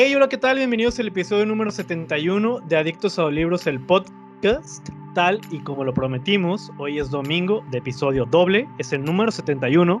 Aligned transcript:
Hey, 0.00 0.14
hola, 0.14 0.28
¿qué 0.28 0.38
tal? 0.38 0.58
Bienvenidos 0.58 1.00
al 1.00 1.08
episodio 1.08 1.44
número 1.44 1.72
71 1.72 2.60
de 2.68 2.76
Adictos 2.76 3.18
a 3.18 3.22
los 3.22 3.32
Libros, 3.32 3.66
el 3.66 3.84
podcast. 3.84 4.88
Tal 5.12 5.40
y 5.50 5.58
como 5.64 5.82
lo 5.82 5.92
prometimos, 5.92 6.70
hoy 6.78 7.00
es 7.00 7.10
domingo 7.10 7.64
de 7.72 7.78
episodio 7.78 8.24
doble, 8.24 8.68
es 8.78 8.92
el 8.92 9.02
número 9.02 9.32
71. 9.32 10.00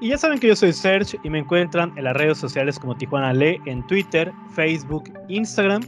Y 0.00 0.08
ya 0.08 0.18
saben 0.18 0.40
que 0.40 0.48
yo 0.48 0.56
soy 0.56 0.72
Serge 0.72 1.16
y 1.22 1.30
me 1.30 1.38
encuentran 1.38 1.96
en 1.96 2.02
las 2.02 2.16
redes 2.16 2.38
sociales 2.38 2.76
como 2.76 2.96
Tijuana 2.96 3.32
Le 3.32 3.60
en 3.66 3.86
Twitter, 3.86 4.32
Facebook, 4.50 5.04
Instagram 5.28 5.82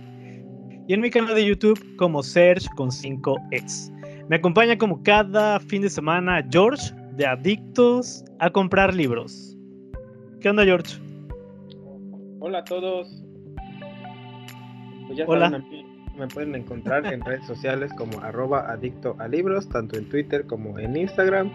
y 0.86 0.94
en 0.94 1.00
mi 1.00 1.10
canal 1.10 1.34
de 1.34 1.44
YouTube 1.44 1.84
como 1.96 2.22
Serge 2.22 2.68
con 2.76 2.90
5X. 2.90 3.90
Me 4.28 4.36
acompaña 4.36 4.78
como 4.78 5.02
cada 5.02 5.58
fin 5.58 5.82
de 5.82 5.90
semana 5.90 6.46
George 6.48 6.94
de 7.16 7.26
Adictos 7.26 8.24
a 8.38 8.50
comprar 8.50 8.94
libros. 8.94 9.56
¿Qué 10.40 10.48
onda, 10.48 10.64
George? 10.64 10.96
Hola 12.38 12.58
a 12.58 12.64
todos. 12.64 13.27
Pues 15.08 15.18
ya 15.18 15.24
Hola. 15.26 15.64
me 16.18 16.28
pueden 16.28 16.54
encontrar 16.54 17.06
en 17.06 17.22
redes 17.22 17.46
sociales 17.46 17.90
como 17.94 18.20
arroba 18.20 18.70
adicto 18.70 19.16
a 19.18 19.26
libros, 19.26 19.68
tanto 19.70 19.96
en 19.96 20.06
Twitter 20.08 20.46
como 20.46 20.78
en 20.78 20.96
Instagram 20.96 21.50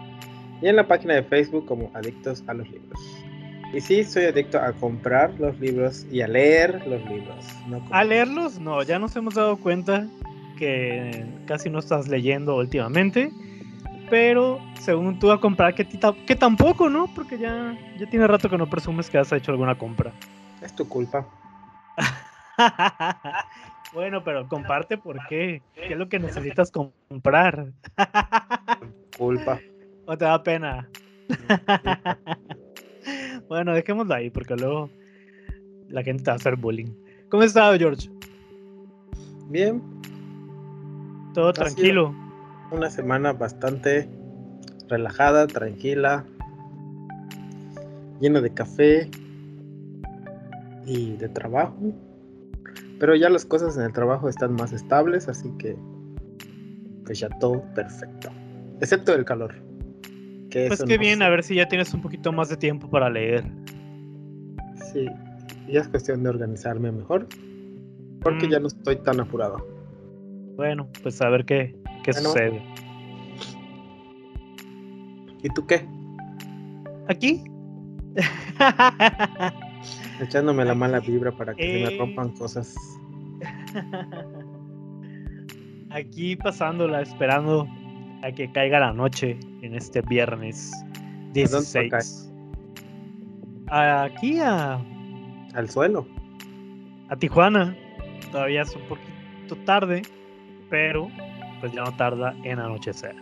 y 0.60 0.66
en 0.66 0.76
la 0.76 0.88
página 0.88 1.14
de 1.14 1.22
Facebook 1.22 1.64
como 1.66 1.90
Adictos 1.94 2.42
a 2.48 2.54
los 2.54 2.68
Libros. 2.68 3.00
Y 3.72 3.80
sí, 3.80 4.04
soy 4.04 4.24
adicto 4.24 4.58
a 4.58 4.72
comprar 4.72 5.38
los 5.38 5.58
libros 5.60 6.06
y 6.10 6.20
a 6.20 6.28
leer 6.28 6.84
los 6.86 7.04
libros. 7.08 7.44
¿A 7.90 8.04
leerlos? 8.04 8.58
No, 8.58 8.82
ya 8.82 8.98
nos 8.98 9.14
hemos 9.14 9.34
dado 9.34 9.56
cuenta 9.56 10.08
que 10.56 11.24
casi 11.46 11.70
no 11.70 11.78
estás 11.78 12.08
leyendo 12.08 12.56
últimamente. 12.56 13.30
Pero 14.10 14.60
según 14.80 15.18
tú 15.18 15.30
a 15.30 15.40
comprar, 15.40 15.74
que, 15.74 15.86
que 15.86 16.36
tampoco, 16.36 16.88
¿no? 16.88 17.08
Porque 17.14 17.38
ya, 17.38 17.76
ya 17.98 18.06
tiene 18.06 18.26
rato 18.26 18.50
que 18.50 18.58
no 18.58 18.68
presumes 18.68 19.08
que 19.10 19.18
has 19.18 19.32
hecho 19.32 19.52
alguna 19.52 19.76
compra. 19.76 20.12
Es 20.60 20.74
tu 20.74 20.88
culpa. 20.88 21.26
bueno, 23.92 24.22
pero 24.24 24.48
comparte 24.48 24.98
por 24.98 25.18
qué. 25.28 25.62
¿Qué 25.74 25.92
es 25.92 25.98
lo 25.98 26.08
que 26.08 26.18
necesitas 26.18 26.70
comprar? 26.70 27.72
Culpa. 29.18 29.60
¿O 30.06 30.16
te 30.16 30.24
da 30.24 30.42
pena? 30.42 30.88
bueno, 33.48 33.72
dejémoslo 33.72 34.14
ahí 34.14 34.30
porque 34.30 34.56
luego 34.56 34.90
la 35.88 36.02
gente 36.02 36.24
te 36.24 36.30
va 36.30 36.34
a 36.34 36.36
hacer 36.36 36.56
bullying. 36.56 36.92
¿Cómo 37.28 37.42
has 37.42 37.48
estado, 37.48 37.78
George? 37.78 38.10
Bien. 39.48 39.82
Todo 41.32 41.52
tranquilo. 41.52 42.14
Una 42.70 42.90
semana 42.90 43.32
bastante 43.32 44.08
relajada, 44.88 45.46
tranquila, 45.46 46.24
lleno 48.20 48.40
de 48.40 48.52
café 48.52 49.10
y 50.86 51.16
de 51.16 51.28
trabajo. 51.28 51.74
Pero 53.04 53.16
ya 53.16 53.28
las 53.28 53.44
cosas 53.44 53.76
en 53.76 53.82
el 53.82 53.92
trabajo 53.92 54.30
están 54.30 54.54
más 54.54 54.72
estables, 54.72 55.28
así 55.28 55.52
que 55.58 55.76
pues 57.04 57.18
ya 57.18 57.28
todo 57.38 57.62
perfecto. 57.74 58.30
Excepto 58.80 59.12
el 59.12 59.26
calor. 59.26 59.54
pues 60.50 60.82
qué 60.82 60.96
bien, 60.96 61.20
a 61.20 61.28
ver 61.28 61.42
si 61.42 61.56
ya 61.56 61.68
tienes 61.68 61.92
un 61.92 62.00
poquito 62.00 62.32
más 62.32 62.48
de 62.48 62.56
tiempo 62.56 62.88
para 62.88 63.10
leer. 63.10 63.44
Sí, 64.90 65.06
ya 65.68 65.82
es 65.82 65.88
cuestión 65.88 66.22
de 66.22 66.30
organizarme 66.30 66.90
mejor. 66.92 67.28
Porque 68.22 68.48
ya 68.48 68.58
mm. 68.58 68.62
no 68.62 68.68
estoy 68.68 68.96
tan 68.96 69.20
apurado. 69.20 69.58
Bueno, 70.56 70.88
pues 71.02 71.20
a 71.20 71.28
ver 71.28 71.44
qué, 71.44 71.76
qué 72.04 72.14
sucede. 72.14 72.62
¿Y 75.42 75.50
tú 75.50 75.66
qué? 75.66 75.86
¿Aquí? 77.06 77.44
Echándome 80.20 80.64
la 80.64 80.74
mala 80.74 81.00
vibra 81.00 81.32
para 81.32 81.54
que 81.54 81.84
se 81.86 81.90
me 81.90 81.98
rompan 81.98 82.30
cosas. 82.30 82.74
Aquí 85.90 86.36
pasándola, 86.36 87.02
esperando 87.02 87.68
a 88.22 88.32
que 88.32 88.50
caiga 88.50 88.80
la 88.80 88.92
noche 88.92 89.38
en 89.62 89.74
este 89.74 90.00
viernes 90.02 90.72
16. 91.32 92.30
Aquí 93.68 94.40
a. 94.40 94.80
Al 95.54 95.68
suelo. 95.68 96.06
A 97.08 97.16
Tijuana. 97.16 97.76
Todavía 98.32 98.62
es 98.62 98.74
un 98.74 98.82
poquito 98.82 99.56
tarde, 99.64 100.02
pero 100.70 101.08
pues 101.60 101.72
ya 101.72 101.84
no 101.84 101.96
tarda 101.96 102.34
en 102.44 102.58
anochecer. 102.58 103.14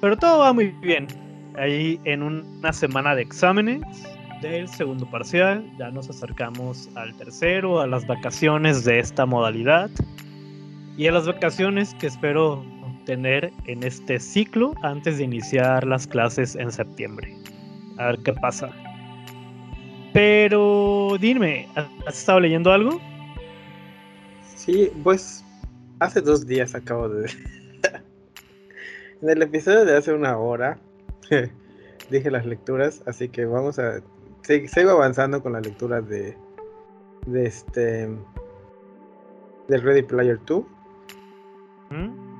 Pero 0.00 0.16
todo 0.16 0.38
va 0.40 0.52
muy 0.52 0.68
bien. 0.82 1.06
Ahí 1.56 2.00
en 2.04 2.22
una 2.22 2.72
semana 2.72 3.14
de 3.14 3.22
exámenes 3.22 3.82
del 4.50 4.68
segundo 4.68 5.06
parcial. 5.06 5.64
Ya 5.78 5.90
nos 5.90 6.10
acercamos 6.10 6.90
al 6.96 7.14
tercero, 7.16 7.80
a 7.80 7.86
las 7.86 8.06
vacaciones 8.06 8.84
de 8.84 8.98
esta 8.98 9.24
modalidad. 9.24 9.90
Y 10.96 11.06
a 11.06 11.12
las 11.12 11.26
vacaciones 11.26 11.94
que 11.94 12.06
espero 12.06 12.64
tener 13.06 13.52
en 13.66 13.82
este 13.82 14.20
ciclo 14.20 14.74
antes 14.82 15.18
de 15.18 15.24
iniciar 15.24 15.86
las 15.86 16.06
clases 16.06 16.56
en 16.56 16.70
septiembre. 16.70 17.34
A 17.98 18.06
ver 18.08 18.18
qué 18.18 18.32
pasa. 18.34 18.70
Pero 20.12 21.16
dime, 21.20 21.66
¿has 22.06 22.18
estado 22.18 22.40
leyendo 22.40 22.70
algo? 22.70 23.00
Sí, 24.56 24.90
pues 25.02 25.44
hace 26.00 26.20
dos 26.20 26.46
días 26.46 26.74
acabo 26.74 27.08
de... 27.08 27.30
en 29.22 29.30
el 29.30 29.42
episodio 29.42 29.84
de 29.84 29.96
hace 29.96 30.12
una 30.12 30.36
hora 30.38 30.78
dije 32.10 32.30
las 32.30 32.46
lecturas, 32.46 33.02
así 33.06 33.28
que 33.28 33.44
vamos 33.46 33.78
a 33.78 34.00
sigo 34.44 34.90
avanzando 34.90 35.42
con 35.42 35.52
la 35.52 35.60
lectura 35.60 36.00
de, 36.00 36.36
de 37.26 37.46
este 37.46 38.08
del 39.68 39.82
Ready 39.82 40.02
Player 40.02 40.38
2. 40.44 40.64
¿Mm? 41.90 42.34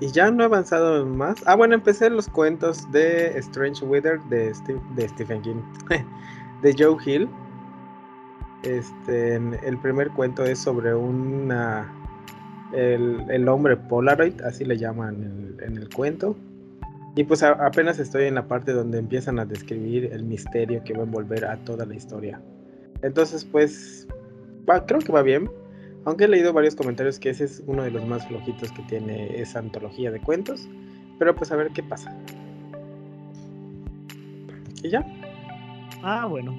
Y 0.00 0.12
ya 0.12 0.30
no 0.30 0.42
he 0.42 0.46
avanzado 0.46 1.04
más. 1.04 1.42
Ah, 1.46 1.56
bueno, 1.56 1.74
empecé 1.74 2.08
los 2.10 2.28
cuentos 2.28 2.90
de 2.92 3.36
Strange 3.38 3.84
Weather 3.84 4.20
de, 4.24 4.52
de 4.94 5.08
Stephen 5.08 5.42
King, 5.42 5.62
de 6.62 6.74
Joe 6.78 6.96
Hill. 7.04 7.28
Este, 8.62 9.36
el 9.36 9.78
primer 9.78 10.10
cuento 10.10 10.44
es 10.44 10.58
sobre 10.58 10.94
una 10.94 11.92
el, 12.72 13.24
el 13.30 13.48
hombre 13.48 13.76
Polaroid, 13.76 14.40
así 14.42 14.64
le 14.64 14.76
llaman 14.76 15.56
en 15.62 15.76
el 15.76 15.88
cuento. 15.88 16.36
Y 17.18 17.24
pues 17.24 17.42
apenas 17.42 17.98
estoy 17.98 18.26
en 18.26 18.36
la 18.36 18.46
parte 18.46 18.70
donde 18.70 19.00
empiezan 19.00 19.40
a 19.40 19.44
describir 19.44 20.08
el 20.12 20.22
misterio 20.22 20.84
que 20.84 20.92
va 20.92 21.00
a 21.00 21.02
envolver 21.02 21.46
a 21.46 21.56
toda 21.64 21.84
la 21.84 21.96
historia. 21.96 22.40
Entonces, 23.02 23.44
pues, 23.44 24.06
creo 24.86 25.00
que 25.00 25.10
va 25.10 25.22
bien. 25.22 25.50
Aunque 26.04 26.26
he 26.26 26.28
leído 26.28 26.52
varios 26.52 26.76
comentarios 26.76 27.18
que 27.18 27.30
ese 27.30 27.46
es 27.46 27.60
uno 27.66 27.82
de 27.82 27.90
los 27.90 28.06
más 28.06 28.24
flojitos 28.28 28.70
que 28.70 28.82
tiene 28.82 29.36
esa 29.36 29.58
antología 29.58 30.12
de 30.12 30.20
cuentos. 30.20 30.68
Pero 31.18 31.34
pues 31.34 31.50
a 31.50 31.56
ver 31.56 31.70
qué 31.74 31.82
pasa. 31.82 32.16
¿Y 34.84 34.90
ya? 34.90 35.04
Ah, 36.04 36.24
bueno. 36.26 36.56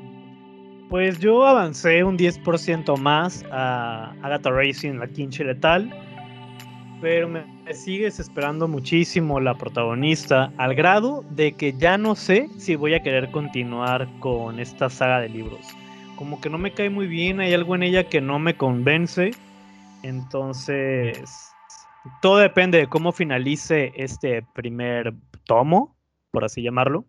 Pues 0.90 1.20
yo 1.20 1.47
avancé 1.47 2.03
un 2.03 2.18
10% 2.18 2.97
más 2.97 3.46
a 3.50 4.11
Agatha 4.23 4.52
Racing, 4.52 4.96
la 4.96 5.08
quinche 5.08 5.46
letal 5.46 5.90
pero 7.02 7.29
me, 7.29 7.44
sigues 7.74 8.20
esperando 8.20 8.68
muchísimo 8.68 9.40
la 9.40 9.56
protagonista, 9.56 10.52
al 10.58 10.76
grado 10.76 11.24
de 11.32 11.54
que 11.54 11.74
ya 11.74 11.98
no 11.98 12.16
sé 12.16 12.50
si 12.58 12.76
voy 12.76 12.94
a 12.94 13.04
querer 13.04 13.32
continuar 13.32 14.08
con 14.20 14.60
esta 14.60 14.90
saga 14.90 15.22
de 15.22 15.30
libros. 15.30 15.66
Como 16.16 16.42
que 16.42 16.50
no 16.50 16.58
me 16.58 16.74
cae 16.74 16.90
muy 16.90 17.08
bien, 17.08 17.40
hay 17.40 17.54
algo 17.54 17.76
en 17.76 17.84
ella 17.84 18.10
que 18.10 18.22
no 18.22 18.40
me 18.40 18.56
convence. 18.56 19.32
Entonces, 20.04 21.52
todo 22.22 22.38
depende 22.38 22.78
de 22.80 22.88
cómo 22.88 23.12
finalice 23.12 23.92
este 23.96 24.44
primer 24.54 25.14
tomo, 25.46 25.96
por 26.32 26.44
así 26.44 26.62
llamarlo. 26.62 27.06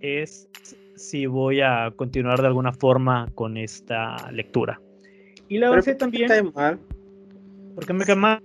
Es 0.00 0.48
si 0.96 1.26
voy 1.26 1.60
a 1.60 1.92
continuar 1.96 2.40
de 2.40 2.48
alguna 2.48 2.72
forma 2.72 3.28
con 3.34 3.56
esta 3.56 4.30
lectura. 4.32 4.80
Y 5.48 5.58
la 5.58 5.70
verdad 5.70 5.96
también. 5.96 6.22
Me 6.24 6.28
cae 6.28 6.42
mal. 6.42 6.80
¿Por 7.74 7.86
qué 7.86 7.92
me 7.92 8.04
cae 8.04 8.16
mal? 8.16 8.42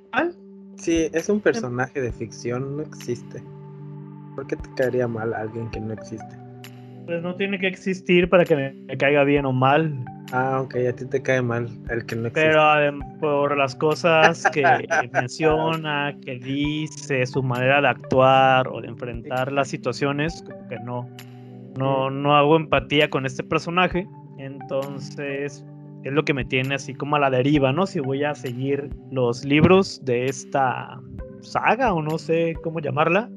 Sí, 0.78 1.10
es 1.14 1.30
un 1.30 1.40
personaje 1.40 2.02
de 2.02 2.12
ficción, 2.12 2.78
no 2.78 2.84
existe. 2.84 3.42
¿Por 4.36 4.48
qué 4.48 4.56
te 4.56 4.70
caería 4.76 5.08
mal 5.08 5.34
alguien 5.34 5.70
que 5.72 5.80
no 5.80 5.94
existe? 5.94 6.38
Pues 7.06 7.22
no 7.22 7.36
tiene 7.36 7.60
que 7.60 7.68
existir 7.68 8.30
para 8.30 8.46
que 8.46 8.56
me, 8.56 8.98
caiga 8.98 9.24
bien 9.24 9.46
o 9.46 9.54
mal. 9.54 9.96
Ah, 10.32 10.62
ok, 10.62 10.76
a 10.90 10.94
ti 10.94 11.06
te 11.06 11.22
cae 11.22 11.42
mal 11.42 11.70
el 11.90 12.06
que 12.06 12.16
no 12.16 12.28
existe. 12.28 12.50
Pero 12.50 13.00
por 13.20 13.58
las 13.58 13.76
cosas 13.76 14.44
que 14.52 14.64
menciona, 15.14 16.16
que 16.26 16.40
dice, 16.40 17.26
su 17.26 17.44
manera 17.44 17.82
de 17.82 17.88
actuar 17.90 18.68
o 18.68 18.82
de 18.82 18.88
enfrentar 18.88 19.52
las 19.52 19.68
situaciones, 19.68 20.44
como 20.44 20.68
que 20.68 20.80
no, 20.80 21.08
no, 21.78 22.10
no 22.10 22.36
hago 22.36 22.56
empatía 22.56 23.10
con 23.10 23.26
este 23.26 23.44
personaje. 23.44 24.08
Entonces, 24.40 25.64
es 26.06 26.14
lo 26.14 26.24
que 26.24 26.34
me 26.34 26.46
tiene 26.46 26.76
así 26.76 26.94
como 26.94 27.16
a 27.16 27.20
la 27.20 27.32
deriva, 27.32 27.72
¿no? 27.72 27.88
Si 27.88 28.00
voy 28.00 28.24
a 28.24 28.36
seguir 28.36 28.90
los 29.12 29.44
libros 29.44 30.00
de 30.06 30.26
esta 30.26 31.02
saga 31.42 31.94
o 31.94 32.02
no 32.02 32.18
sé 32.18 32.56
cómo 32.64 32.80
llamarla 32.80 33.30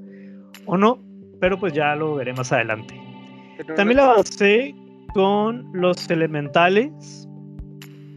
o 0.67 0.76
no, 0.76 1.03
pero 1.41 1.59
pues 1.59 1.73
ya 1.73 1.97
lo 1.97 2.17
veré 2.17 2.35
más 2.35 2.53
adelante. 2.53 2.94
También 3.75 3.97
la 3.97 4.11
avancé 4.11 4.75
con 5.15 5.67
los 5.73 6.09
elementales, 6.11 7.26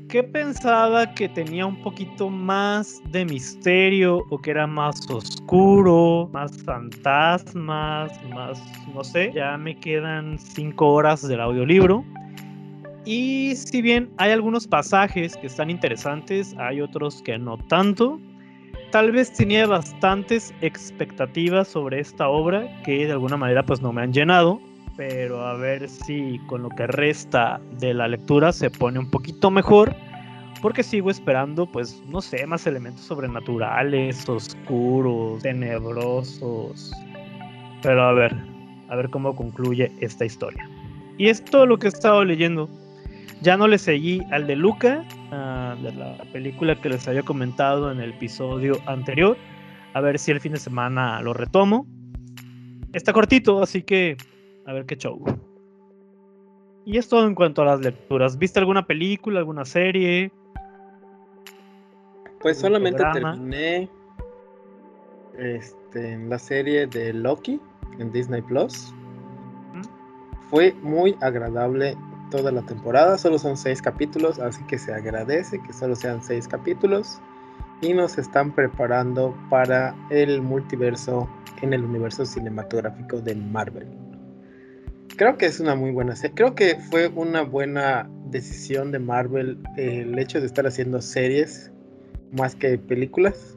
que 0.10 0.22
pensaba 0.22 1.14
que 1.14 1.30
tenía 1.30 1.66
un 1.66 1.82
poquito 1.82 2.30
más 2.30 3.02
de 3.12 3.24
misterio 3.24 4.22
o 4.30 4.38
que 4.38 4.52
era 4.52 4.68
más 4.68 5.10
oscuro, 5.10 6.30
más 6.34 6.62
fantasmas, 6.64 8.12
más, 8.26 8.62
no 8.94 9.02
sé, 9.06 9.32
ya 9.34 9.58
me 9.58 9.80
quedan 9.80 10.38
cinco 10.38 10.90
horas 10.90 11.26
del 11.26 11.40
audiolibro. 11.40 12.04
Y 13.06 13.56
si 13.56 13.82
bien 13.82 14.12
hay 14.18 14.32
algunos 14.32 14.68
pasajes 14.68 15.36
que 15.38 15.48
están 15.48 15.70
interesantes, 15.70 16.56
hay 16.58 16.82
otros 16.82 17.22
que 17.24 17.38
no 17.38 17.58
tanto. 17.58 18.20
Tal 18.92 19.12
vez 19.12 19.32
tenía 19.34 19.66
bastantes 19.66 20.54
expectativas 20.62 21.68
sobre 21.68 22.00
esta 22.00 22.28
obra 22.28 22.70
que 22.84 23.06
de 23.06 23.12
alguna 23.14 23.38
manera 23.38 23.64
pues 23.64 23.82
no 23.82 23.92
me 23.94 24.02
han 24.02 24.14
llenado 24.14 24.60
pero 24.98 25.46
a 25.46 25.56
ver 25.56 25.90
si 25.90 26.40
con 26.48 26.64
lo 26.64 26.70
que 26.70 26.86
resta 26.86 27.60
de 27.80 27.94
la 27.94 28.08
lectura 28.08 28.52
se 28.52 28.70
pone 28.70 29.00
un 29.00 29.10
poquito 29.10 29.50
mejor, 29.50 29.96
porque 30.62 30.84
sigo 30.84 31.10
esperando, 31.10 31.66
pues, 31.66 32.04
no 32.08 32.22
sé, 32.22 32.46
más 32.46 32.68
elementos 32.68 33.06
sobrenaturales, 33.06 34.30
oscuros, 34.30 35.42
tenebrosos. 35.42 36.92
Pero 37.82 38.04
a 38.04 38.14
ver, 38.14 38.36
a 38.90 38.96
ver 38.96 39.10
cómo 39.10 39.36
concluye 39.36 39.92
esta 40.02 40.26
historia. 40.26 40.70
Y 41.18 41.30
es 41.30 41.44
todo 41.44 41.66
lo 41.66 41.80
que 41.80 41.88
he 41.88 41.90
estado 41.90 42.24
leyendo. 42.24 42.70
Ya 43.42 43.58
no 43.58 43.68
le 43.68 43.80
seguí 43.80 44.22
al 44.30 44.46
de 44.46 44.56
Luca, 44.56 45.04
ah, 45.32 45.76
de 45.82 45.92
la 45.94 46.16
película 46.32 46.80
que 46.80 46.90
les 46.90 47.08
había 47.08 47.24
comentado 47.24 47.92
en 47.92 48.00
el 48.00 48.12
episodio 48.12 48.78
anterior. 48.86 49.36
A 49.94 50.02
ver 50.02 50.20
si 50.20 50.32
el 50.32 50.40
fin 50.40 50.54
de 50.54 50.60
semana 50.60 51.20
lo 51.22 51.34
retomo. 51.34 51.88
Está 52.94 53.14
cortito, 53.14 53.64
así 53.64 53.82
que 53.82 54.16
a 54.68 54.74
ver 54.74 54.86
qué 54.86 54.96
show. 54.96 55.24
Y 56.86 56.98
es 56.98 57.10
todo 57.10 57.26
en 57.26 57.34
cuanto 57.34 57.64
a 57.64 57.66
las 57.66 57.82
lecturas. 57.82 58.38
¿Viste 58.38 58.60
alguna 58.60 58.86
película, 58.86 59.40
alguna 59.40 59.66
serie? 59.66 60.32
Pues 62.42 62.60
solamente 62.60 63.04
terminé 63.12 63.90
este, 65.38 66.18
la 66.28 66.38
serie 66.38 66.86
de 66.86 67.14
Loki 67.14 67.60
en 67.98 68.12
Disney 68.12 68.42
Plus. 68.44 68.94
Fue 70.50 70.74
muy 70.82 71.16
agradable 71.22 71.96
toda 72.32 72.52
la 72.52 72.64
temporada. 72.64 73.20
Solo 73.20 73.38
son 73.38 73.56
seis 73.56 73.80
capítulos, 73.80 74.40
así 74.40 74.64
que 74.64 74.80
se 74.80 74.92
agradece 74.92 75.62
que 75.62 75.74
solo 75.74 75.96
sean 75.96 76.24
seis 76.24 76.48
capítulos. 76.48 77.20
Y 77.82 77.94
nos 77.94 78.18
están 78.18 78.52
preparando 78.54 79.36
para 79.52 79.96
el 80.10 80.42
multiverso 80.42 81.30
en 81.62 81.74
el 81.74 81.84
universo 81.84 82.26
cinematográfico 82.26 83.22
de 83.22 83.36
Marvel 83.36 83.88
creo 85.22 85.38
que 85.38 85.46
es 85.46 85.60
una 85.60 85.76
muy 85.76 85.92
buena 85.92 86.16
serie. 86.16 86.34
Creo 86.34 86.56
que 86.56 86.78
fue 86.90 87.08
una 87.10 87.44
buena 87.44 88.10
decisión 88.32 88.92
de 88.92 88.98
Marvel 88.98 89.60
el 89.78 90.18
hecho 90.18 90.40
de 90.40 90.48
estar 90.48 90.66
haciendo 90.66 91.00
series 91.00 91.72
más 92.32 92.56
que 92.56 92.78
películas. 92.80 93.56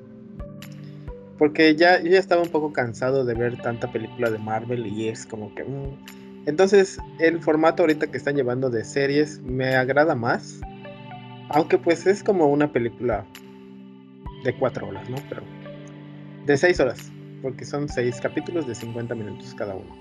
Porque 1.39 1.75
ya 1.75 2.03
yo 2.03 2.11
ya 2.11 2.19
estaba 2.19 2.43
un 2.43 2.51
poco 2.51 2.71
cansado 2.73 3.25
de 3.25 3.33
ver 3.33 3.57
tanta 3.63 3.91
película 3.91 4.31
de 4.31 4.39
Marvel 4.39 4.87
y 4.87 5.09
es 5.09 5.25
como 5.25 5.55
que... 5.55 5.65
Mm. 5.65 6.24
Entonces 6.47 6.99
el 7.19 7.41
formato 7.41 7.83
ahorita 7.83 8.09
que 8.09 8.19
están 8.19 8.37
llevando 8.37 8.71
de 8.71 8.85
series 8.85 9.41
me 9.41 9.77
agrada 9.77 10.15
más. 10.15 10.61
Aunque 11.51 11.79
pues 11.79 12.07
es 12.07 12.23
como 12.23 12.47
una 12.49 12.73
película 12.73 13.25
de 14.45 14.55
cuatro 14.57 14.89
horas, 14.89 15.09
¿no? 15.09 15.17
Pero 15.29 15.43
de 16.47 16.57
seis 16.57 16.81
horas. 16.81 17.11
Porque 17.43 17.65
son 17.65 17.89
seis 17.89 18.21
capítulos 18.21 18.67
de 18.67 18.75
50 18.75 19.15
minutos 19.15 19.55
cada 19.55 19.75
uno. 19.75 19.95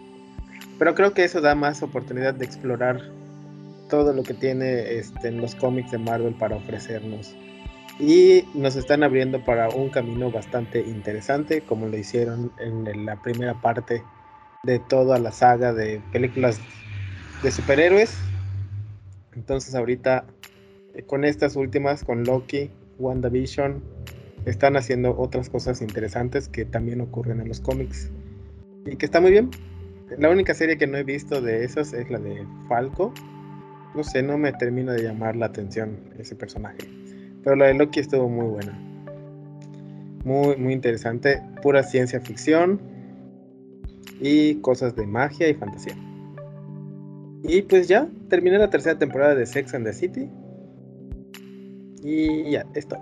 Pero 0.79 0.95
creo 0.95 1.13
que 1.13 1.23
eso 1.23 1.41
da 1.41 1.55
más 1.55 1.83
oportunidad 1.83 2.33
de 2.33 2.45
explorar 2.45 3.01
todo 3.89 4.13
lo 4.13 4.23
que 4.23 4.33
tiene 4.33 4.97
este, 4.97 5.31
los 5.31 5.55
cómics 5.55 5.91
de 5.91 5.97
Marvel 5.97 6.33
para 6.35 6.55
ofrecernos. 6.55 7.35
Y 7.99 8.45
nos 8.53 8.75
están 8.75 9.03
abriendo 9.03 9.43
para 9.43 9.69
un 9.69 9.89
camino 9.89 10.31
bastante 10.31 10.79
interesante, 10.79 11.61
como 11.61 11.87
lo 11.87 11.97
hicieron 11.97 12.51
en 12.57 13.05
la 13.05 13.21
primera 13.21 13.53
parte 13.61 14.03
de 14.65 14.79
toda 14.79 15.19
la 15.19 15.33
saga 15.33 15.73
de 15.73 16.01
películas 16.13 16.57
de 17.43 17.51
superhéroes. 17.51 18.17
Entonces 19.35 19.75
ahorita 19.75 20.25
eh, 20.93 21.03
con 21.03 21.25
estas 21.25 21.57
últimas, 21.57 22.05
con 22.05 22.23
Loki, 22.23 22.71
WandaVision, 22.97 23.83
están 24.45 24.77
haciendo 24.77 25.17
otras 25.17 25.49
cosas 25.49 25.81
interesantes 25.81 26.47
que 26.47 26.63
también 26.63 27.01
ocurren 27.01 27.41
en 27.41 27.49
los 27.49 27.59
cómics. 27.59 28.09
Y 28.85 28.95
que 28.95 29.05
está 29.05 29.19
muy 29.19 29.31
bien, 29.31 29.51
la 30.17 30.29
única 30.29 30.53
serie 30.53 30.77
que 30.77 30.87
no 30.87 30.97
he 30.97 31.03
visto 31.03 31.41
de 31.41 31.65
esas 31.65 31.91
es 31.91 32.09
la 32.09 32.19
de 32.19 32.47
Falco. 32.69 33.13
No 33.95 34.03
sé, 34.05 34.23
no 34.23 34.37
me 34.37 34.53
termina 34.53 34.93
de 34.93 35.03
llamar 35.03 35.35
la 35.35 35.47
atención 35.47 35.99
ese 36.17 36.37
personaje. 36.37 36.77
Pero 37.43 37.57
la 37.57 37.65
de 37.65 37.73
Loki 37.73 37.99
estuvo 37.99 38.29
muy 38.29 38.47
buena. 38.47 38.79
Muy, 40.23 40.55
muy 40.55 40.71
interesante. 40.71 41.41
Pura 41.61 41.83
ciencia 41.83 42.21
ficción. 42.21 42.92
Y 44.19 44.55
cosas 44.61 44.95
de 44.95 45.05
magia 45.05 45.49
y 45.49 45.53
fantasía. 45.53 45.95
Y 47.43 47.61
pues 47.63 47.87
ya, 47.87 48.07
terminé 48.29 48.57
la 48.57 48.69
tercera 48.69 48.97
temporada 48.97 49.35
de 49.35 49.45
Sex 49.45 49.73
and 49.73 49.85
the 49.85 49.93
City. 49.93 50.29
Y 52.01 52.51
ya, 52.51 52.65
esto. 52.73 52.97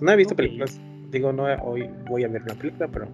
No 0.00 0.12
he 0.12 0.16
visto 0.16 0.34
películas. 0.34 0.80
Digo, 1.10 1.32
no 1.32 1.44
hoy 1.62 1.90
voy 2.08 2.24
a 2.24 2.28
ver 2.28 2.42
una 2.42 2.54
película, 2.54 2.88
pero 2.88 3.06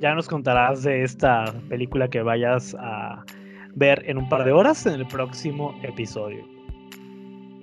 ya 0.00 0.14
nos 0.14 0.28
contarás 0.28 0.82
de 0.82 1.02
esta 1.02 1.54
película 1.68 2.08
que 2.08 2.22
vayas 2.22 2.76
a 2.78 3.24
ver 3.74 4.02
en 4.06 4.18
un 4.18 4.28
par 4.28 4.44
de 4.44 4.52
horas 4.52 4.86
en 4.86 4.94
el 4.94 5.06
próximo 5.06 5.74
episodio. 5.82 6.44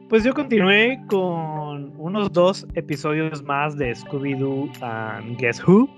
Pues 0.09 0.23
yo 0.23 0.33
continué 0.33 0.99
con 1.07 1.93
unos 1.97 2.31
dos 2.31 2.67
episodios 2.75 3.43
más 3.43 3.77
de 3.77 3.91
Scooby-Doo 3.91 4.69
and 4.81 5.37
Guess 5.37 5.67
Who. 5.67 5.89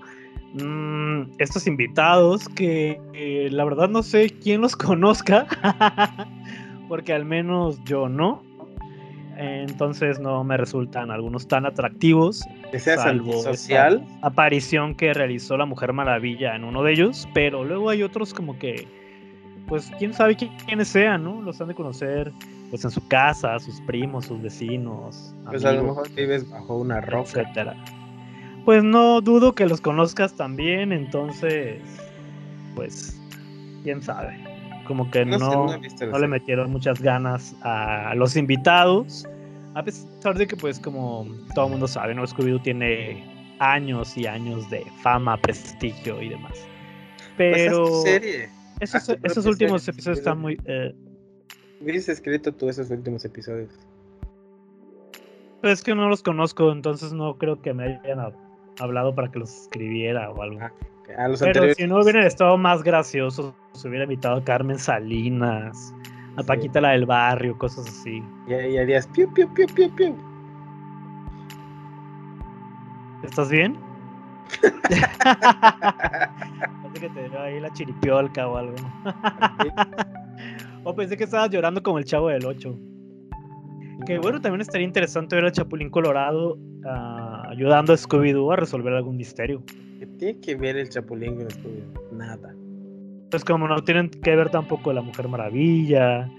Mm, 0.62 1.32
estos 1.38 1.66
invitados 1.66 2.48
que 2.48 3.00
eh, 3.14 3.48
la 3.50 3.64
verdad 3.64 3.88
no 3.88 4.02
sé 4.02 4.30
quién 4.30 4.60
los 4.60 4.76
conozca, 4.76 5.46
porque 6.88 7.12
al 7.12 7.24
menos 7.24 7.82
yo 7.84 8.08
no 8.08 8.42
entonces 9.36 10.18
no 10.18 10.42
me 10.44 10.56
resultan 10.56 11.10
algunos 11.10 11.46
tan 11.46 11.66
atractivos. 11.66 12.42
Que 12.70 12.78
sea 12.78 12.96
social. 13.42 14.04
Aparición 14.22 14.94
que 14.94 15.12
realizó 15.12 15.56
la 15.56 15.66
Mujer 15.66 15.92
Maravilla 15.92 16.56
en 16.56 16.64
uno 16.64 16.82
de 16.82 16.92
ellos, 16.92 17.28
pero 17.34 17.64
luego 17.64 17.90
hay 17.90 18.02
otros 18.02 18.32
como 18.32 18.58
que, 18.58 18.88
pues 19.68 19.90
quién 19.98 20.14
sabe 20.14 20.36
quiénes 20.36 20.88
sean, 20.88 21.24
¿no? 21.24 21.42
Los 21.42 21.60
han 21.60 21.68
de 21.68 21.74
conocer 21.74 22.32
pues 22.70 22.84
en 22.84 22.90
su 22.90 23.06
casa, 23.06 23.58
sus 23.60 23.80
primos, 23.82 24.26
sus 24.26 24.40
vecinos. 24.40 25.34
Pues 25.46 25.64
a 25.64 25.72
lo 25.72 25.84
mejor 25.84 26.12
vives 26.14 26.48
bajo 26.50 26.78
una 26.78 27.00
roca. 27.00 27.42
Etcétera. 27.42 27.76
Pues 28.66 28.84
no 28.84 29.22
dudo 29.22 29.54
que 29.54 29.64
los 29.64 29.80
conozcas 29.80 30.36
también, 30.36 30.92
entonces, 30.92 31.80
pues, 32.74 33.18
quién 33.82 34.02
sabe 34.02 34.56
como 34.86 35.10
que 35.10 35.24
no, 35.24 35.66
no, 35.66 36.18
le 36.18 36.28
metieron 36.28 36.70
muchas 36.70 37.00
ganas 37.00 37.54
a 37.62 38.14
los 38.14 38.36
invitados. 38.36 39.26
A 39.74 39.82
pesar 39.82 40.36
de 40.38 40.46
que, 40.46 40.56
pues, 40.56 40.78
como 40.78 41.26
todo 41.54 41.66
el 41.66 41.72
mundo 41.72 41.86
sabe, 41.86 42.14
¿no? 42.14 42.22
Scooby-Doo 42.26 42.62
tiene 42.62 43.56
años 43.58 44.16
y 44.16 44.26
años 44.26 44.68
de 44.70 44.86
fama, 45.02 45.36
prestigio 45.36 46.22
y 46.22 46.30
demás. 46.30 46.66
Pues 47.36 47.54
Pero. 47.54 48.02
serie. 48.02 48.48
Esos, 48.80 49.16
esos 49.22 49.46
últimos 49.46 49.86
episodios 49.88 50.18
están 50.18 50.38
muy. 50.38 50.58
Eh... 50.64 50.94
Escrito 51.80 52.52
tú 52.52 52.68
esos 52.68 52.90
últimos 52.90 53.24
episodios. 53.24 53.70
Pues 55.60 55.74
es 55.74 55.82
que 55.82 55.94
no 55.94 56.08
los 56.08 56.22
conozco, 56.22 56.72
entonces 56.72 57.12
no 57.12 57.36
creo 57.38 57.60
que 57.60 57.74
me 57.74 57.84
hayan 57.84 58.20
hablado 58.78 59.14
para 59.14 59.30
que 59.30 59.38
los 59.38 59.62
escribiera 59.62 60.30
o 60.30 60.42
algo. 60.42 60.60
Ah, 60.60 60.70
pero 61.38 61.72
si 61.74 61.86
no 61.86 62.00
hubieran 62.00 62.26
estado 62.26 62.58
más 62.58 62.82
graciosos, 62.82 63.54
se 63.72 63.88
hubiera 63.88 64.04
invitado 64.04 64.36
a 64.36 64.44
Carmen 64.44 64.78
Salinas, 64.78 65.94
a 66.36 66.42
Paquita 66.42 66.80
la 66.80 66.90
del 66.90 67.06
barrio, 67.06 67.56
cosas 67.56 67.86
así. 67.86 68.22
Y, 68.48 68.76
harías 68.76 69.06
piu, 69.08 69.32
piu, 69.32 69.48
piu, 69.54 69.66
piu, 69.74 69.94
piu. 69.94 70.16
¿Estás 73.22 73.50
bien? 73.50 73.78
Pensé 76.82 77.00
que 77.00 77.08
te 77.08 77.28
dio 77.28 77.40
ahí 77.40 77.60
la 77.60 77.72
chiripiolca 77.72 78.48
o 78.48 78.56
algo. 78.56 78.74
o 80.84 80.94
pensé 80.94 81.16
que 81.16 81.24
estabas 81.24 81.50
llorando 81.50 81.82
como 81.82 81.98
el 81.98 82.04
chavo 82.04 82.28
del 82.28 82.46
8. 82.46 82.78
Que 84.06 84.18
bueno, 84.18 84.40
también 84.40 84.60
estaría 84.60 84.86
interesante 84.86 85.34
ver 85.34 85.46
al 85.46 85.52
Chapulín 85.52 85.90
Colorado 85.90 86.58
ah, 86.86 87.25
ayudando 87.48 87.92
a 87.92 87.96
Scooby-Doo 87.96 88.52
a 88.52 88.56
resolver 88.56 88.92
algún 88.92 89.16
misterio. 89.16 89.62
¿Qué 89.98 90.06
tiene 90.06 90.40
que 90.40 90.54
ver 90.54 90.76
el 90.76 90.88
Chapulín 90.88 91.36
con 91.36 91.48
Scooby-Doo? 91.48 92.12
Nada. 92.12 92.54
Pues 93.30 93.44
como 93.44 93.66
no 93.66 93.82
tienen 93.82 94.10
que 94.10 94.36
ver 94.36 94.50
tampoco 94.50 94.92
la 94.92 95.02
Mujer 95.02 95.28
Maravilla, 95.28 96.30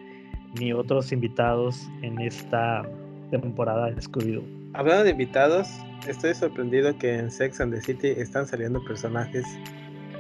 ni 0.59 0.73
otros 0.73 1.11
invitados 1.11 1.87
en 2.01 2.19
esta 2.21 2.87
temporada 3.31 3.91
de 3.91 4.01
Scooby-Doo. 4.01 4.43
Hablando 4.73 5.03
de 5.03 5.11
invitados, 5.11 5.67
estoy 6.07 6.33
sorprendido 6.33 6.97
que 6.97 7.15
en 7.15 7.31
Sex 7.31 7.59
and 7.61 7.73
the 7.73 7.81
City 7.81 8.09
están 8.09 8.47
saliendo 8.47 8.83
personajes 8.83 9.45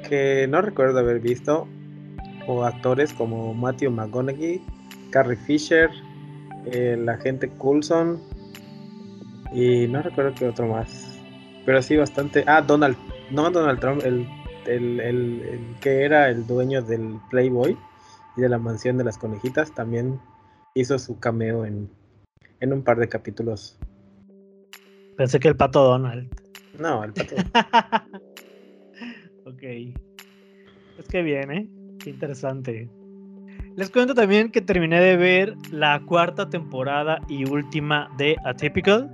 que 0.09 0.47
no 0.49 0.61
recuerdo 0.61 0.99
haber 0.99 1.19
visto, 1.19 1.67
o 2.47 2.63
actores 2.63 3.13
como 3.13 3.53
Matthew 3.53 3.91
McConaughey, 3.91 4.61
Carrie 5.11 5.37
Fisher, 5.37 5.89
el 6.71 7.07
agente 7.07 7.49
Coulson, 7.57 8.19
y 9.51 9.87
no 9.87 10.01
recuerdo 10.01 10.33
qué 10.33 10.47
otro 10.47 10.67
más, 10.67 11.19
pero 11.65 11.81
sí 11.81 11.95
bastante. 11.95 12.43
Ah, 12.47 12.61
Donald, 12.61 12.97
no 13.31 13.49
Donald 13.49 13.79
Trump, 13.79 14.01
el, 14.03 14.27
el, 14.65 14.99
el, 14.99 15.41
el 15.41 15.75
que 15.81 16.03
era 16.03 16.29
el 16.29 16.45
dueño 16.45 16.81
del 16.81 17.19
Playboy 17.29 17.77
y 18.35 18.41
de 18.41 18.49
la 18.49 18.57
mansión 18.57 18.97
de 18.97 19.03
las 19.03 19.17
conejitas, 19.17 19.73
también 19.73 20.19
hizo 20.73 20.99
su 20.99 21.19
cameo 21.19 21.65
en, 21.65 21.89
en 22.59 22.73
un 22.73 22.83
par 22.83 22.97
de 22.97 23.09
capítulos. 23.09 23.77
Pensé 25.17 25.39
que 25.39 25.47
el 25.47 25.57
pato 25.57 25.83
Donald. 25.83 26.29
No, 26.79 27.03
el 27.03 27.13
pato. 27.13 27.35
ok. 29.45 29.63
Es 30.99 31.07
que 31.09 31.21
bien, 31.23 31.51
¿eh? 31.51 31.69
Qué 31.99 32.11
interesante. 32.11 32.89
Les 33.75 33.89
cuento 33.89 34.15
también 34.15 34.51
que 34.51 34.61
terminé 34.61 34.99
de 34.99 35.17
ver 35.17 35.55
la 35.71 36.01
cuarta 36.05 36.49
temporada 36.49 37.19
y 37.27 37.49
última 37.49 38.09
de 38.17 38.35
Atypical. 38.43 39.09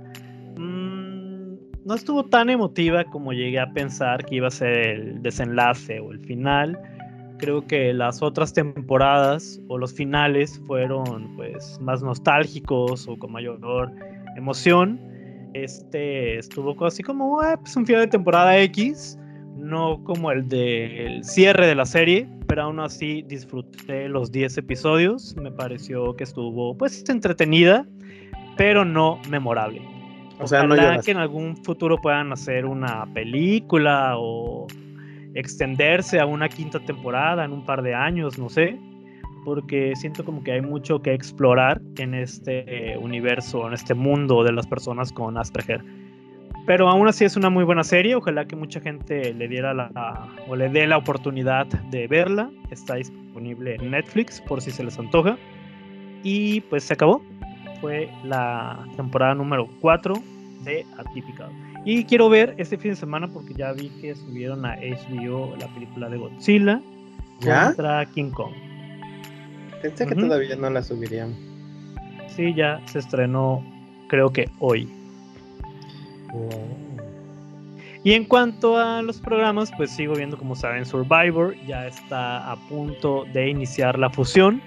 No 1.84 1.94
estuvo 1.94 2.24
tan 2.24 2.48
emotiva 2.48 3.04
como 3.04 3.34
llegué 3.34 3.60
a 3.60 3.70
pensar 3.70 4.24
que 4.24 4.36
iba 4.36 4.48
a 4.48 4.50
ser 4.50 4.72
el 4.88 5.22
desenlace 5.22 6.00
o 6.00 6.12
el 6.12 6.20
final. 6.20 6.78
Creo 7.36 7.66
que 7.66 7.92
las 7.92 8.22
otras 8.22 8.54
temporadas 8.54 9.60
o 9.68 9.76
los 9.76 9.92
finales 9.92 10.58
fueron 10.66 11.36
pues 11.36 11.78
más 11.82 12.02
nostálgicos 12.02 13.06
o 13.06 13.18
con 13.18 13.32
mayor 13.32 13.92
emoción. 14.34 14.98
Este 15.52 16.38
estuvo 16.38 16.86
así 16.86 17.02
como 17.02 17.42
eh, 17.42 17.58
pues 17.58 17.76
un 17.76 17.84
final 17.84 18.02
de 18.02 18.08
temporada 18.08 18.58
X, 18.60 19.18
no 19.54 20.02
como 20.04 20.32
el 20.32 20.48
del 20.48 21.22
cierre 21.22 21.66
de 21.66 21.74
la 21.74 21.84
serie, 21.84 22.26
pero 22.46 22.62
aún 22.62 22.80
así 22.80 23.22
disfruté 23.28 24.08
los 24.08 24.32
10 24.32 24.56
episodios. 24.56 25.36
Me 25.36 25.52
pareció 25.52 26.16
que 26.16 26.24
estuvo 26.24 26.78
pues 26.78 27.04
entretenida, 27.10 27.86
pero 28.56 28.86
no 28.86 29.20
memorable. 29.28 29.93
O 30.40 30.46
sea, 30.46 30.64
no 30.64 30.74
que 31.02 31.10
en 31.10 31.18
algún 31.18 31.56
futuro 31.56 31.96
puedan 31.98 32.32
hacer 32.32 32.66
una 32.66 33.06
película 33.14 34.14
o 34.16 34.66
extenderse 35.34 36.20
a 36.20 36.26
una 36.26 36.48
quinta 36.48 36.80
temporada 36.80 37.44
en 37.44 37.52
un 37.52 37.64
par 37.64 37.82
de 37.82 37.94
años, 37.94 38.38
no 38.38 38.48
sé, 38.48 38.78
porque 39.44 39.94
siento 39.96 40.24
como 40.24 40.42
que 40.42 40.52
hay 40.52 40.60
mucho 40.60 41.02
que 41.02 41.12
explorar 41.12 41.80
en 41.98 42.14
este 42.14 42.96
universo, 42.98 43.66
en 43.66 43.74
este 43.74 43.94
mundo 43.94 44.42
de 44.42 44.52
las 44.52 44.66
personas 44.66 45.12
con 45.12 45.36
Asperger. 45.36 45.84
Pero 46.66 46.88
aún 46.88 47.06
así 47.06 47.24
es 47.24 47.36
una 47.36 47.50
muy 47.50 47.62
buena 47.64 47.84
serie, 47.84 48.14
ojalá 48.14 48.46
que 48.46 48.56
mucha 48.56 48.80
gente 48.80 49.34
le 49.34 49.48
diera 49.48 49.74
la 49.74 50.28
o 50.48 50.56
le 50.56 50.70
dé 50.70 50.86
la 50.86 50.96
oportunidad 50.96 51.66
de 51.66 52.06
verla. 52.06 52.50
Está 52.70 52.94
disponible 52.94 53.74
en 53.74 53.90
Netflix 53.90 54.40
por 54.40 54.62
si 54.62 54.70
se 54.70 54.82
les 54.82 54.98
antoja. 54.98 55.36
Y 56.22 56.62
pues 56.62 56.84
se 56.84 56.94
acabó. 56.94 57.22
Fue 57.80 58.10
la 58.24 58.86
temporada 58.96 59.34
número 59.34 59.68
4 59.80 60.14
de 60.64 60.86
Atypical. 60.98 61.50
Y 61.84 62.04
quiero 62.04 62.28
ver 62.28 62.54
este 62.56 62.78
fin 62.78 62.92
de 62.92 62.96
semana 62.96 63.28
porque 63.28 63.52
ya 63.54 63.72
vi 63.72 63.90
que 64.00 64.14
subieron 64.14 64.64
a 64.64 64.76
HBO 64.76 65.54
la 65.56 65.68
película 65.68 66.08
de 66.08 66.16
Godzilla 66.16 66.80
contra 67.42 68.06
King 68.06 68.30
Kong. 68.30 68.52
Pensé 69.82 70.06
que 70.06 70.14
todavía 70.14 70.56
no 70.56 70.70
la 70.70 70.82
subirían. 70.82 71.34
Sí, 72.28 72.54
ya 72.54 72.80
se 72.86 73.00
estrenó, 73.00 73.62
creo 74.08 74.30
que 74.30 74.48
hoy. 74.58 74.88
Y 78.02 78.12
en 78.12 78.24
cuanto 78.24 78.78
a 78.78 79.02
los 79.02 79.18
programas, 79.18 79.70
pues 79.76 79.90
sigo 79.90 80.14
viendo, 80.14 80.36
como 80.36 80.54
saben, 80.56 80.84
Survivor 80.84 81.54
ya 81.66 81.86
está 81.86 82.50
a 82.50 82.56
punto 82.68 83.24
de 83.32 83.48
iniciar 83.48 83.98
la 83.98 84.10
fusión. 84.10 84.62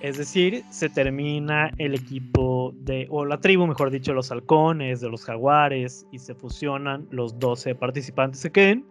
Es 0.00 0.16
decir, 0.16 0.62
se 0.70 0.88
termina 0.88 1.70
el 1.78 1.94
equipo 1.94 2.72
de, 2.82 3.06
o 3.10 3.24
la 3.24 3.40
tribu, 3.40 3.66
mejor 3.66 3.90
dicho, 3.90 4.14
los 4.14 4.30
halcones, 4.30 5.00
de 5.00 5.08
los 5.08 5.24
jaguares, 5.24 6.06
y 6.12 6.18
se 6.18 6.34
fusionan 6.34 7.06
los 7.10 7.38
12 7.38 7.74
participantes 7.74 8.42
que 8.42 8.52
queden. 8.52 8.86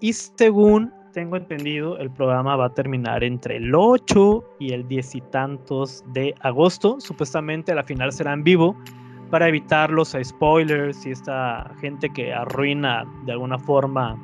Y 0.00 0.12
según 0.12 0.92
tengo 1.12 1.36
entendido, 1.36 1.96
el 1.98 2.10
programa 2.10 2.56
va 2.56 2.66
a 2.66 2.74
terminar 2.74 3.24
entre 3.24 3.56
el 3.56 3.74
8 3.74 4.44
y 4.60 4.72
el 4.72 4.86
10 4.88 5.14
y 5.14 5.20
tantos 5.22 6.04
de 6.12 6.34
agosto. 6.40 7.00
Supuestamente 7.00 7.74
la 7.74 7.84
final 7.84 8.12
será 8.12 8.32
en 8.32 8.44
vivo 8.44 8.76
para 9.30 9.48
evitar 9.48 9.90
los 9.90 10.16
spoilers 10.22 11.06
y 11.06 11.10
esta 11.12 11.70
gente 11.80 12.10
que 12.10 12.34
arruina 12.34 13.04
de 13.24 13.32
alguna 13.32 13.58
forma 13.58 14.18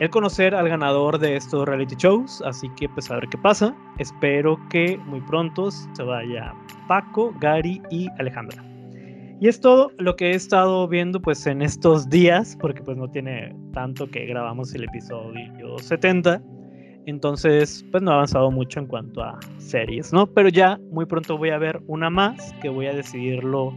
el 0.00 0.10
conocer 0.10 0.54
al 0.54 0.68
ganador 0.68 1.18
de 1.18 1.36
estos 1.36 1.66
reality 1.66 1.94
shows. 1.96 2.42
Así 2.44 2.68
que 2.76 2.88
pues 2.88 3.10
a 3.10 3.16
ver 3.16 3.28
qué 3.28 3.38
pasa. 3.38 3.74
Espero 3.98 4.58
que 4.70 4.98
muy 5.06 5.20
pronto 5.22 5.70
se 5.70 6.02
vaya 6.02 6.54
Paco, 6.88 7.34
Gary 7.40 7.80
y 7.90 8.08
Alejandra. 8.18 8.64
Y 9.40 9.48
es 9.48 9.60
todo 9.60 9.90
lo 9.98 10.14
que 10.14 10.30
he 10.30 10.34
estado 10.34 10.86
viendo 10.86 11.20
pues 11.20 11.46
en 11.48 11.62
estos 11.62 12.08
días, 12.08 12.56
porque 12.60 12.80
pues 12.80 12.96
no 12.96 13.08
tiene 13.10 13.52
tanto 13.72 14.08
que 14.08 14.24
grabamos 14.26 14.72
el 14.74 14.84
episodio 14.84 15.78
70. 15.78 16.40
Entonces, 17.06 17.84
pues 17.90 18.02
no 18.04 18.12
ha 18.12 18.14
avanzado 18.14 18.52
mucho 18.52 18.78
en 18.78 18.86
cuanto 18.86 19.20
a 19.20 19.40
series, 19.58 20.12
¿no? 20.12 20.28
Pero 20.28 20.48
ya 20.48 20.78
muy 20.92 21.06
pronto 21.06 21.36
voy 21.36 21.50
a 21.50 21.58
ver 21.58 21.82
una 21.88 22.08
más 22.08 22.52
que 22.62 22.68
voy 22.68 22.86
a 22.86 22.92
decidirlo 22.94 23.74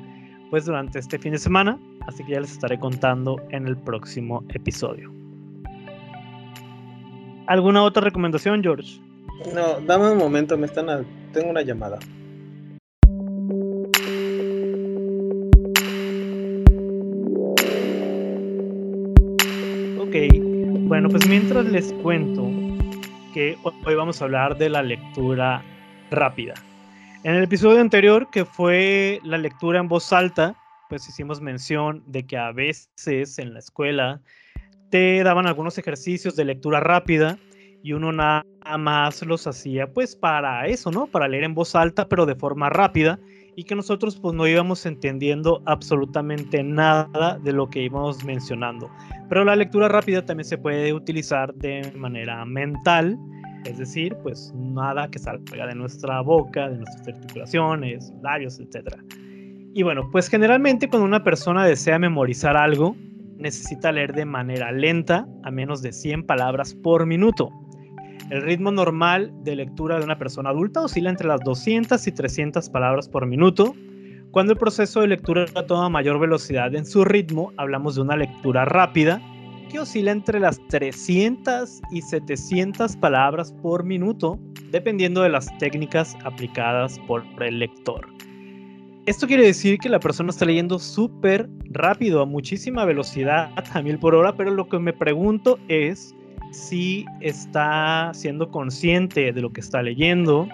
pues 0.52 0.66
durante 0.66 1.00
este 1.00 1.18
fin 1.18 1.32
de 1.32 1.40
semana, 1.40 1.80
así 2.06 2.24
que 2.24 2.34
ya 2.34 2.42
les 2.42 2.52
estaré 2.52 2.80
contando 2.80 3.38
en 3.50 3.68
el 3.68 3.76
próximo 3.76 4.44
episodio. 4.54 5.25
¿Alguna 7.48 7.84
otra 7.84 8.02
recomendación, 8.02 8.64
George? 8.64 9.00
No, 9.54 9.80
dame 9.82 10.12
un 10.12 10.18
momento, 10.18 10.58
me 10.58 10.66
están 10.66 11.06
tengo 11.34 11.50
una 11.50 11.62
llamada. 11.62 12.00
Bueno, 20.88 21.10
pues 21.10 21.28
mientras 21.28 21.66
les 21.66 21.92
cuento 21.94 22.48
que 23.34 23.58
hoy 23.64 23.96
vamos 23.96 24.22
a 24.22 24.26
hablar 24.26 24.58
de 24.58 24.70
la 24.70 24.84
lectura 24.84 25.64
rápida. 26.10 26.54
En 27.24 27.36
el 27.36 27.44
episodio 27.44 27.82
anterior, 27.82 28.30
que 28.32 28.46
fue 28.46 29.20
la 29.24 29.38
lectura 29.38 29.80
en 29.80 29.88
voz 29.88 30.14
alta, 30.14 30.56
pues 30.88 31.10
hicimos 31.10 31.42
mención 31.42 32.04
de 32.06 32.26
que 32.26 32.38
a 32.38 32.52
veces 32.52 33.40
en 33.40 33.54
la 33.54 33.60
escuela 33.60 34.22
te 34.96 35.24
daban 35.24 35.46
algunos 35.46 35.78
ejercicios 35.78 36.38
de 36.38 36.46
lectura 36.46 36.80
rápida 36.80 37.38
y 37.84 37.92
uno 37.92 38.14
nada 38.14 38.46
más 38.80 39.22
los 39.26 39.46
hacía 39.46 39.92
pues 39.92 40.16
para 40.16 40.68
eso, 40.68 40.90
¿no? 40.90 41.06
Para 41.08 41.28
leer 41.28 41.44
en 41.44 41.54
voz 41.54 41.76
alta, 41.76 42.08
pero 42.08 42.26
de 42.26 42.34
forma 42.34 42.70
rápida 42.70 43.20
y 43.58 43.66
que 43.66 43.76
nosotros 43.76 44.16
pues 44.16 44.34
no 44.34 44.48
íbamos 44.48 44.86
entendiendo 44.86 45.62
absolutamente 45.66 46.64
nada 46.64 47.38
de 47.44 47.52
lo 47.52 47.70
que 47.70 47.84
íbamos 47.84 48.24
mencionando. 48.24 48.90
Pero 49.28 49.44
la 49.44 49.58
lectura 49.58 49.90
rápida 49.90 50.26
también 50.26 50.46
se 50.46 50.58
puede 50.58 50.94
utilizar 50.94 51.54
de 51.56 51.92
manera 51.94 52.46
mental, 52.46 53.20
es 53.66 53.78
decir, 53.78 54.16
pues 54.24 54.54
nada 54.56 55.10
que 55.12 55.20
salga 55.20 55.68
de 55.68 55.76
nuestra 55.76 56.22
boca, 56.22 56.70
de 56.70 56.78
nuestras 56.78 57.06
articulaciones, 57.10 58.14
labios, 58.24 58.62
etc. 58.62 58.96
Y 59.74 59.84
bueno, 59.84 60.08
pues 60.10 60.30
generalmente 60.30 60.88
cuando 60.88 61.06
una 61.06 61.26
persona 61.26 61.66
desea 61.66 62.00
memorizar 62.00 62.56
algo, 62.56 62.96
necesita 63.38 63.92
leer 63.92 64.14
de 64.14 64.26
manera 64.26 64.72
lenta, 64.72 65.28
a 65.44 65.52
menos 65.52 65.82
de 65.82 65.92
100 65.92 66.26
palabras 66.26 66.74
por 66.76 67.06
minuto. 67.06 67.50
El 68.30 68.42
ritmo 68.42 68.72
normal 68.72 69.32
de 69.44 69.56
lectura 69.56 70.00
de 70.00 70.06
una 70.06 70.18
persona 70.18 70.50
adulta 70.50 70.82
oscila 70.82 71.10
entre 71.10 71.28
las 71.28 71.42
200 71.42 72.08
y 72.08 72.12
300 72.12 72.70
palabras 72.70 73.08
por 73.08 73.28
minuto. 73.28 73.76
Cuando 74.32 74.54
el 74.54 74.60
proceso 74.60 75.02
de 75.02 75.08
lectura 75.08 75.46
toma 75.68 75.90
mayor 75.90 76.20
velocidad 76.20 76.74
en 76.76 76.86
su 76.86 77.06
ritmo, 77.06 77.54
hablamos 77.58 77.96
de 77.96 78.02
una 78.02 78.18
lectura 78.18 78.66
rápida 78.66 79.22
que 79.70 79.80
oscila 79.80 80.12
entre 80.12 80.40
las 80.40 80.60
300 80.70 81.82
y 81.92 82.02
700 82.02 82.98
palabras 82.98 83.54
por 83.62 83.84
minuto, 83.84 84.40
dependiendo 84.72 85.22
de 85.22 85.30
las 85.30 85.56
técnicas 85.60 86.16
aplicadas 86.24 87.00
por 87.08 87.24
el 87.40 87.60
lector. 87.60 88.15
Esto 89.06 89.28
quiere 89.28 89.46
decir 89.46 89.78
que 89.78 89.88
la 89.88 90.00
persona 90.00 90.32
está 90.32 90.46
leyendo 90.46 90.80
súper 90.80 91.48
rápido, 91.66 92.24
a 92.24 92.26
muchísima 92.26 92.86
velocidad, 92.86 93.52
a 93.74 93.82
mil 93.84 94.00
por 94.00 94.16
hora, 94.16 94.36
pero 94.36 94.50
lo 94.50 94.68
que 94.68 94.80
me 94.80 94.94
pregunto 94.94 95.60
es 95.68 96.16
si 96.52 97.06
está 97.22 98.10
siendo 98.16 98.50
consciente 98.50 99.32
de 99.32 99.42
lo 99.42 99.54
que 99.54 99.62
está 99.62 99.84
leyendo, 99.84 100.50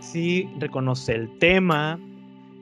si 0.00 0.48
reconoce 0.58 1.14
el 1.14 1.38
tema, 1.38 1.96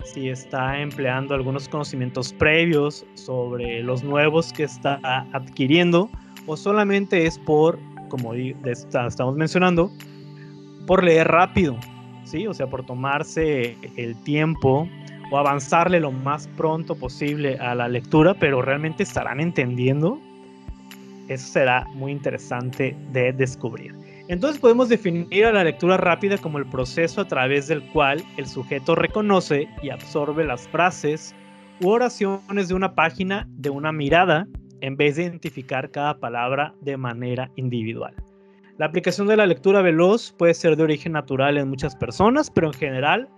si 0.04 0.28
está 0.28 0.78
empleando 0.78 1.34
algunos 1.34 1.70
conocimientos 1.70 2.34
previos 2.34 3.06
sobre 3.14 3.82
los 3.82 4.04
nuevos 4.04 4.52
que 4.52 4.64
está 4.64 5.00
adquiriendo 5.32 6.10
o 6.46 6.54
solamente 6.54 7.26
es 7.26 7.38
por, 7.38 7.78
como 8.10 8.34
estamos 8.34 9.36
mencionando, 9.36 9.90
por 10.86 11.02
leer 11.02 11.28
rápido, 11.28 11.78
¿sí? 12.24 12.46
O 12.46 12.52
sea, 12.52 12.66
por 12.66 12.84
tomarse 12.84 13.78
el 13.96 14.14
tiempo 14.22 14.86
o 15.30 15.38
avanzarle 15.38 16.00
lo 16.00 16.12
más 16.12 16.48
pronto 16.56 16.94
posible 16.94 17.56
a 17.58 17.74
la 17.74 17.88
lectura, 17.88 18.34
pero 18.34 18.62
realmente 18.62 19.02
estarán 19.02 19.40
entendiendo. 19.40 20.18
Eso 21.28 21.46
será 21.46 21.86
muy 21.94 22.12
interesante 22.12 22.96
de 23.12 23.32
descubrir. 23.32 23.94
Entonces 24.28 24.60
podemos 24.60 24.88
definir 24.88 25.44
a 25.44 25.52
la 25.52 25.64
lectura 25.64 25.96
rápida 25.96 26.38
como 26.38 26.58
el 26.58 26.66
proceso 26.66 27.20
a 27.20 27.28
través 27.28 27.68
del 27.68 27.82
cual 27.90 28.22
el 28.36 28.46
sujeto 28.46 28.94
reconoce 28.94 29.68
y 29.82 29.90
absorbe 29.90 30.44
las 30.44 30.68
frases 30.68 31.34
u 31.80 31.88
oraciones 31.88 32.68
de 32.68 32.74
una 32.74 32.94
página 32.94 33.46
de 33.50 33.70
una 33.70 33.90
mirada 33.90 34.46
en 34.80 34.96
vez 34.96 35.16
de 35.16 35.24
identificar 35.24 35.90
cada 35.90 36.18
palabra 36.18 36.74
de 36.80 36.96
manera 36.96 37.50
individual. 37.56 38.14
La 38.78 38.86
aplicación 38.86 39.26
de 39.26 39.36
la 39.36 39.46
lectura 39.46 39.82
veloz 39.82 40.32
puede 40.38 40.54
ser 40.54 40.76
de 40.76 40.84
origen 40.84 41.12
natural 41.12 41.58
en 41.58 41.68
muchas 41.68 41.94
personas, 41.96 42.50
pero 42.50 42.68
en 42.68 42.72
general, 42.72 43.28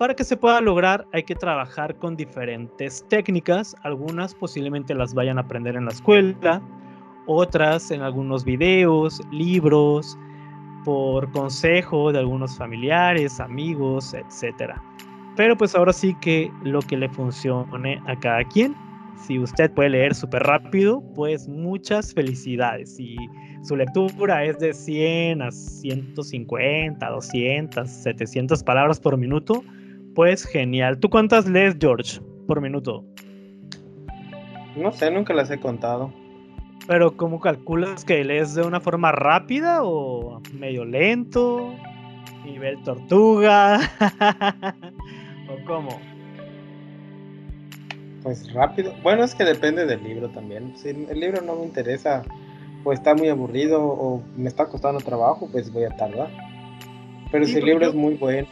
para 0.00 0.14
que 0.14 0.24
se 0.24 0.34
pueda 0.34 0.62
lograr 0.62 1.06
hay 1.12 1.24
que 1.24 1.34
trabajar 1.34 1.94
con 1.96 2.16
diferentes 2.16 3.04
técnicas. 3.10 3.76
Algunas 3.82 4.34
posiblemente 4.34 4.94
las 4.94 5.12
vayan 5.12 5.36
a 5.36 5.42
aprender 5.42 5.76
en 5.76 5.84
la 5.84 5.90
escuela, 5.90 6.62
otras 7.26 7.90
en 7.90 8.00
algunos 8.00 8.42
videos, 8.42 9.20
libros, 9.30 10.18
por 10.86 11.30
consejo 11.32 12.12
de 12.12 12.20
algunos 12.20 12.56
familiares, 12.56 13.40
amigos, 13.40 14.14
etc. 14.14 14.72
Pero 15.36 15.54
pues 15.54 15.74
ahora 15.74 15.92
sí 15.92 16.16
que 16.22 16.50
lo 16.62 16.80
que 16.80 16.96
le 16.96 17.10
funcione 17.10 18.02
a 18.06 18.18
cada 18.18 18.42
quien. 18.44 18.74
Si 19.18 19.38
usted 19.38 19.70
puede 19.72 19.90
leer 19.90 20.14
súper 20.14 20.44
rápido, 20.44 21.02
pues 21.14 21.46
muchas 21.46 22.14
felicidades. 22.14 22.96
Si 22.96 23.16
su 23.62 23.76
lectura 23.76 24.46
es 24.46 24.58
de 24.60 24.72
100 24.72 25.42
a 25.42 25.50
150, 25.50 27.06
200, 27.06 27.86
700 27.86 28.62
palabras 28.62 28.98
por 28.98 29.18
minuto, 29.18 29.62
pues 30.14 30.44
genial. 30.44 30.98
¿Tú 30.98 31.08
cuántas 31.10 31.46
lees, 31.46 31.76
George, 31.80 32.20
por 32.46 32.60
minuto? 32.60 33.04
No 34.76 34.92
sé, 34.92 35.10
nunca 35.10 35.34
las 35.34 35.50
he 35.50 35.58
contado. 35.58 36.12
Pero 36.86 37.16
¿cómo 37.16 37.40
calculas 37.40 38.04
que 38.04 38.24
lees 38.24 38.54
de 38.54 38.62
una 38.62 38.80
forma 38.80 39.12
rápida 39.12 39.82
o 39.82 40.40
medio 40.52 40.84
lento? 40.84 41.74
Nivel 42.44 42.82
tortuga. 42.82 43.80
¿O 45.48 45.64
cómo? 45.66 46.00
Pues 48.22 48.52
rápido. 48.52 48.92
Bueno, 49.02 49.24
es 49.24 49.34
que 49.34 49.44
depende 49.44 49.86
del 49.86 50.02
libro 50.02 50.28
también. 50.30 50.76
Si 50.76 50.88
el 50.88 51.20
libro 51.20 51.42
no 51.42 51.56
me 51.56 51.64
interesa 51.64 52.22
o 52.84 52.92
está 52.92 53.14
muy 53.14 53.28
aburrido 53.28 53.82
o 53.82 54.22
me 54.36 54.48
está 54.48 54.66
costando 54.66 55.00
trabajo, 55.00 55.48
pues 55.52 55.72
voy 55.72 55.84
a 55.84 55.90
tardar. 55.96 56.30
Pero 57.30 57.44
si 57.44 57.58
el 57.58 57.64
libro 57.64 57.86
es 57.86 57.94
muy 57.94 58.14
bueno 58.14 58.48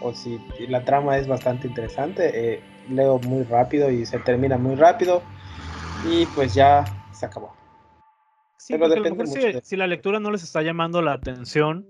o 0.00 0.12
si 0.12 0.40
la 0.68 0.84
trama 0.84 1.18
es 1.18 1.26
bastante 1.26 1.68
interesante, 1.68 2.54
eh, 2.54 2.60
leo 2.90 3.18
muy 3.20 3.44
rápido 3.44 3.90
y 3.90 4.06
se 4.06 4.18
termina 4.20 4.58
muy 4.58 4.74
rápido 4.76 5.22
y 6.08 6.26
pues 6.26 6.54
ya 6.54 6.84
se 7.12 7.26
acabó. 7.26 7.54
Sí, 8.58 8.74
Pero 8.74 8.88
depende 8.88 9.60
si, 9.62 9.76
la 9.76 9.86
lectura 9.86 10.18
no 10.18 10.30
les 10.30 10.42
está 10.42 10.62
llamando 10.62 11.00
la 11.00 11.12
atención, 11.12 11.86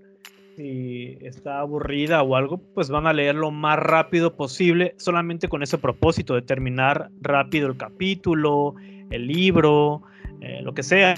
si 0.55 1.17
está 1.21 1.59
aburrida 1.59 2.21
o 2.21 2.35
algo, 2.35 2.59
pues 2.73 2.89
van 2.89 3.07
a 3.07 3.13
leer 3.13 3.35
lo 3.35 3.51
más 3.51 3.79
rápido 3.79 4.35
posible, 4.35 4.93
solamente 4.97 5.47
con 5.47 5.63
ese 5.63 5.77
propósito 5.77 6.35
de 6.35 6.41
terminar 6.41 7.09
rápido 7.21 7.67
el 7.67 7.77
capítulo, 7.77 8.75
el 9.09 9.27
libro, 9.27 10.03
eh, 10.41 10.61
lo 10.61 10.73
que 10.73 10.83
sea. 10.83 11.15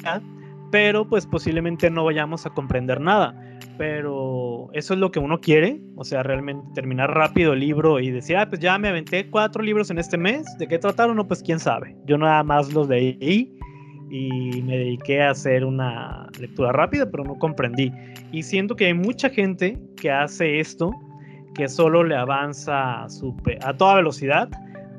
Pero 0.72 1.08
pues 1.10 1.26
posiblemente 1.26 1.90
no 1.90 2.06
vayamos 2.06 2.46
a 2.46 2.52
comprender 2.52 3.02
nada. 3.02 3.34
Pero 3.78 4.49
eso 4.74 4.94
es 4.94 5.00
lo 5.00 5.12
que 5.12 5.20
uno 5.20 5.40
quiere, 5.40 5.82
o 5.96 6.04
sea, 6.04 6.24
realmente 6.24 6.68
terminar 6.74 7.14
rápido 7.14 7.54
el 7.54 7.60
libro 7.60 8.00
y 8.00 8.12
decir, 8.12 8.38
ah, 8.38 8.48
pues 8.50 8.62
ya 8.62 8.78
me 8.78 8.90
aventé 8.90 9.30
cuatro 9.30 9.64
libros 9.64 9.90
en 9.92 10.00
este 10.00 10.18
mes, 10.18 10.46
¿de 10.58 10.68
qué 10.68 10.78
trataron? 10.78 11.18
No, 11.18 11.28
pues 11.28 11.42
quién 11.44 11.60
sabe. 11.60 11.96
Yo 12.06 12.18
nada 12.18 12.44
más 12.44 12.74
los 12.74 12.88
leí 12.88 13.58
y 14.10 14.62
me 14.64 14.78
dediqué 14.78 15.22
a 15.22 15.32
hacer 15.32 15.64
una 15.64 16.28
lectura 16.40 16.72
rápida, 16.72 17.10
pero 17.10 17.24
no 17.24 17.38
comprendí. 17.38 17.92
Y 18.32 18.44
siento 18.44 18.76
que 18.76 18.88
hay 18.88 18.94
mucha 18.94 19.30
gente 19.30 19.78
que 19.98 20.12
hace 20.12 20.60
esto, 20.60 20.92
que 21.56 21.68
solo 21.68 22.04
le 22.04 22.16
avanza 22.16 23.04
a, 23.04 23.08
a 23.64 23.78
toda 23.78 23.96
velocidad, 23.96 24.50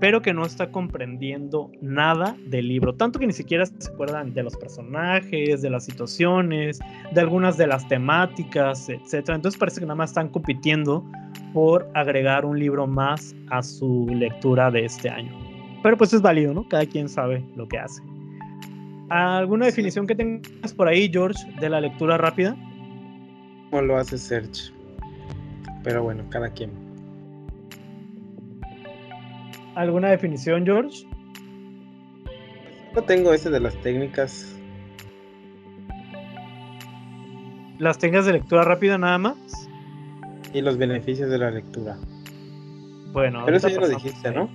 pero 0.01 0.23
que 0.23 0.33
no 0.33 0.45
está 0.45 0.71
comprendiendo 0.71 1.71
nada 1.83 2.35
del 2.47 2.69
libro. 2.69 2.95
Tanto 2.95 3.19
que 3.19 3.27
ni 3.27 3.33
siquiera 3.33 3.67
se 3.67 3.91
acuerdan 3.93 4.33
de 4.33 4.43
los 4.43 4.57
personajes, 4.57 5.61
de 5.61 5.71
las 5.71 5.85
situaciones, 5.85 6.81
de 7.13 7.21
algunas 7.21 7.59
de 7.59 7.67
las 7.67 7.87
temáticas, 7.87 8.89
etc. 8.89 9.29
Entonces 9.29 9.59
parece 9.59 9.81
que 9.81 9.87
nada 9.87 9.97
más 9.97 10.11
están 10.11 10.31
compitiendo 10.31 11.05
por 11.53 11.89
agregar 11.95 12.45
un 12.45 12.59
libro 12.59 12.87
más 12.87 13.35
a 13.51 13.63
su 13.63 14.07
lectura 14.11 14.71
de 14.71 14.87
este 14.87 15.11
año. 15.11 15.33
Pero 15.83 15.97
pues 15.97 16.13
es 16.13 16.23
válido, 16.23 16.55
¿no? 16.55 16.67
Cada 16.69 16.87
quien 16.87 17.09
sabe 17.09 17.45
lo 17.55 17.69
que 17.69 17.79
hace. 17.79 18.03
¿Alguna 19.11 19.67
definición 19.67 20.07
que 20.07 20.15
tengas 20.15 20.73
por 20.73 20.89
ahí, 20.89 21.11
George, 21.13 21.39
de 21.61 21.69
la 21.69 21.81
lectura 21.81 22.17
rápida? 22.17 22.57
¿Cómo 23.71 23.83
lo 23.83 23.97
hace 23.97 24.17
Search? 24.17 24.73
Pero 25.83 26.03
bueno, 26.03 26.25
cada 26.31 26.49
quien. 26.49 26.90
¿Alguna 29.75 30.09
definición, 30.09 30.65
George? 30.65 31.07
No 32.95 33.03
tengo 33.03 33.33
ese 33.33 33.51
de 33.51 33.61
las 33.61 33.75
técnicas. 33.83 34.57
¿Las 37.79 37.99
técnicas 37.99 38.27
de 38.27 38.33
lectura 38.33 38.65
rápida 38.65 38.99
nada 38.99 39.19
más? 39.19 39.37
Y 40.53 40.61
los 40.61 40.77
beneficios 40.77 41.31
de 41.31 41.39
la 41.39 41.51
lectura. 41.51 41.97
Bueno, 43.13 43.43
pero 43.45 43.57
eso 43.57 43.69
ya 43.69 43.81
lo 43.81 43.89
dijiste, 43.89 44.31
¿no? 44.33 44.51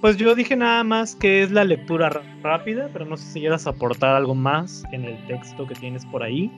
Pues 0.00 0.16
yo 0.16 0.34
dije 0.34 0.56
nada 0.56 0.82
más 0.82 1.14
que 1.14 1.42
es 1.42 1.50
la 1.50 1.64
lectura 1.64 2.10
rápida, 2.42 2.88
pero 2.92 3.04
no 3.04 3.16
sé 3.16 3.24
si 3.32 3.40
quieras 3.40 3.66
aportar 3.66 4.16
algo 4.16 4.34
más 4.34 4.82
en 4.92 5.04
el 5.04 5.26
texto 5.26 5.66
que 5.66 5.74
tienes 5.74 6.06
por 6.06 6.22
ahí. 6.22 6.50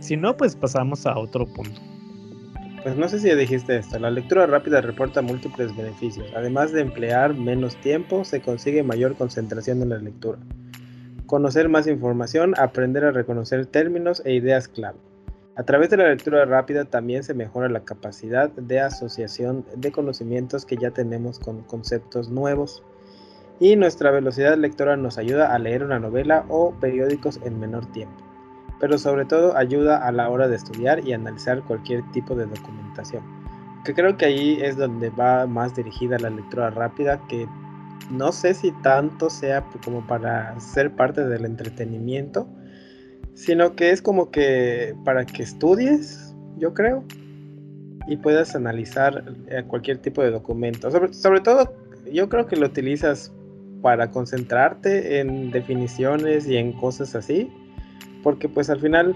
Si 0.00 0.16
no, 0.16 0.36
pues 0.36 0.54
pasamos 0.54 1.06
a 1.06 1.16
otro 1.16 1.46
punto. 1.46 1.80
Pues 2.84 2.98
no 2.98 3.08
sé 3.08 3.18
si 3.18 3.34
dijiste 3.34 3.78
esto. 3.78 3.98
La 3.98 4.10
lectura 4.10 4.46
rápida 4.46 4.82
reporta 4.82 5.22
múltiples 5.22 5.74
beneficios. 5.74 6.26
Además 6.36 6.70
de 6.70 6.82
emplear 6.82 7.32
menos 7.32 7.76
tiempo, 7.80 8.24
se 8.24 8.42
consigue 8.42 8.82
mayor 8.82 9.16
concentración 9.16 9.80
en 9.80 9.88
la 9.88 9.96
lectura. 9.96 10.38
Conocer 11.24 11.70
más 11.70 11.86
información, 11.86 12.52
aprender 12.58 13.06
a 13.06 13.10
reconocer 13.10 13.64
términos 13.64 14.20
e 14.26 14.34
ideas 14.34 14.68
clave. 14.68 14.98
A 15.56 15.62
través 15.62 15.88
de 15.88 15.96
la 15.96 16.10
lectura 16.10 16.44
rápida 16.44 16.84
también 16.84 17.24
se 17.24 17.32
mejora 17.32 17.70
la 17.70 17.84
capacidad 17.84 18.50
de 18.50 18.80
asociación 18.80 19.64
de 19.74 19.90
conocimientos 19.90 20.66
que 20.66 20.76
ya 20.76 20.90
tenemos 20.90 21.38
con 21.38 21.62
conceptos 21.62 22.28
nuevos. 22.28 22.82
Y 23.60 23.76
nuestra 23.76 24.10
velocidad 24.10 24.58
lectora 24.58 24.98
nos 24.98 25.16
ayuda 25.16 25.54
a 25.54 25.58
leer 25.58 25.84
una 25.84 26.00
novela 26.00 26.44
o 26.50 26.74
periódicos 26.80 27.40
en 27.46 27.58
menor 27.58 27.90
tiempo. 27.92 28.23
Pero 28.84 28.98
sobre 28.98 29.24
todo 29.24 29.56
ayuda 29.56 30.06
a 30.06 30.12
la 30.12 30.28
hora 30.28 30.46
de 30.46 30.56
estudiar 30.56 31.08
y 31.08 31.14
analizar 31.14 31.62
cualquier 31.62 32.02
tipo 32.12 32.34
de 32.34 32.44
documentación. 32.44 33.22
Que 33.82 33.94
creo 33.94 34.18
que 34.18 34.26
ahí 34.26 34.58
es 34.60 34.76
donde 34.76 35.08
va 35.08 35.46
más 35.46 35.74
dirigida 35.74 36.18
la 36.18 36.28
lectura 36.28 36.68
rápida, 36.68 37.18
que 37.26 37.48
no 38.10 38.30
sé 38.30 38.52
si 38.52 38.72
tanto 38.82 39.30
sea 39.30 39.64
como 39.82 40.06
para 40.06 40.60
ser 40.60 40.94
parte 40.94 41.24
del 41.24 41.46
entretenimiento, 41.46 42.46
sino 43.32 43.74
que 43.74 43.88
es 43.88 44.02
como 44.02 44.30
que 44.30 44.94
para 45.02 45.24
que 45.24 45.44
estudies, 45.44 46.36
yo 46.58 46.74
creo, 46.74 47.04
y 48.06 48.18
puedas 48.18 48.54
analizar 48.54 49.24
eh, 49.46 49.64
cualquier 49.66 49.96
tipo 49.96 50.22
de 50.22 50.30
documento. 50.30 50.90
Sobre, 50.90 51.40
todo, 51.40 51.72
yo 52.12 52.28
creo 52.28 52.46
que 52.46 52.56
lo 52.56 52.66
utilizas 52.66 53.32
para 53.80 54.10
concentrarte 54.10 55.20
en 55.20 55.52
definiciones 55.52 56.46
y 56.46 56.58
en 56.58 56.74
cosas 56.74 57.14
así, 57.14 57.50
porque 58.24 58.48
pues 58.48 58.70
al 58.70 58.80
final 58.80 59.14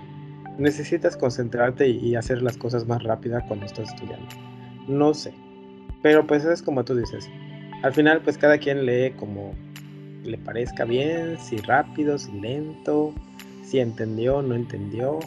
necesitas 0.58 1.16
concentrarte 1.16 1.88
y, 1.88 2.14
hacer 2.14 2.42
las 2.42 2.56
cosas 2.56 2.86
más 2.86 3.02
rápidas 3.02 3.42
cuando 3.48 3.66
estás 3.66 3.88
estudiando. 3.88 4.28
No 4.86 5.14
sé, 5.14 5.32
pero 6.02 6.24
pues 6.26 6.44
es 6.44 6.62
como 6.62 6.84
tú 6.84 6.94
dices. 6.94 7.28
Al 7.82 7.92
final 7.94 8.20
pues 8.22 8.38
cada 8.38 8.58
quien 8.58 8.86
lee 8.86 9.12
como 9.16 9.54
le 10.24 10.36
parezca 10.36 10.84
bien, 10.84 11.38
si 11.38 11.56
rápido, 11.58 12.18
si 12.18 12.30
lento, 12.32 13.14
si 13.64 13.80
entendió 13.80 14.42
no 14.42 14.54
entendió. 14.54 15.18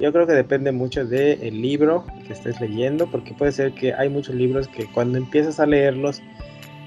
Yo 0.00 0.12
creo 0.12 0.26
que 0.26 0.32
depende 0.32 0.72
mucho 0.72 1.06
del 1.06 1.62
libro 1.62 2.04
que 2.26 2.32
estés 2.32 2.60
leyendo, 2.60 3.08
porque 3.08 3.34
puede 3.34 3.52
ser 3.52 3.72
que 3.72 3.94
hay 3.94 4.08
muchos 4.08 4.34
libros 4.34 4.66
que 4.66 4.86
cuando 4.86 5.16
empiezas 5.18 5.60
a 5.60 5.66
leerlos 5.66 6.20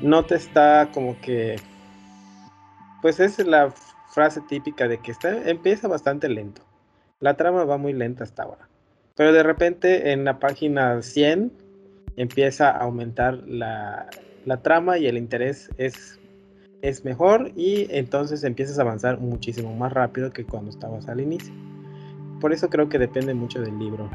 no 0.01 0.25
te 0.25 0.35
está 0.35 0.89
como 0.93 1.17
que, 1.21 1.55
pues 3.01 3.21
es 3.21 3.39
la 3.45 3.73
frase 4.15 4.41
típica 4.41 4.87
de 4.87 4.97
que 4.99 5.11
está, 5.11 5.47
empieza 5.47 5.89
bastante 5.89 6.29
lento. 6.29 6.61
La 7.19 7.35
trama 7.35 7.65
va 7.65 7.77
muy 7.77 7.91
lenta 7.91 8.23
hasta 8.23 8.43
ahora. 8.43 8.69
Pero 9.15 9.33
de 9.33 9.43
repente 9.43 10.13
en 10.13 10.23
la 10.23 10.39
página 10.39 11.01
100 11.01 11.51
empieza 12.15 12.71
a 12.71 12.79
aumentar 12.79 13.43
la, 13.45 14.07
la 14.45 14.61
trama 14.61 14.97
y 14.97 15.07
el 15.07 15.17
interés 15.17 15.69
es, 15.77 16.17
es 16.81 17.03
mejor 17.03 17.51
y 17.57 17.87
entonces 17.91 18.43
empiezas 18.45 18.79
a 18.79 18.83
avanzar 18.83 19.19
muchísimo 19.19 19.75
más 19.75 19.91
rápido 19.91 20.31
que 20.31 20.45
cuando 20.45 20.69
estabas 20.69 21.09
al 21.09 21.19
inicio. 21.19 21.53
Por 22.39 22.53
eso 22.53 22.69
creo 22.69 22.87
que 22.87 22.99
depende 22.99 23.33
mucho 23.33 23.61
del 23.61 23.77
libro, 23.77 24.09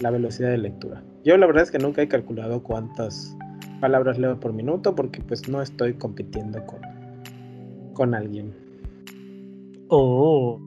la 0.00 0.10
velocidad 0.10 0.50
de 0.50 0.58
lectura. 0.58 1.02
Yo 1.24 1.36
la 1.36 1.46
verdad 1.46 1.64
es 1.64 1.72
que 1.72 1.78
nunca 1.78 2.00
he 2.00 2.08
calculado 2.08 2.62
cuántas 2.62 3.36
palabras 3.80 4.18
leo 4.18 4.38
por 4.38 4.52
minuto 4.52 4.94
porque 4.94 5.20
pues 5.20 5.48
no 5.48 5.60
estoy 5.60 5.94
compitiendo 5.94 6.64
con, 6.64 6.80
con 7.92 8.14
alguien. 8.14 8.69
Oh. 9.90 10.60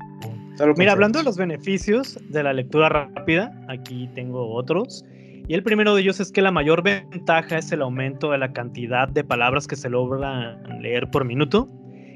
Mira, 0.78 0.92
hablando 0.92 1.20
de 1.20 1.26
los 1.26 1.38
beneficios 1.38 2.20
de 2.30 2.44
la 2.44 2.54
lectura 2.54 2.90
rápida, 2.90 3.52
aquí 3.70 4.10
tengo 4.14 4.54
otros. 4.54 5.04
Y 5.48 5.54
el 5.56 5.64
primero 5.64 5.96
de 5.96 6.02
ellos 6.02 6.20
es 6.20 6.32
que 6.32 6.42
la 6.42 6.52
mayor 6.52 6.84
ventaja 6.84 7.58
es 7.58 7.72
el 7.72 7.82
aumento 7.82 8.32
de 8.32 8.38
la 8.38 8.54
cantidad 8.54 9.08
de 9.08 9.24
palabras 9.24 9.68
que 9.68 9.76
se 9.76 9.90
logra 9.90 10.62
leer 10.80 11.10
por 11.10 11.26
minuto 11.26 11.70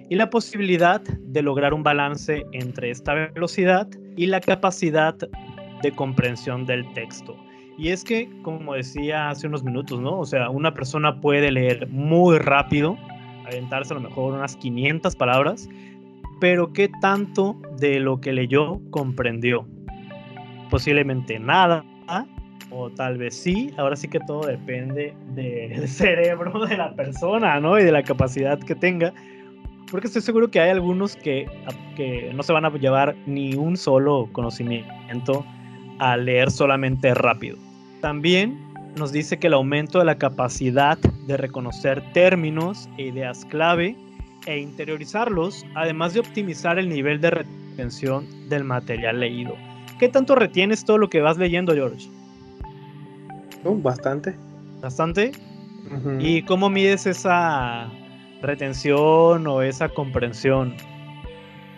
y 0.09 0.15
la 0.15 0.29
posibilidad 0.29 1.01
de 1.01 1.41
lograr 1.41 1.73
un 1.73 1.83
balance 1.83 2.45
entre 2.53 2.91
esta 2.91 3.13
velocidad 3.13 3.87
y 4.15 4.27
la 4.27 4.39
capacidad 4.39 5.15
de 5.81 5.91
comprensión 5.91 6.65
del 6.65 6.91
texto. 6.93 7.35
Y 7.77 7.89
es 7.89 8.03
que, 8.03 8.29
como 8.43 8.73
decía 8.73 9.29
hace 9.29 9.47
unos 9.47 9.63
minutos, 9.63 9.99
¿no? 9.99 10.19
O 10.19 10.25
sea, 10.25 10.49
una 10.49 10.73
persona 10.73 11.19
puede 11.19 11.51
leer 11.51 11.87
muy 11.89 12.37
rápido, 12.37 12.97
aventarse 13.45 13.93
a 13.93 13.95
lo 13.95 14.01
mejor 14.01 14.33
unas 14.33 14.55
500 14.55 15.15
palabras, 15.15 15.69
pero 16.39 16.73
¿qué 16.73 16.89
tanto 17.01 17.59
de 17.77 17.99
lo 17.99 18.21
que 18.21 18.33
leyó 18.33 18.79
comprendió? 18.91 19.67
Posiblemente 20.69 21.39
nada, 21.39 21.83
o 22.69 22.89
tal 22.89 23.17
vez 23.17 23.35
sí, 23.35 23.73
ahora 23.77 23.95
sí 23.95 24.07
que 24.07 24.19
todo 24.19 24.47
depende 24.47 25.13
del 25.33 25.87
cerebro 25.87 26.65
de 26.65 26.77
la 26.77 26.93
persona, 26.93 27.59
¿no? 27.59 27.79
Y 27.79 27.83
de 27.83 27.91
la 27.91 28.03
capacidad 28.03 28.59
que 28.59 28.75
tenga. 28.75 29.13
Porque 29.89 30.07
estoy 30.07 30.21
seguro 30.21 30.51
que 30.51 30.59
hay 30.59 30.69
algunos 30.69 31.15
que, 31.15 31.47
que 31.95 32.31
no 32.33 32.43
se 32.43 32.51
van 32.51 32.65
a 32.65 32.69
llevar 32.71 33.15
ni 33.25 33.55
un 33.55 33.77
solo 33.77 34.27
conocimiento 34.33 35.45
a 35.99 36.17
leer 36.17 36.51
solamente 36.51 37.13
rápido. 37.13 37.57
También 38.01 38.59
nos 38.97 39.11
dice 39.13 39.39
que 39.39 39.47
el 39.47 39.53
aumento 39.53 39.99
de 39.99 40.05
la 40.05 40.17
capacidad 40.17 40.97
de 40.97 41.37
reconocer 41.37 42.03
términos 42.11 42.89
e 42.97 43.03
ideas 43.03 43.45
clave 43.45 43.95
e 44.47 44.57
interiorizarlos, 44.57 45.65
además 45.75 46.13
de 46.13 46.21
optimizar 46.21 46.79
el 46.79 46.89
nivel 46.89 47.21
de 47.21 47.29
retención 47.29 48.25
del 48.49 48.63
material 48.63 49.19
leído. 49.19 49.55
¿Qué 49.99 50.09
tanto 50.09 50.35
retienes 50.35 50.85
todo 50.85 50.97
lo 50.97 51.09
que 51.09 51.21
vas 51.21 51.37
leyendo, 51.37 51.73
George? 51.73 52.09
Uh, 53.63 53.79
bastante. 53.81 54.35
¿Bastante? 54.81 55.31
¿Y 56.19 56.41
cómo 56.43 56.69
mides 56.69 57.05
esa 57.05 57.89
retención 58.41 59.47
o 59.47 59.61
esa 59.61 59.89
comprensión? 59.89 60.75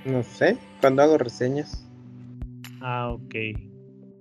No 0.05 0.23
sé, 0.23 0.57
cuando 0.81 1.03
hago 1.03 1.17
reseñas. 1.17 1.87
Ah, 2.81 3.11
ok. 3.11 3.35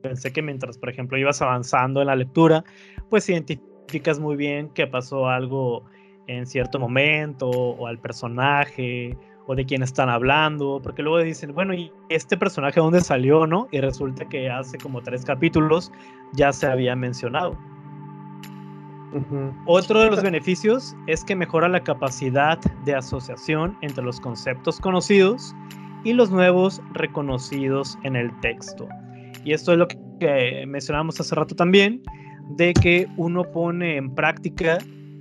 Pensé 0.02 0.32
que 0.32 0.42
mientras, 0.42 0.78
por 0.78 0.90
ejemplo, 0.90 1.18
ibas 1.18 1.42
avanzando 1.42 2.00
en 2.00 2.08
la 2.08 2.16
lectura, 2.16 2.64
pues 3.08 3.28
identificas 3.28 4.18
muy 4.18 4.36
bien 4.36 4.68
que 4.70 4.86
pasó 4.86 5.28
algo 5.28 5.84
en 6.28 6.46
cierto 6.46 6.78
momento, 6.78 7.48
o 7.48 7.86
al 7.86 7.98
personaje, 7.98 9.16
o 9.46 9.54
de 9.54 9.64
quién 9.64 9.82
están 9.82 10.10
hablando, 10.10 10.78
porque 10.82 11.02
luego 11.02 11.18
dicen, 11.20 11.54
bueno, 11.54 11.72
¿y 11.72 11.90
este 12.10 12.36
personaje 12.36 12.78
dónde 12.80 13.00
salió, 13.00 13.46
no? 13.46 13.66
Y 13.72 13.80
resulta 13.80 14.28
que 14.28 14.50
hace 14.50 14.76
como 14.78 15.02
tres 15.02 15.24
capítulos 15.24 15.90
ya 16.34 16.52
se 16.52 16.66
había 16.66 16.94
mencionado. 16.94 17.58
Otro 19.64 20.00
de 20.02 20.10
los 20.10 20.22
beneficios 20.22 20.94
es 21.06 21.24
que 21.24 21.34
mejora 21.34 21.66
la 21.66 21.82
capacidad 21.82 22.58
de 22.84 22.94
asociación 22.94 23.74
entre 23.80 24.04
los 24.04 24.20
conceptos 24.20 24.78
conocidos 24.80 25.54
y 26.04 26.12
los 26.12 26.30
nuevos 26.30 26.82
reconocidos 26.92 27.98
en 28.02 28.16
el 28.16 28.30
texto. 28.40 28.86
Y 29.44 29.54
esto 29.54 29.72
es 29.72 29.78
lo 29.78 29.88
que 29.88 30.64
mencionábamos 30.66 31.18
hace 31.20 31.34
rato 31.34 31.54
también, 31.54 32.02
de 32.50 32.74
que 32.74 33.08
uno 33.16 33.44
pone 33.44 33.96
en 33.96 34.14
práctica 34.14 34.76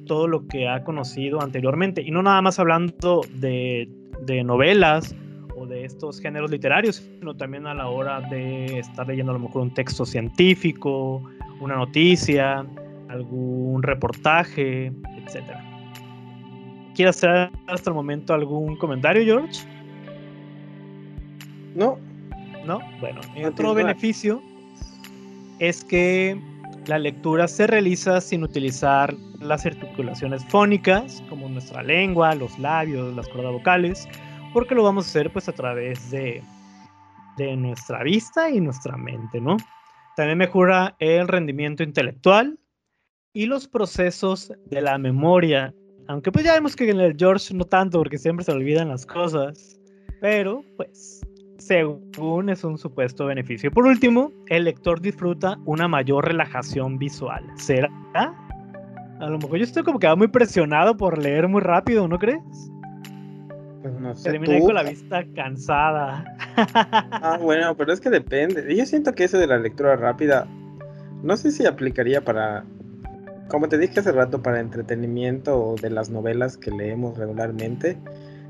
todo 0.08 0.28
lo 0.28 0.48
que 0.48 0.68
ha 0.68 0.84
conocido 0.84 1.42
anteriormente. 1.42 2.02
Y 2.02 2.12
no 2.12 2.24
nada 2.24 2.42
más 2.42 2.60
hablando 2.60 3.22
de, 3.36 3.88
de 4.26 4.44
novelas 4.44 5.16
o 5.56 5.66
de 5.66 5.86
estos 5.86 6.20
géneros 6.20 6.50
literarios, 6.50 6.96
sino 7.20 7.36
también 7.36 7.68
a 7.68 7.74
la 7.74 7.88
hora 7.88 8.22
de 8.22 8.80
estar 8.80 9.08
leyendo 9.08 9.32
a 9.32 9.36
lo 9.36 9.40
mejor 9.40 9.62
un 9.62 9.74
texto 9.74 10.06
científico, 10.06 11.22
una 11.60 11.76
noticia, 11.76 12.66
algún 13.10 13.84
reportaje, 13.84 14.88
etc. 15.18 15.44
¿Quieres 16.96 17.18
hacer 17.18 17.52
hasta 17.68 17.90
el 17.90 17.96
momento 17.96 18.34
algún 18.34 18.76
comentario, 18.78 19.24
George? 19.24 19.62
No. 21.76 21.98
¿No? 22.66 22.80
Bueno, 23.00 23.22
otro 23.46 23.74
beneficio 23.74 24.42
es 25.60 25.84
que 25.84 26.40
la 26.88 26.98
lectura 26.98 27.48
se 27.48 27.68
realiza 27.68 28.22
sin 28.22 28.44
utilizar 28.44 29.14
las 29.42 29.66
articulaciones 29.66 30.46
fónicas, 30.46 31.22
como 31.30 31.50
nuestra 31.50 31.84
lengua, 31.84 32.34
los 32.36 32.58
labios, 32.60 33.16
las 33.16 33.28
cuerdas 33.28 33.52
vocales, 33.52 34.08
porque 34.54 34.76
lo 34.76 34.84
vamos 34.84 35.06
a 35.06 35.10
hacer 35.10 35.32
pues 35.32 35.50
a 35.50 35.54
través 35.54 36.10
de, 36.12 36.42
de 37.38 37.56
nuestra 37.58 38.04
vista 38.04 38.50
y 38.50 38.62
nuestra 38.62 38.96
mente, 38.96 39.42
¿no? 39.42 39.58
También 40.16 40.38
mejora 40.38 40.96
el 41.00 41.28
rendimiento 41.28 41.84
intelectual 41.84 42.58
y 43.34 43.46
los 43.46 43.68
procesos 43.68 44.52
de 44.66 44.82
la 44.82 44.98
memoria, 44.98 45.74
aunque 46.08 46.32
pues 46.32 46.46
ya 46.46 46.54
vemos 46.54 46.76
que 46.76 46.90
en 46.90 47.00
el 47.00 47.16
George 47.18 47.54
no 47.54 47.66
tanto 47.66 48.00
porque 48.00 48.18
siempre 48.18 48.46
se 48.46 48.52
olvidan 48.52 48.90
las 48.90 49.06
cosas, 49.06 49.80
pero 50.22 50.64
pues 50.78 51.17
según 51.68 52.50
es 52.50 52.64
un 52.64 52.78
supuesto 52.78 53.26
beneficio. 53.26 53.70
Por 53.72 53.86
último, 53.86 54.32
el 54.48 54.64
lector 54.64 55.02
disfruta 55.02 55.58
una 55.66 55.88
mayor 55.88 56.26
relajación 56.26 56.98
visual. 56.98 57.44
¿Será? 57.56 57.90
A 59.20 59.30
lo 59.30 59.38
mejor 59.38 59.58
yo 59.58 59.64
estoy 59.64 59.84
como 59.84 60.00
que 60.00 60.16
muy 60.16 60.28
presionado 60.28 60.96
por 60.96 61.18
leer 61.18 61.48
muy 61.48 61.62
rápido, 61.62 62.08
¿no 62.08 62.18
crees? 62.18 62.72
Pues 63.82 63.94
no 64.00 64.16
sé. 64.16 64.32
Terminé 64.32 64.62
con 64.62 64.76
la 64.76 64.84
vista 64.84 65.26
cansada. 65.36 66.24
ah, 66.56 67.38
bueno, 67.42 67.76
pero 67.76 67.92
es 67.92 68.00
que 68.00 68.10
depende. 68.10 68.76
Yo 68.76 68.86
siento 68.86 69.14
que 69.14 69.26
eso 69.26 69.38
de 69.38 69.48
la 69.48 69.58
lectura 69.58 69.96
rápida, 69.96 70.48
no 71.22 71.36
sé 71.36 71.52
si 71.52 71.66
aplicaría 71.66 72.24
para, 72.24 72.64
como 73.50 73.68
te 73.68 73.78
dije 73.78 74.00
hace 74.00 74.12
rato, 74.12 74.42
para 74.42 74.60
entretenimiento 74.60 75.60
o 75.60 75.76
de 75.76 75.90
las 75.90 76.10
novelas 76.10 76.58
que 76.58 76.72
leemos 76.72 77.18
regularmente. 77.18 77.98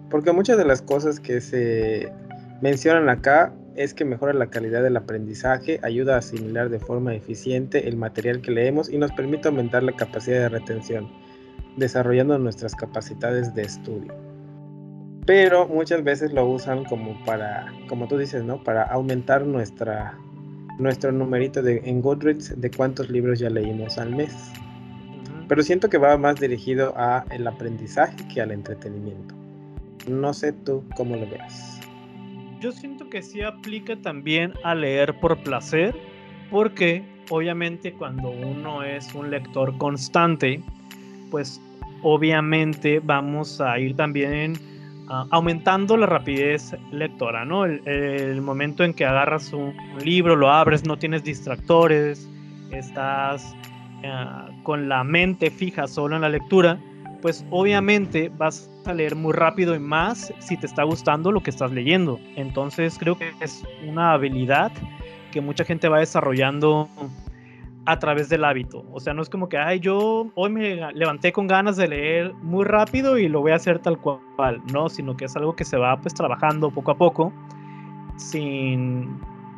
Porque 0.09 0.31
muchas 0.31 0.57
de 0.57 0.65
las 0.65 0.81
cosas 0.81 1.19
que 1.19 1.41
se 1.41 2.11
mencionan 2.61 3.09
acá 3.09 3.53
es 3.77 3.93
que 3.93 4.05
mejora 4.05 4.33
la 4.33 4.47
calidad 4.47 4.81
del 4.81 4.97
aprendizaje, 4.97 5.79
ayuda 5.83 6.15
a 6.15 6.19
asimilar 6.19 6.69
de 6.69 6.79
forma 6.79 7.13
eficiente 7.13 7.87
el 7.87 7.95
material 7.95 8.41
que 8.41 8.51
leemos 8.51 8.89
y 8.89 8.97
nos 8.97 9.11
permite 9.11 9.47
aumentar 9.47 9.83
la 9.83 9.91
capacidad 9.91 10.39
de 10.39 10.49
retención, 10.49 11.07
desarrollando 11.77 12.39
nuestras 12.39 12.73
capacidades 12.73 13.53
de 13.53 13.61
estudio. 13.61 14.13
Pero 15.27 15.67
muchas 15.67 16.03
veces 16.03 16.33
lo 16.33 16.49
usan 16.49 16.85
como 16.85 17.23
para, 17.23 17.71
como 17.87 18.07
tú 18.07 18.17
dices, 18.17 18.43
¿no? 18.43 18.63
Para 18.63 18.83
aumentar 18.83 19.45
nuestra, 19.45 20.17
nuestro 20.79 21.11
numerito 21.11 21.61
de, 21.61 21.81
en 21.85 22.01
Goodreads 22.01 22.59
de 22.59 22.71
cuántos 22.71 23.09
libros 23.09 23.37
ya 23.37 23.49
leímos 23.49 23.99
al 23.99 24.15
mes. 24.15 24.33
Pero 25.47 25.61
siento 25.61 25.87
que 25.87 25.97
va 25.97 26.17
más 26.17 26.39
dirigido 26.39 26.93
a 26.97 27.25
el 27.29 27.45
aprendizaje 27.45 28.15
que 28.33 28.41
al 28.41 28.51
entretenimiento. 28.51 29.35
No 30.09 30.33
sé 30.33 30.51
tú 30.53 30.83
cómo 30.95 31.15
lo 31.15 31.29
veas 31.29 31.76
yo 32.59 32.71
siento 32.71 33.09
que 33.09 33.21
sí 33.21 33.41
aplica 33.41 33.95
también 33.95 34.53
a 34.63 34.73
leer 34.75 35.19
por 35.19 35.37
placer, 35.37 35.95
porque 36.49 37.03
obviamente 37.29 37.93
cuando 37.93 38.29
uno 38.29 38.83
es 38.83 39.13
un 39.13 39.29
lector 39.29 39.77
constante, 39.77 40.61
pues 41.29 41.61
obviamente 42.01 42.99
vamos 42.99 43.59
a 43.61 43.77
ir 43.79 43.95
también 43.95 44.53
ah, 45.09 45.25
aumentando 45.31 45.97
la 45.97 46.05
rapidez 46.05 46.75
lectora, 46.91 47.45
¿no? 47.45 47.65
El, 47.65 48.41
momento 48.41 48.83
en 48.83 48.93
que 48.93 49.05
agarras 49.05 49.53
un, 49.53 49.75
libro, 50.03 50.35
lo 50.35 50.49
abres, 50.49 50.85
no 50.85 50.97
tienes 50.97 51.23
distractores, 51.23 52.29
estás 52.71 53.55
ah, 54.03 54.49
con 54.63 54.89
la 54.89 55.03
mente 55.03 55.51
fija 55.51 55.87
solo 55.87 56.15
en 56.15 56.21
la 56.21 56.29
lectura, 56.29 56.79
pues 57.21 57.45
obviamente 57.49 58.29
vas 58.37 58.69
a 58.85 58.93
leer 58.93 59.15
muy 59.15 59.33
rápido 59.33 59.75
y 59.75 59.79
más 59.79 60.33
si 60.39 60.57
te 60.57 60.65
está 60.65 60.83
gustando 60.83 61.31
lo 61.31 61.41
que 61.41 61.49
estás 61.49 61.71
leyendo. 61.71 62.19
Entonces 62.35 62.97
creo 62.97 63.17
que 63.17 63.31
es 63.41 63.63
una 63.87 64.13
habilidad 64.13 64.71
que 65.31 65.41
mucha 65.41 65.63
gente 65.63 65.89
va 65.89 65.99
desarrollando 65.99 66.87
a 67.85 67.99
través 67.99 68.27
del 68.27 68.43
hábito. 68.43 68.85
O 68.91 68.99
sea, 68.99 69.13
no 69.13 69.21
es 69.21 69.29
como 69.29 69.47
que, 69.47 69.57
ay, 69.57 69.79
yo 69.79 70.29
hoy 70.35 70.49
me 70.49 70.91
levanté 70.93 71.31
con 71.31 71.47
ganas 71.47 71.77
de 71.77 71.87
leer 71.87 72.33
muy 72.41 72.65
rápido 72.65 73.17
y 73.17 73.29
lo 73.29 73.39
voy 73.39 73.53
a 73.53 73.55
hacer 73.55 73.79
tal 73.79 73.97
cual, 73.97 74.61
no, 74.73 74.89
sino 74.89 75.15
que 75.15 75.25
es 75.25 75.35
algo 75.37 75.55
que 75.55 75.63
se 75.63 75.77
va 75.77 75.97
pues 75.99 76.13
trabajando 76.13 76.69
poco 76.69 76.91
a 76.91 76.97
poco, 76.97 77.31
sin, 78.17 79.17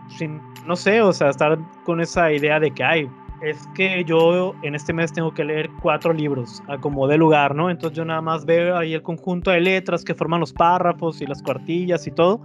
sin 0.09 0.39
no 0.67 0.75
sé, 0.75 1.01
o 1.01 1.11
sea, 1.11 1.29
estar 1.29 1.57
con 1.85 2.01
esa 2.01 2.31
idea 2.31 2.59
de 2.59 2.69
que, 2.69 2.83
ay, 2.83 3.09
es 3.41 3.67
que 3.75 4.03
yo 4.03 4.53
en 4.63 4.75
este 4.75 4.93
mes 4.93 5.13
tengo 5.13 5.33
que 5.33 5.43
leer 5.43 5.69
cuatro 5.81 6.13
libros 6.13 6.61
a 6.67 6.77
como 6.77 7.07
de 7.07 7.17
lugar, 7.17 7.55
¿no? 7.55 7.69
Entonces 7.69 7.97
yo 7.97 8.05
nada 8.05 8.21
más 8.21 8.45
veo 8.45 8.77
ahí 8.77 8.93
el 8.93 9.01
conjunto 9.01 9.51
de 9.51 9.61
letras 9.61 10.03
que 10.03 10.13
forman 10.13 10.39
los 10.39 10.53
párrafos 10.53 11.21
y 11.21 11.25
las 11.25 11.41
cuartillas 11.41 12.05
y 12.07 12.11
todo, 12.11 12.41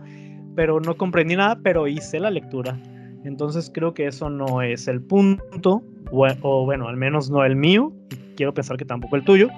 pero 0.55 0.81
no 0.81 0.97
comprendí 0.97 1.37
nada, 1.37 1.59
pero 1.63 1.89
hice 1.89 2.21
la 2.21 2.31
lectura. 2.31 2.79
Entonces 3.25 3.71
creo 3.73 3.95
que 3.95 4.07
eso 4.07 4.31
no 4.31 4.63
es 4.63 4.87
el 4.87 5.03
punto, 5.03 5.83
o, 6.13 6.65
bueno, 6.65 6.89
al 6.89 6.97
menos 6.97 7.31
no 7.31 7.45
el 7.45 7.57
mío, 7.57 7.93
quiero 8.37 8.53
pensar 8.55 8.77
que 8.77 8.85
tampoco 8.85 9.17
el 9.17 9.25
tuyo, 9.25 9.49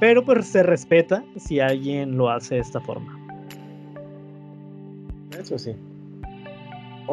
pero 0.00 0.24
pues 0.24 0.46
se 0.46 0.62
respeta 0.62 1.24
si 1.36 1.60
alguien 1.60 2.16
lo 2.16 2.30
hace 2.30 2.54
de 2.54 2.60
esta 2.60 2.80
forma. 2.80 3.18
Eso 5.38 5.58
sí. 5.58 5.74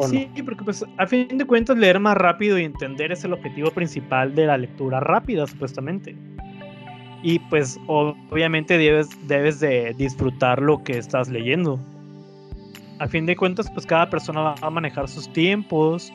Sí, 0.02 0.28
porque 0.44 0.64
pues 0.64 0.84
a 0.98 1.06
fin 1.06 1.28
de 1.38 1.44
cuentas 1.44 1.76
leer 1.78 1.98
más 1.98 2.16
rápido 2.16 2.58
y 2.58 2.64
entender 2.64 3.12
es 3.12 3.24
el 3.24 3.32
objetivo 3.32 3.70
principal 3.70 4.34
de 4.34 4.46
la 4.46 4.58
lectura 4.58 5.00
rápida, 5.00 5.46
supuestamente. 5.46 6.14
Y 7.22 7.38
pues 7.38 7.78
obviamente 7.86 8.76
debes, 8.78 9.08
debes 9.26 9.60
de 9.60 9.94
disfrutar 9.96 10.60
lo 10.60 10.82
que 10.84 10.98
estás 10.98 11.28
leyendo 11.28 11.80
a 12.98 13.08
fin 13.08 13.26
de 13.26 13.36
cuentas, 13.36 13.70
pues 13.70 13.86
cada 13.86 14.08
persona 14.08 14.40
va 14.40 14.54
a 14.60 14.70
manejar 14.70 15.08
sus 15.08 15.30
tiempos, 15.32 16.12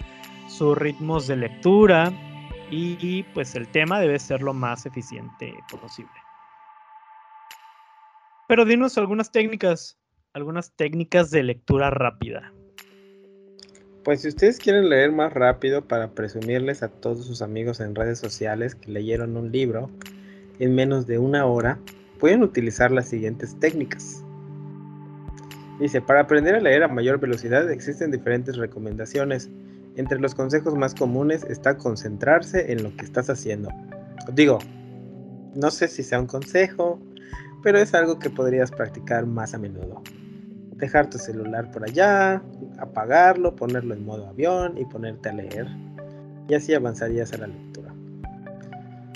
sus 0.48 0.78
ritmos 0.78 1.28
de 1.28 1.38
lectura 1.38 2.12
y, 2.72 3.24
pues 3.34 3.54
el 3.56 3.68
tema 3.68 4.00
debe 4.00 4.18
ser 4.18 4.42
lo 4.42 4.54
más 4.54 4.86
eficiente 4.86 5.54
posible. 5.70 6.12
Pero 8.48 8.64
dinos 8.66 8.98
algunas 8.98 9.32
técnicas, 9.32 10.00
algunas 10.34 10.74
técnicas 10.76 11.32
de 11.32 11.44
lectura 11.44 11.90
rápida. 11.90 12.54
Pues 14.04 14.22
si 14.22 14.30
ustedes 14.30 14.58
quieren 14.58 14.90
leer 14.90 15.12
más 15.12 15.32
rápido 15.32 15.88
para 15.88 16.10
presumirles 16.10 16.82
a 16.82 16.88
todos 16.88 17.24
sus 17.24 17.44
amigos 17.44 17.80
en 17.80 17.94
redes 17.94 18.18
sociales 18.18 18.74
que 18.74 18.92
leyeron 18.92 19.38
un 19.38 19.52
libro 19.52 19.92
en 20.58 20.74
menos 20.74 21.06
de 21.06 21.20
una 21.20 21.46
hora, 21.46 21.78
pueden 22.20 22.42
utilizar 22.42 22.90
las 22.92 23.08
siguientes 23.08 23.60
técnicas. 23.60 24.24
Dice, 25.80 26.02
para 26.02 26.22
aprender 26.22 26.56
a 26.56 26.60
leer 26.60 26.82
a 26.82 26.88
mayor 26.88 27.20
velocidad 27.20 27.70
existen 27.70 28.10
diferentes 28.10 28.58
recomendaciones. 28.58 29.52
Entre 29.96 30.20
los 30.20 30.34
consejos 30.34 30.76
más 30.76 30.96
comunes 30.96 31.44
está 31.44 31.78
concentrarse 31.78 32.72
en 32.72 32.82
lo 32.82 32.96
que 32.98 33.06
estás 33.06 33.30
haciendo. 33.30 33.70
Digo, 34.34 34.58
no 35.54 35.70
sé 35.70 35.88
si 35.88 36.02
sea 36.02 36.20
un 36.20 36.28
consejo, 36.28 37.00
pero 37.62 37.78
es 37.78 37.94
algo 37.94 38.18
que 38.18 38.32
podrías 38.32 38.72
practicar 38.72 39.28
más 39.28 39.54
a 39.54 39.60
menudo. 39.60 40.02
Dejar 40.82 41.10
tu 41.10 41.18
celular 41.18 41.72
por 41.72 41.86
allá, 41.86 42.42
apagarlo, 42.78 43.56
ponerlo 43.56 43.94
en 43.94 44.04
modo 44.04 44.28
avión 44.28 44.78
y 44.78 44.84
ponerte 44.84 45.30
a 45.30 45.34
leer. 45.34 45.68
Y 46.50 46.56
así 46.56 46.74
avanzarías 46.74 47.32
a 47.32 47.38
la 47.38 47.48
lectura. 47.48 47.94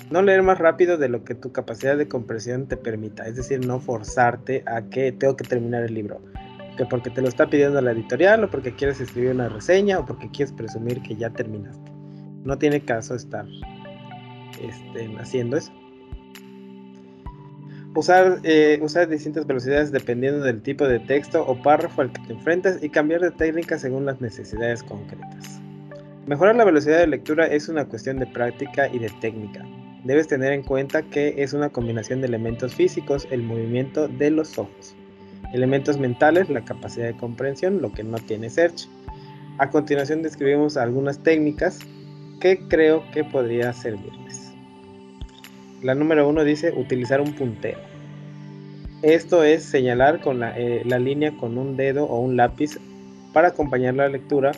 No 0.10 0.21
leer 0.21 0.43
más 0.43 0.60
rápido 0.60 0.97
de 0.97 1.10
lo 1.10 1.25
que 1.25 1.36
tu 1.36 1.51
capacidad 1.51 1.97
de 1.97 2.08
comprensión 2.08 2.67
te 2.67 2.78
permita, 2.78 3.28
es 3.28 3.36
decir, 3.36 3.65
no 3.67 3.82
forzarte 3.82 4.63
a 4.65 4.84
que 4.84 5.12
tengo 5.12 5.36
que 5.36 5.43
terminar 5.43 5.84
el 5.84 5.95
libro 5.95 6.21
que 6.75 6.86
porque 6.86 7.10
te 7.10 7.21
lo 7.21 7.28
está 7.28 7.49
pidiendo 7.49 7.82
la 7.82 7.91
editorial 7.91 8.43
o 8.43 8.49
porque 8.49 8.75
quieres 8.75 8.99
escribir 8.99 9.32
una 9.32 9.49
reseña 9.49 9.99
o 9.99 10.06
porque 10.06 10.30
quieres 10.30 10.54
presumir 10.54 11.01
que 11.01 11.15
ya 11.15 11.30
terminaste. 11.30 11.91
No 12.43 12.58
tiene 12.58 12.82
caso 12.82 13.15
estar 13.15 13.45
este, 14.62 15.15
haciendo 15.17 15.58
eso. 15.58 15.71
Usar, 17.95 18.39
eh, 18.43 18.77
usar 18.81 19.08
distintas 19.08 19.47
velocidades 19.47 19.91
dependiendo 19.91 20.43
del 20.43 20.62
tipo 20.62 20.86
de 20.86 20.99
texto 20.99 21.45
o 21.47 21.62
párrafo 21.62 22.01
al 22.01 22.12
que 22.12 22.21
te 22.27 22.34
enfrentas 22.34 22.84
y 22.84 22.89
cambiar 22.89 23.21
de 23.21 23.31
técnica 23.31 23.79
según 23.79 24.05
las 24.05 24.19
necesidades 24.19 24.84
concretas. 24.84 25.62
Mejorar 26.27 26.55
la 26.55 26.65
velocidad 26.65 26.99
de 26.99 27.08
lectura 27.08 27.47
es 27.47 27.69
una 27.69 27.86
cuestión 27.86 28.19
de 28.19 28.27
práctica 28.27 28.89
y 28.89 28.99
de 28.99 29.10
técnica. 29.21 29.65
Debes 30.03 30.27
tener 30.27 30.51
en 30.51 30.63
cuenta 30.63 31.03
que 31.03 31.36
es 31.38 31.53
una 31.53 31.69
combinación 31.69 32.19
de 32.19 32.27
elementos 32.27 32.75
físicos, 32.75 33.27
el 33.31 33.43
movimiento 33.43 34.08
de 34.08 34.29
los 34.29 34.58
ojos, 34.60 34.95
Elementos 35.53 35.97
mentales, 35.97 36.49
la 36.49 36.65
capacidad 36.65 37.05
de 37.05 37.15
comprensión, 37.15 37.81
lo 37.81 37.91
que 37.93 38.03
no 38.03 38.17
tiene 38.17 38.49
Search. 38.49 38.89
A 39.58 39.69
continuación 39.69 40.21
describimos 40.21 40.75
algunas 40.75 41.19
técnicas 41.19 41.79
que 42.41 42.60
creo 42.67 43.03
que 43.13 43.23
podría 43.23 43.71
servirles. 43.71 44.44
La 45.86 45.93
número 45.93 46.28
uno 46.28 46.43
dice 46.43 46.74
utilizar 46.76 47.21
un 47.21 47.36
puntero. 47.36 47.78
Esto 49.04 49.43
es 49.43 49.62
señalar 49.62 50.19
con 50.19 50.39
la, 50.39 50.58
eh, 50.58 50.82
la 50.84 50.98
línea 50.98 51.38
con 51.38 51.60
un 51.60 51.78
dedo 51.78 52.06
o 52.06 52.21
un 52.21 52.36
lápiz 52.36 52.80
para 53.34 53.50
acompañar 53.50 53.93
la 53.93 54.10
lectura, 54.10 54.52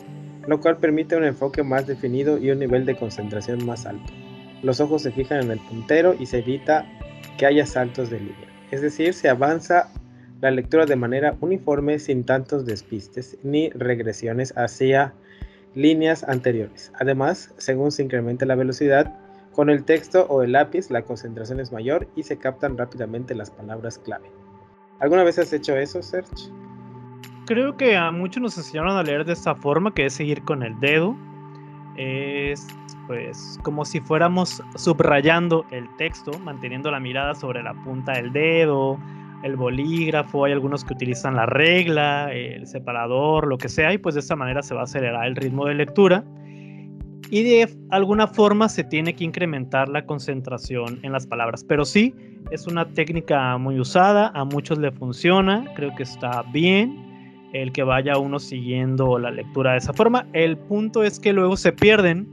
lo 0.46 0.58
cual 0.58 0.78
permite 0.78 1.16
un 1.16 1.24
enfoque 1.24 1.62
más 1.62 1.86
definido 1.86 2.38
y 2.38 2.50
un 2.50 2.58
nivel 2.58 2.86
de 2.86 2.96
concentración 2.96 3.66
más 3.66 3.84
alto. 3.84 4.10
Los 4.62 4.80
ojos 4.80 5.02
se 5.02 5.12
fijan 5.12 5.42
en 5.42 5.50
el 5.50 5.58
puntero 5.58 6.16
y 6.18 6.24
se 6.24 6.38
evita 6.38 6.86
que 7.36 7.44
haya 7.44 7.66
saltos 7.66 8.08
de 8.08 8.20
línea. 8.20 8.48
Es 8.70 8.80
decir, 8.80 9.12
se 9.12 9.28
avanza 9.28 9.92
la 10.40 10.50
lectura 10.50 10.86
de 10.86 10.96
manera 10.96 11.36
uniforme 11.42 11.98
sin 11.98 12.24
tantos 12.24 12.64
despistes 12.64 13.36
ni 13.42 13.68
regresiones 13.68 14.54
hacia 14.56 15.12
líneas 15.74 16.24
anteriores. 16.24 16.90
Además, 16.98 17.52
según 17.58 17.92
se 17.92 18.02
incrementa 18.02 18.46
la 18.46 18.54
velocidad, 18.54 19.27
con 19.58 19.70
el 19.70 19.82
texto 19.82 20.24
o 20.28 20.44
el 20.44 20.52
lápiz 20.52 20.88
la 20.88 21.02
concentración 21.02 21.58
es 21.58 21.72
mayor 21.72 22.06
y 22.14 22.22
se 22.22 22.38
captan 22.38 22.78
rápidamente 22.78 23.34
las 23.34 23.50
palabras 23.50 23.98
clave. 23.98 24.30
¿Alguna 25.00 25.24
vez 25.24 25.36
has 25.40 25.52
hecho 25.52 25.76
eso, 25.76 26.00
Serge? 26.00 26.30
Creo 27.44 27.76
que 27.76 27.96
a 27.96 28.12
muchos 28.12 28.40
nos 28.40 28.56
enseñaron 28.56 28.96
a 28.96 29.02
leer 29.02 29.24
de 29.24 29.32
esta 29.32 29.56
forma, 29.56 29.92
que 29.92 30.06
es 30.06 30.12
seguir 30.12 30.44
con 30.44 30.62
el 30.62 30.78
dedo. 30.78 31.16
Es 31.96 32.68
pues 33.08 33.58
como 33.64 33.84
si 33.84 33.98
fuéramos 33.98 34.62
subrayando 34.76 35.66
el 35.72 35.88
texto, 35.96 36.38
manteniendo 36.38 36.92
la 36.92 37.00
mirada 37.00 37.34
sobre 37.34 37.60
la 37.60 37.74
punta 37.82 38.12
del 38.12 38.32
dedo, 38.32 38.96
el 39.42 39.56
bolígrafo, 39.56 40.44
hay 40.44 40.52
algunos 40.52 40.84
que 40.84 40.94
utilizan 40.94 41.34
la 41.34 41.46
regla, 41.46 42.32
el 42.32 42.64
separador, 42.68 43.48
lo 43.48 43.58
que 43.58 43.68
sea, 43.68 43.92
y 43.92 43.98
pues 43.98 44.14
de 44.14 44.20
esta 44.20 44.36
manera 44.36 44.62
se 44.62 44.76
va 44.76 44.82
a 44.82 44.84
acelerar 44.84 45.26
el 45.26 45.34
ritmo 45.34 45.66
de 45.66 45.74
lectura. 45.74 46.22
Y 47.30 47.42
de 47.42 47.68
alguna 47.90 48.26
forma 48.26 48.68
se 48.68 48.84
tiene 48.84 49.14
que 49.14 49.24
incrementar 49.24 49.88
la 49.88 50.06
concentración 50.06 50.98
en 51.02 51.12
las 51.12 51.26
palabras. 51.26 51.64
Pero 51.64 51.84
sí, 51.84 52.14
es 52.50 52.66
una 52.66 52.88
técnica 52.88 53.58
muy 53.58 53.78
usada, 53.78 54.30
a 54.34 54.44
muchos 54.44 54.78
le 54.78 54.90
funciona, 54.90 55.64
creo 55.74 55.94
que 55.94 56.04
está 56.04 56.42
bien 56.52 57.06
el 57.52 57.72
que 57.72 57.82
vaya 57.82 58.18
uno 58.18 58.38
siguiendo 58.38 59.18
la 59.18 59.30
lectura 59.30 59.72
de 59.72 59.78
esa 59.78 59.92
forma. 59.92 60.26
El 60.32 60.56
punto 60.56 61.02
es 61.02 61.18
que 61.20 61.32
luego 61.32 61.56
se 61.56 61.72
pierden 61.72 62.26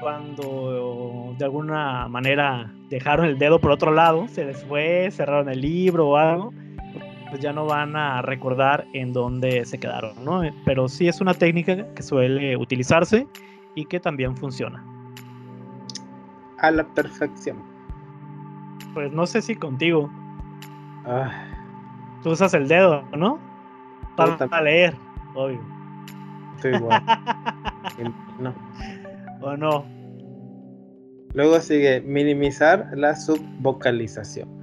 cuando 0.00 1.34
de 1.38 1.44
alguna 1.44 2.08
manera 2.08 2.72
dejaron 2.88 3.26
el 3.26 3.38
dedo 3.38 3.60
por 3.60 3.70
otro 3.70 3.92
lado, 3.92 4.26
se 4.28 4.44
les 4.44 4.64
fue, 4.64 5.10
cerraron 5.10 5.48
el 5.48 5.60
libro 5.60 6.10
o 6.10 6.16
algo, 6.16 6.52
pues 7.28 7.40
ya 7.40 7.52
no 7.52 7.66
van 7.66 7.94
a 7.96 8.22
recordar 8.22 8.86
en 8.94 9.12
dónde 9.12 9.64
se 9.64 9.78
quedaron, 9.78 10.24
¿no? 10.24 10.42
Pero 10.64 10.88
sí 10.88 11.06
es 11.06 11.20
una 11.20 11.34
técnica 11.34 11.86
que 11.94 12.02
suele 12.02 12.56
utilizarse 12.56 13.26
y 13.74 13.84
que 13.84 14.00
también 14.00 14.36
funciona. 14.36 14.84
A 16.58 16.70
la 16.70 16.84
perfección. 16.84 17.62
Pues 18.94 19.12
no 19.12 19.26
sé 19.26 19.42
si 19.42 19.54
contigo. 19.54 20.10
Tú 22.22 22.30
usas 22.30 22.52
el 22.54 22.68
dedo, 22.68 23.02
¿no? 23.16 23.38
Para, 24.16 24.60
leer, 24.60 24.94
obvio. 25.34 25.60
Estoy 26.56 26.74
igual. 26.74 27.02
no. 28.38 28.54
¿O 29.40 29.56
no? 29.56 29.84
Luego 31.32 31.60
sigue 31.60 32.00
minimizar 32.02 32.90
la 32.94 33.14
subvocalización. 33.14 34.60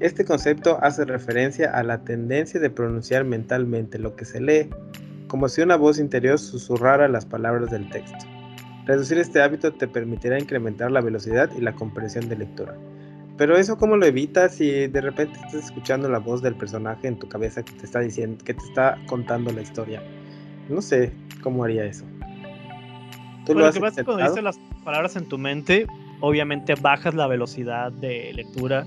Este 0.00 0.24
concepto 0.24 0.78
hace 0.82 1.04
referencia 1.04 1.70
a 1.70 1.84
la 1.84 2.02
tendencia 2.02 2.58
de 2.58 2.68
pronunciar 2.68 3.24
mentalmente 3.24 4.00
lo 4.00 4.16
que 4.16 4.24
se 4.24 4.40
lee, 4.40 4.68
como 5.32 5.48
si 5.48 5.62
una 5.62 5.76
voz 5.76 5.98
interior 5.98 6.38
susurrara 6.38 7.08
las 7.08 7.24
palabras 7.24 7.70
del 7.70 7.88
texto. 7.88 8.18
Reducir 8.84 9.16
este 9.16 9.40
hábito 9.40 9.72
te 9.72 9.88
permitirá 9.88 10.38
incrementar 10.38 10.90
la 10.90 11.00
velocidad 11.00 11.48
y 11.56 11.62
la 11.62 11.74
comprensión 11.74 12.28
de 12.28 12.36
lectura. 12.36 12.76
Pero 13.38 13.56
eso 13.56 13.78
cómo 13.78 13.96
lo 13.96 14.04
evitas 14.04 14.56
si 14.56 14.88
de 14.88 15.00
repente 15.00 15.38
estás 15.38 15.64
escuchando 15.64 16.10
la 16.10 16.18
voz 16.18 16.42
del 16.42 16.54
personaje 16.54 17.08
en 17.08 17.18
tu 17.18 17.30
cabeza 17.30 17.62
que 17.62 17.72
te 17.72 17.86
está 17.86 18.00
diciendo, 18.00 18.44
que 18.44 18.52
te 18.52 18.62
está 18.62 18.98
contando 19.06 19.50
la 19.52 19.62
historia. 19.62 20.02
No 20.68 20.82
sé 20.82 21.14
cómo 21.42 21.64
haría 21.64 21.86
eso. 21.86 22.04
¿Tú 23.46 23.54
lo, 23.54 23.72
que 23.72 23.80
pasa 23.80 24.04
cuando 24.04 24.24
dices 24.24 24.44
las 24.44 24.60
palabras 24.84 25.16
en 25.16 25.30
tu 25.30 25.38
mente, 25.38 25.86
obviamente 26.20 26.74
bajas 26.74 27.14
la 27.14 27.26
velocidad 27.26 27.90
de 27.90 28.34
lectura. 28.34 28.86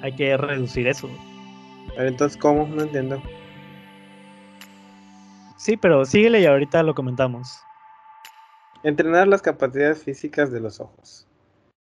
Hay 0.00 0.12
que 0.16 0.34
reducir 0.38 0.88
eso. 0.88 1.10
entonces, 1.98 2.38
¿cómo? 2.38 2.66
No 2.68 2.84
entiendo. 2.84 3.22
Sí, 5.58 5.76
pero 5.76 6.04
síguele 6.04 6.40
y 6.40 6.46
ahorita 6.46 6.84
lo 6.84 6.94
comentamos. 6.94 7.60
Entrenar 8.84 9.26
las 9.26 9.42
capacidades 9.42 10.04
físicas 10.04 10.52
de 10.52 10.60
los 10.60 10.80
ojos. 10.80 11.26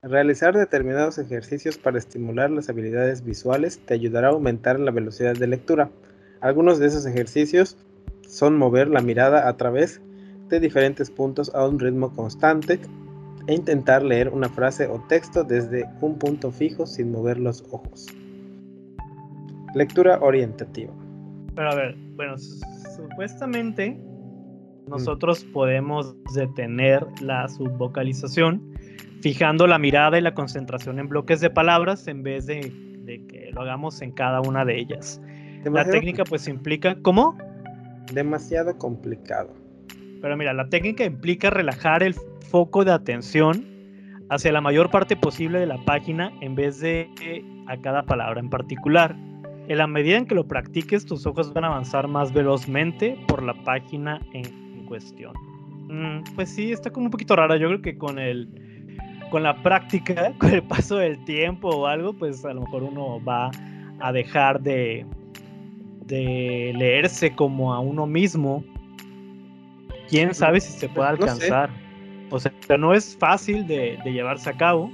Realizar 0.02 0.58
determinados 0.58 1.20
ejercicios 1.20 1.78
para 1.78 2.00
estimular 2.00 2.50
las 2.50 2.70
habilidades 2.70 3.24
visuales 3.24 3.80
te 3.86 3.94
ayudará 3.94 4.30
a 4.30 4.32
aumentar 4.32 4.80
la 4.80 4.90
velocidad 4.90 5.36
de 5.36 5.46
lectura. 5.46 5.92
Algunos 6.42 6.80
de 6.80 6.88
esos 6.88 7.06
ejercicios 7.06 7.78
son 8.28 8.58
mover 8.58 8.88
la 8.88 9.02
mirada 9.02 9.48
a 9.48 9.58
través 9.58 10.02
de 10.50 10.60
diferentes 10.60 11.12
puntos 11.12 11.54
a 11.54 11.68
un 11.68 11.80
ritmo 11.80 12.16
constante 12.16 12.80
e 13.46 13.54
intentar 13.54 14.02
leer 14.02 14.30
una 14.30 14.50
frase 14.50 14.88
o 14.88 15.00
texto 15.08 15.44
desde 15.44 15.86
un 16.02 16.18
punto 16.18 16.52
fijo 16.52 16.88
sin 16.88 17.12
mover 17.12 17.38
los 17.38 17.64
ojos. 17.72 18.08
Lectura 19.76 20.20
orientativa. 20.20 20.94
Pero 21.56 21.72
a 21.72 21.76
ver, 21.76 21.96
bueno, 22.16 22.36
supuestamente 22.98 24.00
nosotros 24.88 25.46
podemos 25.54 26.16
detener 26.34 27.06
la 27.22 27.48
subvocalización 27.50 28.62
fijando 29.22 29.68
la 29.68 29.78
mirada 29.78 30.18
y 30.18 30.22
la 30.22 30.34
concentración 30.34 31.00
en 31.00 31.10
bloques 31.10 31.42
de 31.42 31.50
palabras 31.50 32.08
en 32.08 32.24
vez 32.24 32.46
de, 32.46 32.60
que 33.28 33.50
lo 33.54 33.62
hagamos 33.62 34.02
en 34.02 34.12
cada 34.12 34.42
una 34.42 34.66
de 34.66 34.80
ellas. 34.80 35.22
la 35.66 35.86
técnica 35.86 36.24
pues 36.24 36.48
implica, 36.48 36.96
¿cómo? 37.02 37.38
Demasiado 38.14 38.78
complicado. 38.78 39.54
Pero 40.22 40.38
mira, 40.38 40.54
la 40.54 40.70
técnica 40.70 41.04
implica 41.04 41.50
relajar 41.50 42.04
el 42.04 42.16
foco 42.50 42.86
de 42.86 42.92
atención 42.92 43.66
hacia 44.30 44.52
la 44.52 44.62
mayor 44.62 44.90
parte 44.90 45.16
posible 45.16 45.60
de 45.60 45.66
la 45.66 45.84
página 45.86 46.32
en 46.42 46.56
vez 46.56 46.80
de 46.80 47.10
a 47.68 47.78
cada 47.82 48.04
palabra 48.04 48.40
en 48.40 48.50
particular. 48.50 49.16
En 49.68 49.78
la 49.78 49.88
medida 49.88 50.18
en 50.18 50.26
que 50.26 50.36
lo 50.36 50.48
practiques, 50.48 51.06
tus 51.06 51.26
ojos 51.26 51.54
van 51.54 51.66
a 51.66 51.68
avanzar 51.68 52.08
más 52.08 52.32
velozmente 52.32 53.18
por 53.28 53.44
la 53.44 53.54
página 53.66 54.22
en 54.32 54.86
cuestión. 54.86 55.34
Mm, 55.90 56.24
pues 56.36 56.50
sí, 56.50 56.72
está 56.72 56.90
como 56.90 57.08
un 57.08 57.12
poquito 57.12 57.36
rara. 57.36 57.58
Yo 57.58 57.68
creo 57.68 57.82
que 57.82 57.98
con 57.98 58.18
el 58.18 58.48
con 59.30 59.44
la 59.44 59.62
práctica, 59.62 60.32
con 60.40 60.52
el 60.52 60.64
paso 60.64 60.98
del 60.98 61.22
tiempo 61.26 61.68
o 61.68 61.86
algo, 61.86 62.14
pues 62.14 62.46
a 62.46 62.54
lo 62.54 62.62
mejor 62.62 62.84
uno 62.84 63.22
va 63.24 63.52
a 64.00 64.12
dejar 64.14 64.62
de, 64.62 65.06
de 66.06 66.74
leerse 66.78 67.36
como 67.36 67.74
a 67.74 67.80
uno 67.80 68.08
mismo. 68.08 68.64
Quién 70.08 70.34
sabe 70.34 70.62
si 70.62 70.72
se 70.72 70.88
puede 70.88 71.10
alcanzar. 71.10 71.70
O 72.30 72.40
sea, 72.40 72.54
no 72.78 72.94
es 72.94 73.18
fácil 73.18 73.68
de, 73.68 73.98
de 74.04 74.14
llevarse 74.14 74.50
a 74.50 74.54
cabo 74.54 74.90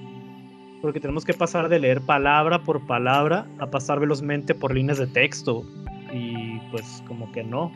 porque 0.84 1.00
tenemos 1.00 1.24
que 1.24 1.34
pasar 1.34 1.70
de 1.70 1.80
leer 1.80 2.02
palabra 2.02 2.62
por 2.62 2.86
palabra 2.86 3.48
a 3.60 3.68
pasar 3.68 4.02
velozmente 4.02 4.54
por 4.54 4.76
líneas 4.76 4.98
de 4.98 5.08
texto. 5.08 5.64
Y 6.12 6.60
pues 6.72 7.02
como 7.08 7.32
que 7.32 7.42
no. 7.42 7.72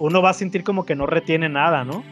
Uno 0.00 0.20
va 0.20 0.30
a 0.30 0.32
sentir 0.32 0.64
como 0.64 0.84
que 0.84 0.96
no 0.96 1.06
retiene 1.06 1.48
nada, 1.48 1.84
¿no? 1.84 2.02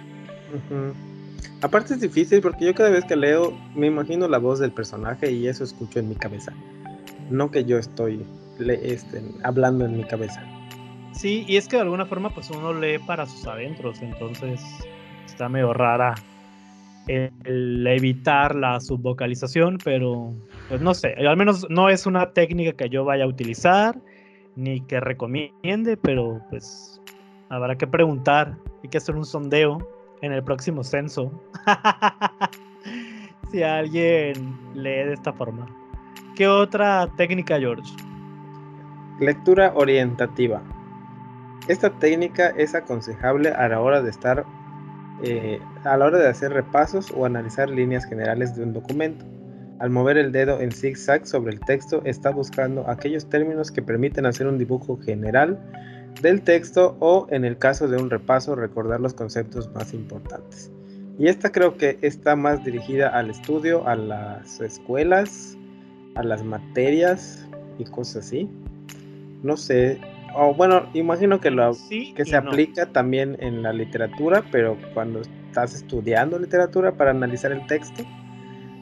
Aparte 1.60 1.94
es 1.94 2.00
difícil 2.02 2.40
porque 2.40 2.66
yo 2.66 2.72
cada 2.72 2.90
vez 2.90 3.04
que 3.04 3.16
leo 3.16 3.52
me 3.74 3.88
imagino 3.88 4.28
la 4.28 4.38
voz 4.38 4.60
del 4.60 4.70
personaje 4.70 5.32
y 5.32 5.48
eso 5.48 5.64
escucho 5.64 5.98
en 5.98 6.10
mi 6.10 6.14
cabeza. 6.14 6.52
No 7.28 7.50
que 7.50 7.64
yo 7.64 7.78
estoy 7.78 8.24
este, 8.60 9.24
hablando 9.42 9.86
en 9.86 9.96
mi 9.96 10.04
cabeza. 10.04 10.40
Sí, 11.10 11.44
y 11.48 11.56
es 11.56 11.66
que 11.66 11.74
de 11.74 11.82
alguna 11.82 12.06
forma 12.06 12.30
pues 12.30 12.48
uno 12.48 12.72
lee 12.72 13.00
para 13.00 13.26
sus 13.26 13.44
adentros, 13.48 14.00
entonces 14.00 14.60
está 15.26 15.48
medio 15.48 15.74
rara 15.74 16.14
el 17.06 17.86
evitar 17.86 18.54
la 18.54 18.80
subvocalización, 18.80 19.78
pero 19.84 20.32
pues 20.68 20.80
no 20.80 20.94
sé, 20.94 21.14
al 21.14 21.36
menos 21.36 21.66
no 21.68 21.88
es 21.88 22.06
una 22.06 22.32
técnica 22.32 22.72
que 22.72 22.88
yo 22.88 23.04
vaya 23.04 23.24
a 23.24 23.28
utilizar 23.28 23.98
ni 24.54 24.80
que 24.82 25.00
recomiende, 25.00 25.96
pero 25.96 26.40
pues 26.50 27.00
habrá 27.48 27.76
que 27.76 27.86
preguntar, 27.86 28.56
hay 28.82 28.90
que 28.90 28.98
hacer 28.98 29.16
un 29.16 29.24
sondeo 29.24 29.78
en 30.20 30.32
el 30.32 30.42
próximo 30.42 30.84
censo. 30.84 31.32
si 33.52 33.62
alguien 33.62 34.58
lee 34.74 35.04
de 35.04 35.12
esta 35.12 35.32
forma. 35.32 35.66
¿Qué 36.34 36.48
otra 36.48 37.06
técnica, 37.16 37.58
George? 37.58 37.92
Lectura 39.20 39.72
orientativa. 39.74 40.62
Esta 41.68 41.90
técnica 41.90 42.48
es 42.56 42.74
aconsejable 42.74 43.50
a 43.50 43.68
la 43.68 43.80
hora 43.80 44.00
de 44.00 44.10
estar 44.10 44.44
eh, 45.22 45.60
a 45.84 45.96
la 45.96 46.06
hora 46.06 46.18
de 46.18 46.28
hacer 46.28 46.52
repasos 46.52 47.12
o 47.16 47.24
analizar 47.24 47.70
líneas 47.70 48.04
generales 48.04 48.56
de 48.56 48.62
un 48.64 48.72
documento. 48.72 49.24
Al 49.78 49.90
mover 49.90 50.16
el 50.16 50.32
dedo 50.32 50.60
en 50.60 50.70
zigzag 50.70 51.26
sobre 51.26 51.52
el 51.52 51.60
texto, 51.60 52.02
está 52.04 52.30
buscando 52.30 52.88
aquellos 52.88 53.28
términos 53.28 53.70
que 53.70 53.82
permiten 53.82 54.26
hacer 54.26 54.46
un 54.46 54.58
dibujo 54.58 54.96
general 54.98 55.58
del 56.20 56.42
texto 56.42 56.96
o, 57.00 57.26
en 57.30 57.44
el 57.44 57.58
caso 57.58 57.88
de 57.88 57.96
un 57.96 58.10
repaso, 58.10 58.54
recordar 58.54 59.00
los 59.00 59.14
conceptos 59.14 59.72
más 59.74 59.92
importantes. 59.92 60.70
Y 61.18 61.28
esta 61.28 61.50
creo 61.50 61.76
que 61.76 61.98
está 62.02 62.36
más 62.36 62.64
dirigida 62.64 63.08
al 63.08 63.30
estudio, 63.30 63.86
a 63.86 63.96
las 63.96 64.60
escuelas, 64.60 65.56
a 66.14 66.22
las 66.22 66.44
materias 66.44 67.46
y 67.78 67.84
cosas 67.84 68.26
así. 68.26 68.48
No 69.42 69.56
sé, 69.56 70.00
o 70.34 70.54
bueno, 70.54 70.86
imagino 70.94 71.40
que 71.40 71.50
lo 71.50 71.72
que 71.88 72.24
se 72.24 72.36
aplica 72.36 72.86
también 72.86 73.36
en 73.40 73.62
la 73.62 73.72
literatura, 73.72 74.42
pero 74.50 74.76
cuando 74.94 75.20
estás 75.20 75.74
estudiando 75.74 76.38
literatura 76.38 76.92
para 76.92 77.10
analizar 77.10 77.52
el 77.52 77.66
texto, 77.66 78.04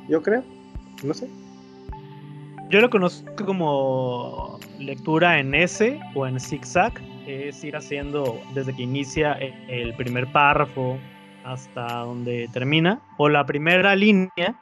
yo 0.09 0.23
creo, 0.23 0.43
no 1.03 1.15
sé. 1.15 1.29
Yo 2.69 2.81
lo 2.81 2.89
conozco 2.89 3.45
como 3.45 4.61
lectura 4.79 5.41
en 5.41 5.55
S 5.55 5.99
o 6.15 6.27
en 6.27 6.39
zigzag, 6.39 6.93
es 7.27 7.65
ir 7.65 7.77
haciendo 7.77 8.41
desde 8.55 8.75
que 8.75 8.83
inicia 8.83 9.33
el 9.33 9.95
primer 9.95 10.31
párrafo 10.33 10.99
hasta 11.45 11.87
donde 12.01 12.49
termina, 12.53 13.01
o 13.19 13.29
la 13.29 13.45
primera 13.45 13.97
línea, 13.97 14.61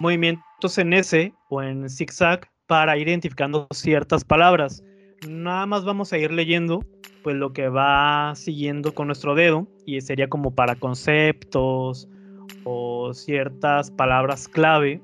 movimientos 0.00 0.78
en 0.78 0.92
S 0.94 1.32
o 1.50 1.62
en 1.62 1.88
zigzag 1.90 2.48
para 2.66 2.96
ir 2.96 3.08
identificando 3.08 3.66
ciertas 3.72 4.24
palabras 4.24 4.82
nada 5.28 5.66
más 5.66 5.84
vamos 5.84 6.12
a 6.12 6.18
ir 6.18 6.32
leyendo 6.32 6.84
pues 7.22 7.36
lo 7.36 7.52
que 7.52 7.68
va 7.68 8.32
siguiendo 8.34 8.94
con 8.94 9.06
nuestro 9.06 9.34
dedo 9.34 9.68
y 9.86 10.00
sería 10.00 10.28
como 10.28 10.54
para 10.54 10.74
conceptos 10.74 12.08
o 12.64 13.14
ciertas 13.14 13.90
palabras 13.90 14.48
clave. 14.48 15.00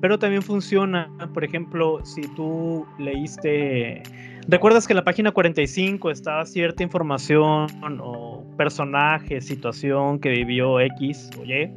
Pero 0.00 0.18
también 0.18 0.42
funciona, 0.42 1.10
por 1.34 1.44
ejemplo, 1.44 2.00
si 2.04 2.22
tú 2.34 2.86
leíste, 2.98 4.02
recuerdas 4.48 4.86
que 4.86 4.94
en 4.94 4.96
la 4.96 5.04
página 5.04 5.30
45 5.30 6.10
estaba 6.10 6.46
cierta 6.46 6.82
información 6.82 7.66
o 8.00 8.42
personaje, 8.56 9.42
situación 9.42 10.18
que 10.18 10.30
vivió 10.30 10.80
X 10.80 11.30
o 11.38 11.44
Y, 11.44 11.70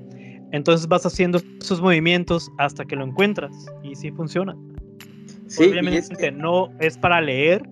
entonces 0.54 0.88
vas 0.88 1.06
haciendo 1.06 1.42
esos 1.60 1.82
movimientos 1.82 2.50
hasta 2.60 2.86
que 2.86 2.96
lo 2.96 3.04
encuentras 3.04 3.66
y 3.84 3.96
sí 3.96 4.12
funciona. 4.12 4.56
Obviamente 5.60 6.32
no 6.32 6.70
es 6.80 6.98
para 6.98 7.22
leer, 7.22 7.64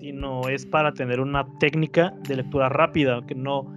sino 0.00 0.48
es 0.48 0.66
para 0.66 0.92
tener 0.92 1.20
una 1.20 1.46
técnica 1.58 2.12
de 2.28 2.36
lectura 2.36 2.68
rápida, 2.68 3.20
que 3.26 3.34
no, 3.34 3.72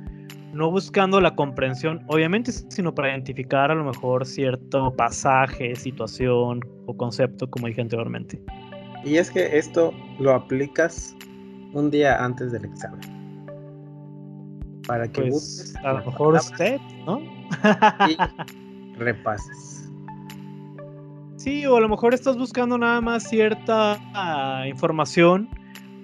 no 0.54 0.72
buscando 0.72 1.22
la 1.22 1.36
comprensión, 1.36 2.04
obviamente, 2.08 2.52
sino 2.52 2.94
para 2.94 3.10
identificar 3.10 3.72
a 3.72 3.76
lo 3.76 3.84
mejor 3.84 4.26
cierto 4.26 4.94
pasaje, 4.96 5.76
situación 5.76 6.62
o 6.88 6.98
concepto, 6.98 7.50
como 7.50 7.68
dije 7.68 7.82
anteriormente. 7.82 8.42
Y 9.04 9.18
es 9.18 9.30
que 9.30 9.58
esto 9.58 9.94
lo 10.20 10.34
aplicas 10.34 11.16
un 11.74 11.92
día 11.92 12.24
antes 12.24 12.52
del 12.52 12.66
examen. 12.66 13.02
Para 14.88 15.08
que 15.08 15.24
pues, 15.24 15.76
a 15.84 15.94
lo 15.94 16.06
mejor 16.06 16.36
usted, 16.36 16.80
¿no? 17.06 17.20
y 18.08 18.18
repases. 18.98 19.75
Sí, 21.46 21.64
o 21.68 21.78
a 21.78 21.80
lo 21.80 21.88
mejor 21.88 22.16
estás 22.16 22.36
buscando 22.40 22.76
nada 22.76 23.02
más 23.02 23.30
cierta 23.30 24.00
ah, 24.16 24.66
información 24.68 25.48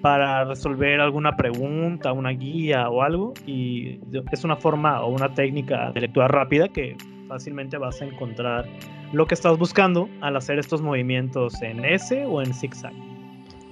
para 0.00 0.44
resolver 0.44 1.00
alguna 1.00 1.36
pregunta, 1.36 2.12
una 2.12 2.30
guía 2.30 2.88
o 2.88 3.02
algo, 3.02 3.34
y 3.44 3.98
es 4.30 4.44
una 4.44 4.54
forma 4.54 5.02
o 5.02 5.08
una 5.08 5.34
técnica 5.34 5.90
de 5.90 6.02
lectura 6.02 6.28
rápida 6.28 6.68
que 6.68 6.96
fácilmente 7.26 7.76
vas 7.76 8.00
a 8.00 8.04
encontrar 8.04 8.68
lo 9.12 9.26
que 9.26 9.34
estás 9.34 9.58
buscando 9.58 10.08
al 10.20 10.36
hacer 10.36 10.60
estos 10.60 10.80
movimientos 10.80 11.60
en 11.60 11.84
S 11.86 12.24
o 12.24 12.40
en 12.40 12.54
zigzag. 12.54 12.92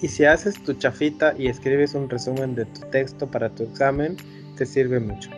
Y 0.03 0.09
si 0.09 0.25
haces 0.25 0.61
tu 0.65 0.75
chafita 0.75 1.37
y 1.39 1.47
escribes 1.47 1.95
un 1.95 2.11
resumen 2.11 2.57
de 2.57 2.65
tu 2.65 2.81
texto 2.91 3.31
para 3.31 3.49
tu 3.49 3.63
examen, 3.63 4.17
te 4.57 4.67
sirve 4.67 4.99
mucho 4.99 5.31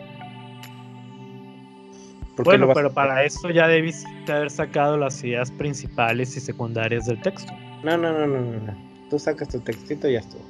bueno, 2.37 2.69
pero 2.73 2.91
para 2.91 3.23
eso 3.23 3.49
ya 3.49 3.67
debiste 3.67 4.31
haber 4.31 4.49
sacado 4.49 4.97
las 4.97 5.23
ideas 5.23 5.51
principales 5.51 6.35
y 6.35 6.39
secundarias 6.39 7.05
del 7.05 7.21
texto. 7.21 7.53
No, 7.83 7.97
no, 7.97 8.11
no, 8.11 8.27
no, 8.27 8.39
no. 8.39 8.75
Tú 9.09 9.19
sacas 9.19 9.49
tu 9.49 9.59
textito 9.59 10.07
y 10.07 10.13
ya 10.13 10.19
estuvo. 10.19 10.41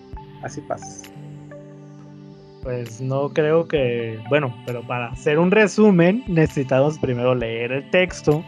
Así 0.44 0.62
pasa. 0.62 1.10
Pues 2.62 3.02
no 3.02 3.30
creo 3.30 3.68
que. 3.68 4.20
Bueno, 4.30 4.56
pero 4.66 4.86
para 4.88 5.08
hacer 5.08 5.38
un 5.38 5.52
resumen 5.52 6.24
necesitamos 6.28 6.98
primero 7.00 7.36
leer 7.36 7.72
el 7.74 7.90
texto 7.92 8.44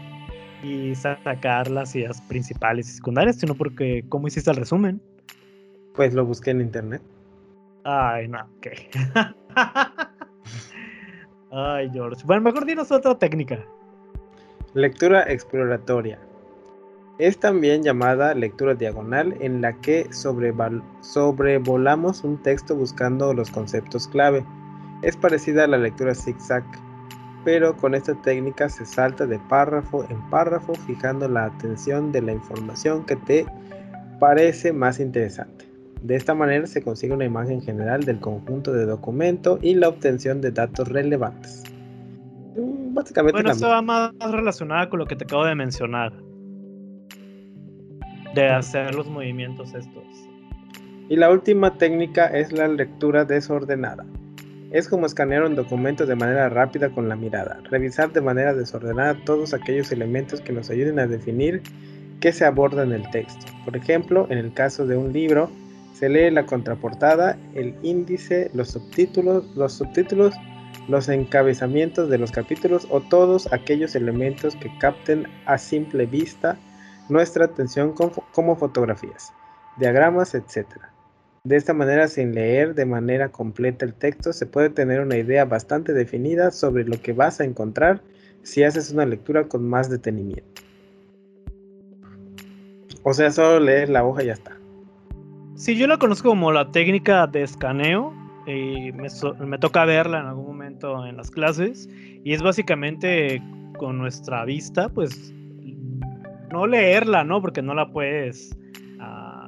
y 0.63 0.95
sacar 0.95 1.69
las 1.69 1.95
ideas 1.95 2.21
principales 2.21 2.89
y 2.89 2.93
secundarias, 2.93 3.37
sino 3.37 3.55
porque 3.55 4.05
¿cómo 4.07 4.27
hiciste 4.27 4.49
el 4.51 4.57
resumen? 4.57 5.01
Pues 5.95 6.13
lo 6.13 6.25
busqué 6.25 6.51
en 6.51 6.61
internet. 6.61 7.01
Ay, 7.83 8.27
no, 8.27 8.39
ok. 8.57 8.67
Ay, 11.57 11.89
George. 11.93 12.21
Bueno, 12.25 12.41
mejor 12.41 12.65
dinos 12.65 12.91
otra 12.91 13.17
técnica. 13.17 13.65
Lectura 14.73 15.23
exploratoria. 15.23 16.19
Es 17.17 17.39
también 17.39 17.81
llamada 17.81 18.33
lectura 18.33 18.75
diagonal 18.75 19.33
en 19.39 19.61
la 19.61 19.71
que 19.79 20.05
sobrevolamos 20.11 22.25
un 22.25 22.43
texto 22.43 22.75
buscando 22.75 23.33
los 23.33 23.49
conceptos 23.51 24.09
clave. 24.09 24.45
Es 25.01 25.15
parecida 25.15 25.63
a 25.63 25.67
la 25.67 25.77
lectura 25.77 26.13
zigzag, 26.13 26.65
pero 27.45 27.77
con 27.77 27.95
esta 27.95 28.21
técnica 28.21 28.67
se 28.67 28.85
salta 28.85 29.25
de 29.25 29.39
párrafo 29.39 30.05
en 30.09 30.29
párrafo 30.29 30.75
fijando 30.75 31.29
la 31.29 31.45
atención 31.45 32.11
de 32.11 32.21
la 32.21 32.33
información 32.33 33.05
que 33.05 33.15
te 33.15 33.45
parece 34.19 34.73
más 34.73 34.99
interesante. 34.99 35.64
De 36.05 36.15
esta 36.15 36.35
manera 36.35 36.67
se 36.67 36.83
consigue 36.83 37.13
una 37.13 37.25
imagen 37.25 37.63
general 37.63 38.03
del 38.03 38.19
conjunto 38.19 38.71
de 38.71 38.85
documento 38.85 39.57
y 39.59 39.73
la 39.73 39.89
obtención 39.89 40.39
de 40.39 40.51
datos 40.51 40.87
relevantes. 40.87 41.63
Básicamente 42.93 43.41
bueno, 43.41 43.51
esto 43.51 43.69
va 43.69 43.81
más 43.81 44.11
relacionada 44.29 44.87
con 44.87 44.99
lo 44.99 45.07
que 45.07 45.15
te 45.15 45.23
acabo 45.23 45.45
de 45.45 45.55
mencionar. 45.55 46.13
De 48.35 48.47
hacer 48.49 48.93
los 48.93 49.07
movimientos 49.07 49.73
estos. 49.73 50.03
Y 51.09 51.15
la 51.15 51.31
última 51.31 51.75
técnica 51.75 52.27
es 52.27 52.51
la 52.51 52.67
lectura 52.67 53.25
desordenada. 53.25 54.05
Es 54.69 54.87
como 54.87 55.07
escanear 55.07 55.43
un 55.43 55.55
documento 55.55 56.05
de 56.05 56.15
manera 56.15 56.49
rápida 56.49 56.91
con 56.91 57.09
la 57.09 57.15
mirada, 57.15 57.61
revisar 57.71 58.13
de 58.13 58.21
manera 58.21 58.53
desordenada 58.53 59.17
todos 59.25 59.55
aquellos 59.55 59.91
elementos 59.91 60.39
que 60.39 60.53
nos 60.53 60.69
ayuden 60.69 60.99
a 60.99 61.07
definir 61.07 61.63
qué 62.19 62.31
se 62.31 62.45
aborda 62.45 62.83
en 62.83 62.91
el 62.91 63.09
texto. 63.09 63.47
Por 63.63 63.75
ejemplo, 63.75 64.27
en 64.29 64.37
el 64.37 64.53
caso 64.53 64.85
de 64.85 64.97
un 64.97 65.11
libro, 65.11 65.49
se 65.97 66.09
lee 66.09 66.29
la 66.29 66.45
contraportada, 66.45 67.37
el 67.53 67.73
índice, 67.81 68.51
los 68.53 68.71
subtítulos, 68.71 69.45
los 69.55 69.73
subtítulos, 69.73 70.35
los 70.89 71.07
encabezamientos 71.07 72.09
de 72.09 72.17
los 72.17 72.31
capítulos 72.31 72.85
o 72.89 72.99
todos 72.99 73.51
aquellos 73.53 73.95
elementos 73.95 74.55
que 74.57 74.69
capten 74.77 75.25
a 75.45 75.57
simple 75.57 76.05
vista 76.05 76.59
nuestra 77.07 77.45
atención 77.45 77.93
como 78.33 78.55
fotografías, 78.57 79.31
diagramas, 79.77 80.35
etc. 80.35 80.67
De 81.45 81.55
esta 81.55 81.73
manera, 81.73 82.07
sin 82.09 82.35
leer 82.35 82.75
de 82.75 82.85
manera 82.85 83.29
completa 83.29 83.85
el 83.85 83.93
texto, 83.93 84.33
se 84.33 84.45
puede 84.45 84.71
tener 84.71 84.99
una 84.99 85.17
idea 85.17 85.45
bastante 85.45 85.93
definida 85.93 86.51
sobre 86.51 86.83
lo 86.83 87.01
que 87.01 87.13
vas 87.13 87.39
a 87.39 87.45
encontrar 87.45 88.01
si 88.43 88.63
haces 88.63 88.91
una 88.91 89.05
lectura 89.05 89.47
con 89.47 89.67
más 89.67 89.89
detenimiento. 89.89 90.61
O 93.03 93.13
sea, 93.13 93.31
solo 93.31 93.59
leer 93.59 93.89
la 93.89 94.03
hoja 94.03 94.23
y 94.23 94.27
ya 94.27 94.33
está. 94.33 94.54
Sí, 95.55 95.77
yo 95.77 95.87
la 95.87 95.97
conozco 95.97 96.29
como 96.29 96.51
la 96.51 96.69
técnica 96.71 97.27
de 97.27 97.43
escaneo 97.43 98.13
y 98.45 98.91
me, 98.91 99.57
toca 99.57 99.85
verla 99.85 100.19
en 100.19 100.25
algún 100.25 100.47
momento 100.47 101.05
en 101.05 101.15
las 101.15 101.31
clases 101.31 101.89
y 102.25 102.33
es 102.33 102.41
básicamente 102.41 103.41
con 103.77 103.97
nuestra 103.97 104.43
vista, 104.43 104.89
pues 104.89 105.33
no 106.51 106.67
leerla, 106.67 107.23
¿no? 107.23 107.41
Porque 107.41 107.61
no 107.61 107.73
la 107.73 107.89
puedes 107.89 108.57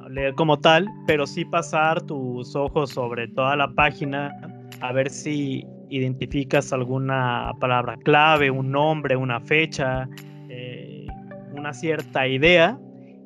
leer 0.10 0.34
como 0.36 0.58
tal, 0.58 0.88
pero 1.06 1.28
sí 1.28 1.44
pasar 1.44 2.02
tus 2.04 2.56
ojos 2.56 2.92
sobre 2.92 3.28
toda 3.28 3.58
la 3.58 3.68
página 3.68 4.32
a 4.80 4.94
ver 4.94 5.10
si 5.10 5.66
identificas 5.90 6.72
alguna 6.72 7.52
palabra 7.60 7.98
clave, 7.98 8.50
un 8.50 8.72
nombre, 8.72 9.18
una 9.18 9.42
fecha, 9.42 10.08
eh, 10.48 11.06
una 11.54 11.74
cierta 11.74 12.26
idea 12.26 12.80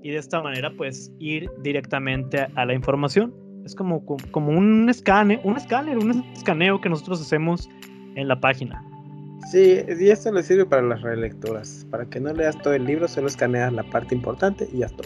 y 0.04 0.12
de 0.12 0.18
esta 0.18 0.42
manera 0.42 0.72
pues 0.76 1.12
ir 1.20 1.50
directamente 1.62 2.48
a 2.56 2.66
la 2.66 2.74
información. 2.74 3.34
Es 3.66 3.76
como, 3.76 4.04
como 4.06 4.50
un, 4.50 4.90
escane, 4.90 5.40
un 5.44 5.56
escáner, 5.56 5.98
un 5.98 6.24
escaneo 6.34 6.82
que 6.82 6.90
nosotros 6.90 7.22
hacemos 7.22 7.70
en 8.16 8.28
la 8.28 8.40
página. 8.40 8.84
Sí, 9.52 9.80
y 10.00 10.10
esto 10.10 10.32
le 10.32 10.42
sirve 10.44 10.66
para 10.66 10.82
las 10.82 11.02
relecturas. 11.02 11.86
Para 11.92 12.06
que 12.06 12.20
no 12.20 12.34
leas 12.34 12.60
todo 12.62 12.74
el 12.74 12.86
libro, 12.86 13.08
solo 13.08 13.28
escaneas 13.28 13.72
la 13.74 13.84
parte 13.84 14.16
importante 14.16 14.68
y 14.74 14.80
ya 14.80 14.88
está 14.88 15.04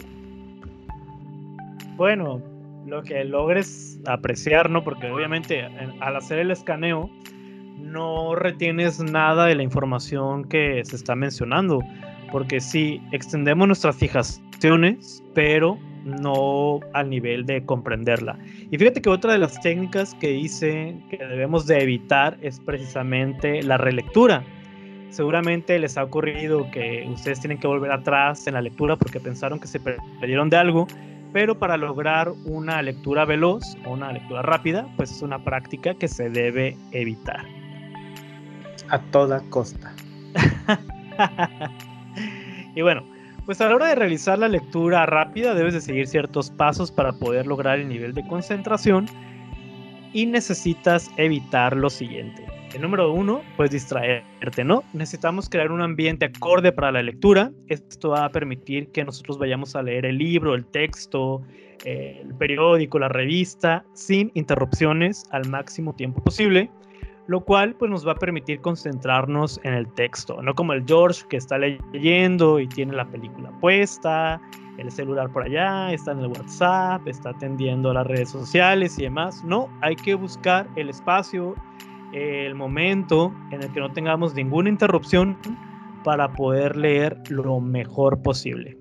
bueno, 1.96 2.42
lo 2.86 3.02
que 3.02 3.24
logres 3.24 3.98
apreciar, 4.06 4.70
¿no? 4.70 4.84
Porque 4.84 5.10
obviamente 5.10 5.62
al 6.00 6.16
hacer 6.16 6.38
el 6.38 6.50
escaneo 6.50 7.10
no 7.78 8.34
retienes 8.34 9.00
nada 9.00 9.46
de 9.46 9.54
la 9.54 9.62
información 9.62 10.44
que 10.44 10.82
se 10.84 10.96
está 10.96 11.14
mencionando, 11.14 11.80
porque 12.32 12.60
sí, 12.60 13.00
extendemos 13.12 13.66
nuestras 13.66 13.96
fijaciones, 14.56 15.22
pero 15.34 15.78
no 16.04 16.80
al 16.92 17.10
nivel 17.10 17.46
de 17.46 17.64
comprenderla. 17.64 18.38
Y 18.70 18.78
fíjate 18.78 19.02
que 19.02 19.08
otra 19.08 19.32
de 19.32 19.38
las 19.38 19.60
técnicas 19.60 20.14
que 20.14 20.28
dice 20.28 20.96
que 21.10 21.18
debemos 21.18 21.66
de 21.66 21.82
evitar 21.82 22.38
es 22.42 22.60
precisamente 22.60 23.62
la 23.62 23.76
relectura. 23.76 24.44
Seguramente 25.10 25.78
les 25.78 25.96
ha 25.96 26.04
ocurrido 26.04 26.70
que 26.70 27.08
ustedes 27.12 27.40
tienen 27.40 27.58
que 27.58 27.66
volver 27.66 27.90
atrás 27.90 28.46
en 28.46 28.54
la 28.54 28.60
lectura 28.60 28.96
porque 28.96 29.20
pensaron 29.20 29.58
que 29.58 29.66
se 29.66 29.80
perdieron 29.80 30.50
de 30.50 30.56
algo 30.56 30.86
pero 31.36 31.58
para 31.58 31.76
lograr 31.76 32.32
una 32.46 32.80
lectura 32.80 33.26
veloz 33.26 33.76
o 33.84 33.90
una 33.90 34.10
lectura 34.10 34.40
rápida, 34.40 34.88
pues 34.96 35.10
es 35.10 35.20
una 35.20 35.44
práctica 35.44 35.92
que 35.92 36.08
se 36.08 36.30
debe 36.30 36.78
evitar. 36.92 37.44
A 38.88 38.98
toda 39.10 39.42
costa. 39.50 39.92
y 42.74 42.80
bueno, 42.80 43.04
pues 43.46 43.60
a 43.60 43.68
la 43.68 43.76
hora 43.76 43.88
de 43.88 43.94
realizar 43.94 44.38
la 44.38 44.48
lectura 44.48 45.06
rápida 45.06 45.54
debes 45.54 45.72
de 45.72 45.80
seguir 45.80 46.08
ciertos 46.08 46.50
pasos 46.50 46.90
para 46.90 47.12
poder 47.12 47.46
lograr 47.46 47.78
el 47.78 47.88
nivel 47.88 48.12
de 48.12 48.26
concentración 48.26 49.06
y 50.12 50.26
necesitas 50.26 51.10
evitar 51.16 51.76
lo 51.76 51.88
siguiente. 51.88 52.44
El 52.74 52.82
número 52.82 53.12
uno, 53.12 53.42
pues 53.56 53.70
distraerte, 53.70 54.64
¿no? 54.64 54.82
Necesitamos 54.92 55.48
crear 55.48 55.70
un 55.70 55.80
ambiente 55.80 56.26
acorde 56.26 56.72
para 56.72 56.90
la 56.90 57.02
lectura. 57.02 57.52
Esto 57.68 58.10
va 58.10 58.24
a 58.24 58.30
permitir 58.30 58.90
que 58.90 59.04
nosotros 59.04 59.38
vayamos 59.38 59.76
a 59.76 59.82
leer 59.82 60.04
el 60.04 60.18
libro, 60.18 60.54
el 60.54 60.66
texto, 60.66 61.42
el 61.84 62.34
periódico, 62.34 62.98
la 62.98 63.08
revista, 63.08 63.84
sin 63.94 64.32
interrupciones 64.34 65.24
al 65.30 65.48
máximo 65.48 65.94
tiempo 65.94 66.22
posible, 66.22 66.68
lo 67.26 67.40
cual 67.40 67.74
pues 67.74 67.90
nos 67.90 68.06
va 68.06 68.12
a 68.12 68.16
permitir 68.16 68.60
concentrarnos 68.60 69.60
en 69.64 69.74
el 69.74 69.92
texto, 69.94 70.40
no 70.42 70.54
como 70.54 70.72
el 70.72 70.84
George 70.86 71.24
que 71.28 71.36
está 71.36 71.58
leyendo 71.58 72.60
y 72.60 72.68
tiene 72.68 72.94
la 72.94 73.04
película 73.06 73.50
puesta, 73.60 74.40
el 74.78 74.90
celular 74.90 75.32
por 75.32 75.44
allá, 75.44 75.92
está 75.92 76.12
en 76.12 76.20
el 76.20 76.26
WhatsApp, 76.26 77.06
está 77.08 77.30
atendiendo 77.30 77.92
las 77.92 78.06
redes 78.06 78.30
sociales 78.30 78.98
y 78.98 79.02
demás. 79.02 79.42
No, 79.44 79.68
hay 79.80 79.96
que 79.96 80.14
buscar 80.14 80.68
el 80.76 80.90
espacio 80.90 81.54
el 82.12 82.54
momento 82.54 83.34
en 83.50 83.62
el 83.62 83.72
que 83.72 83.80
no 83.80 83.92
tengamos 83.92 84.34
ninguna 84.34 84.68
interrupción 84.68 85.36
para 86.04 86.32
poder 86.32 86.76
leer 86.76 87.20
lo 87.28 87.60
mejor 87.60 88.22
posible. 88.22 88.78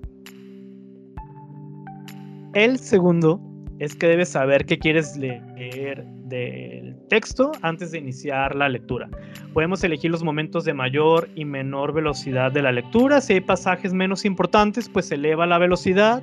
El 2.53 2.79
segundo 2.79 3.41
es 3.79 3.95
que 3.95 4.07
debes 4.07 4.29
saber 4.29 4.65
qué 4.65 4.77
quieres 4.77 5.17
leer 5.17 6.05
del 6.05 6.84
texto 7.07 7.51
antes 7.61 7.91
de 7.91 7.99
iniciar 7.99 8.55
la 8.55 8.69
lectura. 8.69 9.09
Podemos 9.53 9.83
elegir 9.83 10.11
los 10.11 10.23
momentos 10.23 10.65
de 10.65 10.73
mayor 10.73 11.29
y 11.35 11.45
menor 11.45 11.93
velocidad 11.93 12.51
de 12.51 12.61
la 12.61 12.71
lectura. 12.71 13.21
Si 13.21 13.33
hay 13.33 13.41
pasajes 13.41 13.93
menos 13.93 14.25
importantes, 14.25 14.89
pues 14.89 15.11
eleva 15.11 15.45
la 15.45 15.57
velocidad 15.57 16.21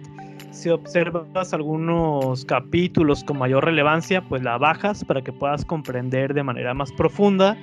si 0.52 0.68
observas 0.68 1.54
algunos 1.54 2.44
capítulos 2.44 3.24
con 3.24 3.38
mayor 3.38 3.64
relevancia, 3.64 4.20
pues 4.22 4.42
la 4.42 4.58
bajas 4.58 5.04
para 5.04 5.22
que 5.22 5.32
puedas 5.32 5.64
comprender 5.64 6.34
de 6.34 6.42
manera 6.42 6.74
más 6.74 6.92
profunda 6.92 7.56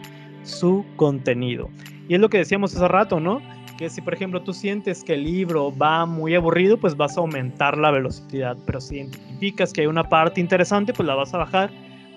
su 0.44 0.84
contenido. 0.96 1.70
Y 2.08 2.16
es 2.16 2.20
lo 2.20 2.30
que 2.30 2.40
decíamos 2.40 2.76
hace 2.76 2.88
rato, 2.88 3.20
¿no? 3.20 3.42
Que 3.78 3.90
si 3.90 4.02
por 4.02 4.16
ejemplo 4.16 4.42
tú 4.42 4.54
sientes 4.54 5.04
que 5.04 5.14
el 5.14 5.24
libro 5.24 5.72
va 5.78 6.06
muy 6.06 6.34
aburrido, 6.34 6.78
pues 6.78 6.98
vas 6.98 7.16
a 7.16 7.22
aumentar 7.22 7.78
la 7.78 7.92
velocidad, 7.92 8.58
pero 8.66 8.82
si 8.82 8.96
identificas 8.96 9.72
que 9.72 9.82
hay 9.82 9.88
una 9.88 10.10
parte 10.10 10.42
interesante, 10.42 10.92
pues 10.92 11.06
la 11.06 11.16
vas 11.16 11.34
a 11.34 11.38
bajar 11.38 11.70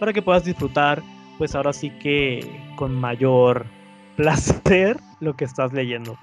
para 0.02 0.12
que 0.12 0.20
puedas 0.20 0.44
disfrutar, 0.44 1.00
pues 1.38 1.54
ahora 1.54 1.72
sí 1.72 1.90
que 2.00 2.40
con 2.74 2.92
mayor 2.92 3.66
placer 4.16 4.96
lo 5.20 5.36
que 5.36 5.44
estás 5.44 5.72
leyendo. 5.72 6.18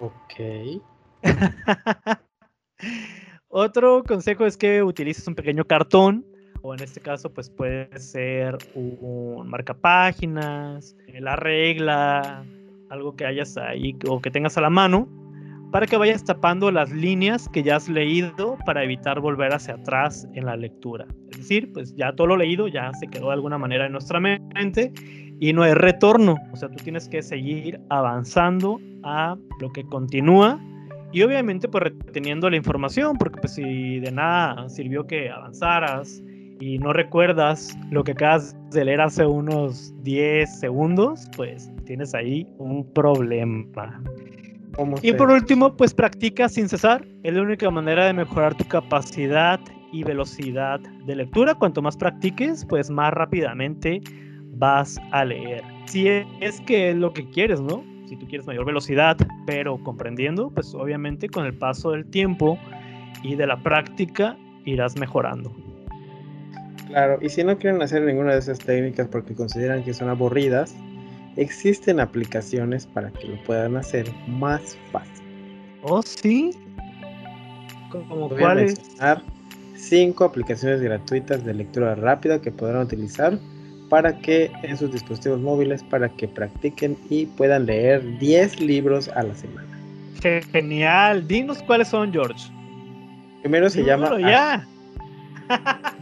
Ok. 0.00 0.80
Otro 3.48 4.02
consejo 4.02 4.46
es 4.46 4.56
que 4.56 4.82
utilices 4.82 5.28
un 5.28 5.34
pequeño 5.34 5.66
cartón 5.66 6.24
o 6.62 6.72
en 6.72 6.82
este 6.82 7.02
caso 7.02 7.30
pues 7.30 7.50
puede 7.50 7.98
ser 7.98 8.56
un 8.74 9.46
marcapáginas, 9.50 10.96
la 11.20 11.36
regla, 11.36 12.46
algo 12.88 13.14
que 13.14 13.26
hayas 13.26 13.58
ahí 13.58 13.94
o 14.08 14.22
que 14.22 14.30
tengas 14.30 14.56
a 14.56 14.62
la 14.62 14.70
mano 14.70 15.06
para 15.74 15.88
que 15.88 15.96
vayas 15.96 16.22
tapando 16.22 16.70
las 16.70 16.92
líneas 16.92 17.48
que 17.48 17.64
ya 17.64 17.74
has 17.74 17.88
leído 17.88 18.56
para 18.64 18.84
evitar 18.84 19.18
volver 19.18 19.52
hacia 19.52 19.74
atrás 19.74 20.24
en 20.34 20.46
la 20.46 20.56
lectura. 20.56 21.04
Es 21.32 21.38
decir, 21.38 21.72
pues 21.72 21.96
ya 21.96 22.12
todo 22.12 22.28
lo 22.28 22.36
leído 22.36 22.68
ya 22.68 22.92
se 23.00 23.08
quedó 23.08 23.26
de 23.26 23.32
alguna 23.32 23.58
manera 23.58 23.86
en 23.86 23.90
nuestra 23.90 24.20
mente 24.20 24.92
y 25.40 25.52
no 25.52 25.64
hay 25.64 25.74
retorno. 25.74 26.36
O 26.52 26.56
sea, 26.56 26.68
tú 26.68 26.76
tienes 26.76 27.08
que 27.08 27.22
seguir 27.22 27.80
avanzando 27.90 28.80
a 29.02 29.36
lo 29.60 29.72
que 29.72 29.82
continúa 29.82 30.60
y 31.10 31.22
obviamente 31.22 31.66
pues 31.66 31.82
reteniendo 31.82 32.48
la 32.48 32.56
información, 32.56 33.18
porque 33.18 33.40
pues 33.40 33.54
si 33.54 33.98
de 33.98 34.12
nada 34.12 34.68
sirvió 34.68 35.08
que 35.08 35.28
avanzaras 35.28 36.22
y 36.60 36.78
no 36.78 36.92
recuerdas 36.92 37.76
lo 37.90 38.04
que 38.04 38.12
acabas 38.12 38.56
de 38.70 38.84
leer 38.84 39.00
hace 39.00 39.26
unos 39.26 39.92
10 40.04 40.60
segundos, 40.60 41.28
pues 41.36 41.68
tienes 41.84 42.14
ahí 42.14 42.46
un 42.58 42.88
problema. 42.94 44.00
Y 45.02 45.12
por 45.12 45.30
último, 45.30 45.76
pues 45.76 45.94
practica 45.94 46.48
sin 46.48 46.68
cesar. 46.68 47.06
Es 47.22 47.34
la 47.34 47.42
única 47.42 47.70
manera 47.70 48.06
de 48.06 48.12
mejorar 48.12 48.54
tu 48.56 48.64
capacidad 48.64 49.60
y 49.92 50.02
velocidad 50.02 50.80
de 50.80 51.16
lectura. 51.16 51.54
Cuanto 51.54 51.82
más 51.82 51.96
practiques, 51.96 52.64
pues 52.68 52.90
más 52.90 53.12
rápidamente 53.12 54.00
vas 54.56 54.98
a 55.12 55.24
leer. 55.24 55.62
Si 55.86 56.08
es 56.08 56.60
que 56.66 56.90
es 56.90 56.96
lo 56.96 57.12
que 57.12 57.28
quieres, 57.30 57.60
¿no? 57.60 57.84
Si 58.06 58.16
tú 58.16 58.26
quieres 58.26 58.46
mayor 58.46 58.64
velocidad, 58.64 59.16
pero 59.46 59.78
comprendiendo, 59.82 60.50
pues 60.50 60.74
obviamente 60.74 61.28
con 61.28 61.46
el 61.46 61.54
paso 61.54 61.92
del 61.92 62.04
tiempo 62.06 62.58
y 63.22 63.34
de 63.36 63.46
la 63.46 63.62
práctica 63.62 64.36
irás 64.64 64.98
mejorando. 64.98 65.52
Claro, 66.88 67.18
y 67.20 67.28
si 67.28 67.42
no 67.42 67.56
quieren 67.58 67.80
hacer 67.82 68.02
ninguna 68.02 68.32
de 68.32 68.38
esas 68.38 68.58
técnicas 68.58 69.08
porque 69.08 69.34
consideran 69.34 69.82
que 69.82 69.94
son 69.94 70.08
aburridas, 70.08 70.76
existen 71.36 72.00
aplicaciones 72.00 72.86
para 72.86 73.10
que 73.10 73.28
lo 73.28 73.42
puedan 73.44 73.76
hacer 73.76 74.10
más 74.26 74.76
fácil. 74.92 75.24
¿Oh, 75.82 76.02
sí? 76.02 76.50
¿Como 77.90 78.28
cuáles? 78.28 78.80
cinco 79.76 80.24
aplicaciones 80.24 80.80
gratuitas 80.80 81.44
de 81.44 81.52
lectura 81.52 81.94
rápida 81.94 82.40
que 82.40 82.50
podrán 82.50 82.82
utilizar 82.82 83.38
para 83.90 84.16
que 84.18 84.50
en 84.62 84.76
sus 84.76 84.90
dispositivos 84.90 85.40
móviles 85.40 85.82
para 85.84 86.08
que 86.08 86.26
practiquen 86.26 86.96
y 87.10 87.26
puedan 87.26 87.66
leer 87.66 88.18
10 88.18 88.60
libros 88.60 89.08
a 89.08 89.22
la 89.22 89.34
semana. 89.34 89.68
Genial, 90.52 91.28
dinos 91.28 91.62
cuáles 91.64 91.88
son, 91.88 92.12
George. 92.12 92.50
Primero 93.42 93.68
se 93.68 93.84
llama 93.84 94.18
ya. 94.20 94.66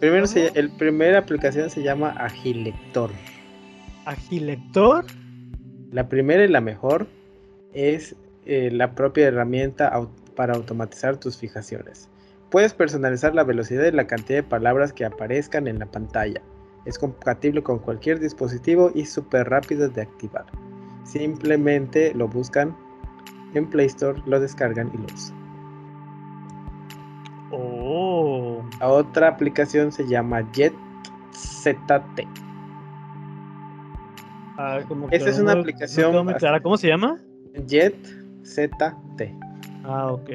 Primero 0.00 0.26
se, 0.26 0.50
el 0.54 0.70
primera 0.70 1.18
aplicación 1.18 1.68
se 1.68 1.82
llama 1.82 2.10
Agilector. 2.18 3.10
¿Agilector? 4.04 5.04
La 5.90 6.08
primera 6.08 6.44
y 6.44 6.48
la 6.48 6.60
mejor 6.60 7.06
es 7.72 8.16
eh, 8.46 8.70
la 8.72 8.94
propia 8.94 9.28
herramienta 9.28 9.92
para 10.34 10.54
automatizar 10.54 11.18
tus 11.18 11.36
fijaciones. 11.36 12.08
Puedes 12.50 12.74
personalizar 12.74 13.34
la 13.34 13.44
velocidad 13.44 13.84
y 13.84 13.92
la 13.92 14.06
cantidad 14.06 14.38
de 14.38 14.42
palabras 14.42 14.92
que 14.92 15.04
aparezcan 15.04 15.68
en 15.68 15.78
la 15.78 15.86
pantalla. 15.86 16.42
Es 16.84 16.98
compatible 16.98 17.62
con 17.62 17.78
cualquier 17.78 18.18
dispositivo 18.18 18.90
y 18.94 19.06
súper 19.06 19.48
rápido 19.48 19.88
de 19.88 20.02
activar. 20.02 20.46
Simplemente 21.04 22.12
lo 22.14 22.28
buscan 22.28 22.76
en 23.54 23.70
Play 23.70 23.86
Store, 23.86 24.20
lo 24.26 24.40
descargan 24.40 24.90
y 24.92 24.98
lo 24.98 25.04
usan. 25.14 25.36
Oh. 27.52 28.62
La 28.80 28.88
otra 28.88 29.28
aplicación 29.28 29.92
se 29.92 30.06
llama 30.08 30.50
JetZT. 30.52 32.41
Ah, 34.64 34.78
Esta 35.10 35.30
es 35.30 35.40
una 35.40 35.52
aplicación. 35.54 36.12
¿Cómo 36.62 36.76
se 36.76 36.86
llama? 36.86 37.20
JetZT. 37.66 39.22
Ah, 39.82 40.12
ok. 40.12 40.30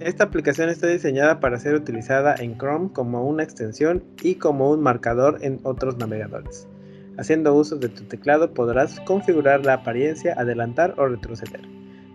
Esta 0.00 0.24
aplicación 0.24 0.68
está 0.68 0.88
diseñada 0.88 1.40
para 1.40 1.58
ser 1.58 1.74
utilizada 1.74 2.34
en 2.38 2.58
Chrome 2.58 2.90
como 2.92 3.26
una 3.26 3.42
extensión 3.42 4.04
y 4.22 4.34
como 4.34 4.70
un 4.70 4.82
marcador 4.82 5.38
en 5.40 5.58
otros 5.62 5.96
navegadores. 5.96 6.68
Haciendo 7.16 7.54
uso 7.54 7.76
de 7.76 7.88
tu 7.88 8.04
teclado 8.04 8.52
podrás 8.52 9.00
configurar 9.00 9.64
la 9.64 9.74
apariencia, 9.74 10.34
adelantar 10.36 10.94
o 10.98 11.06
retroceder, 11.06 11.62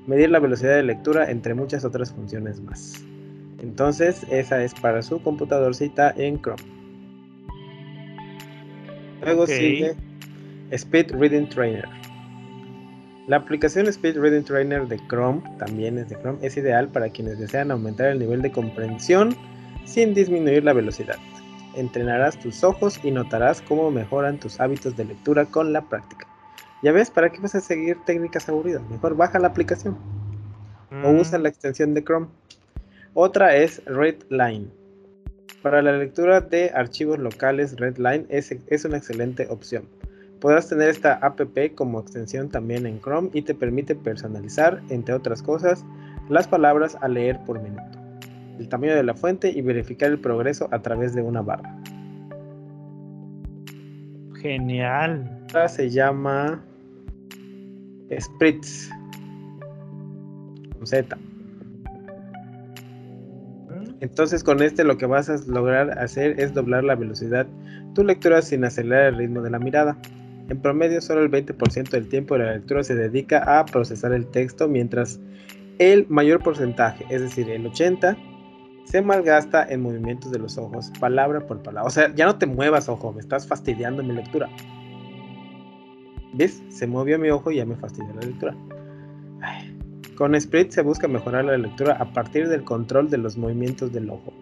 medir 0.05 0.29
la 0.29 0.39
velocidad 0.39 0.75
de 0.75 0.83
lectura 0.83 1.31
entre 1.31 1.55
muchas 1.55 1.83
otras 1.83 2.13
funciones 2.13 2.61
más. 2.61 3.03
Entonces 3.57 4.27
esa 4.29 4.63
es 4.63 4.75
para 4.75 5.01
su 5.01 5.23
computadorcita 5.23 6.13
en 6.17 6.39
Chrome. 6.39 6.61
Luego 9.23 9.47
sigue 9.47 9.95
Speed 10.72 11.13
Reading 11.13 11.47
Trainer. 11.47 11.88
La 13.28 13.38
aplicación 13.38 13.88
Speed 13.88 14.18
Reading 14.18 14.43
Trainer 14.43 14.86
de 14.86 14.99
Chrome, 15.07 15.41
también 15.57 15.97
es 15.97 16.09
de 16.09 16.18
Chrome, 16.18 16.39
es 16.41 16.57
ideal 16.57 16.89
para 16.89 17.09
quienes 17.09 17.39
desean 17.39 17.72
aumentar 17.72 18.07
el 18.07 18.20
nivel 18.20 18.41
de 18.41 18.51
comprensión 18.51 19.36
sin 19.86 20.13
disminuir 20.13 20.65
la 20.65 20.74
velocidad. 20.74 21.15
Entrenarás 21.76 22.38
tus 22.38 22.65
ojos 22.65 22.99
y 23.01 23.11
notarás 23.11 23.61
cómo 23.61 23.91
mejoran 23.91 24.39
tus 24.39 24.59
hábitos 24.59 24.97
de 24.97 25.05
lectura 25.05 25.45
con 25.45 25.72
la 25.72 25.88
práctica. 25.88 26.28
Ya 26.84 26.91
ves, 26.91 27.11
¿para 27.11 27.30
qué 27.30 27.39
vas 27.39 27.55
a 27.55 27.61
seguir 27.61 27.97
técnicas 28.05 28.49
aburridas? 28.49 28.82
Mejor 28.89 29.15
baja 29.15 29.39
la 29.39 29.47
aplicación 29.47 29.97
o 30.91 31.13
mm. 31.13 31.20
usa 31.20 31.39
la 31.39 31.47
extensión 31.47 31.93
de 31.93 32.03
Chrome. 32.03 32.28
Otra 33.13 33.55
es 33.55 33.84
Redline. 33.86 34.70
Para 35.61 35.82
la 35.82 35.93
lectura 35.93 36.41
de 36.41 36.72
archivos 36.76 37.20
locales, 37.20 37.78
Redline 37.78 38.26
es, 38.30 38.53
es 38.68 38.86
una 38.86 38.97
excelente 38.97 39.47
opción. 39.49 39.88
Podrás 40.39 40.69
tener 40.69 40.89
esta 40.89 41.13
app 41.15 41.39
como 41.75 41.99
extensión 41.99 42.49
también 42.49 42.85
en 42.85 42.99
Chrome 42.99 43.29
y 43.33 43.41
te 43.41 43.55
permite 43.55 43.95
personalizar, 43.95 44.81
entre 44.89 45.15
otras 45.15 45.41
cosas, 45.41 45.83
las 46.29 46.47
palabras 46.47 46.97
a 47.01 47.07
leer 47.07 47.39
por 47.45 47.61
minuto, 47.61 47.97
el 48.59 48.69
tamaño 48.69 48.95
de 48.95 49.03
la 49.03 49.15
fuente 49.15 49.49
y 49.49 49.61
verificar 49.61 50.11
el 50.11 50.19
progreso 50.19 50.67
a 50.71 50.81
través 50.81 51.15
de 51.15 51.21
una 51.21 51.41
barra. 51.41 51.75
Genial. 54.35 55.43
Esta 55.47 55.67
se 55.67 55.89
llama 55.89 56.61
Spritz 58.19 58.89
con 60.77 60.85
Z. 60.85 61.17
Entonces 63.99 64.43
con 64.43 64.61
este 64.61 64.83
lo 64.83 64.97
que 64.97 65.07
vas 65.07 65.29
a 65.29 65.38
lograr 65.47 65.97
hacer 65.97 66.39
es 66.39 66.53
doblar 66.53 66.83
la 66.83 66.93
velocidad 66.93 67.47
tu 67.97 68.03
lectura 68.03 68.43
sin 68.43 68.63
acelerar 68.63 69.05
el 69.05 69.17
ritmo 69.17 69.41
de 69.41 69.49
la 69.49 69.57
mirada. 69.57 69.97
En 70.49 70.61
promedio, 70.61 71.01
solo 71.01 71.23
el 71.23 71.31
20% 71.31 71.89
del 71.89 72.07
tiempo 72.07 72.37
de 72.37 72.45
la 72.45 72.53
lectura 72.53 72.83
se 72.83 72.95
dedica 72.95 73.59
a 73.59 73.65
procesar 73.65 74.13
el 74.13 74.27
texto, 74.27 74.67
mientras 74.67 75.19
el 75.79 76.05
mayor 76.09 76.41
porcentaje, 76.41 77.05
es 77.09 77.21
decir, 77.21 77.49
el 77.49 77.65
80%, 77.65 78.17
se 78.85 79.01
malgasta 79.01 79.67
en 79.67 79.81
movimientos 79.81 80.31
de 80.31 80.39
los 80.39 80.57
ojos, 80.57 80.93
palabra 80.97 81.45
por 81.45 81.61
palabra. 81.61 81.85
O 81.85 81.89
sea, 81.89 82.13
ya 82.15 82.25
no 82.25 82.37
te 82.37 82.45
muevas, 82.45 82.87
ojo, 82.87 83.11
me 83.11 83.19
estás 83.19 83.45
fastidiando 83.45 84.01
mi 84.01 84.13
lectura. 84.13 84.47
¿Ves? 86.33 86.63
Se 86.69 86.87
movió 86.87 87.19
mi 87.19 87.29
ojo 87.29 87.51
y 87.51 87.57
ya 87.57 87.65
me 87.65 87.75
fastidió 87.75 88.13
la 88.13 88.21
lectura. 88.21 88.55
Con 90.15 90.39
Sprit 90.39 90.71
se 90.71 90.81
busca 90.83 91.07
mejorar 91.09 91.45
la 91.45 91.57
lectura 91.57 91.97
a 91.99 92.13
partir 92.13 92.47
del 92.47 92.63
control 92.63 93.09
de 93.09 93.17
los 93.17 93.37
movimientos 93.37 93.91
del 93.91 94.09
ojo, 94.09 94.33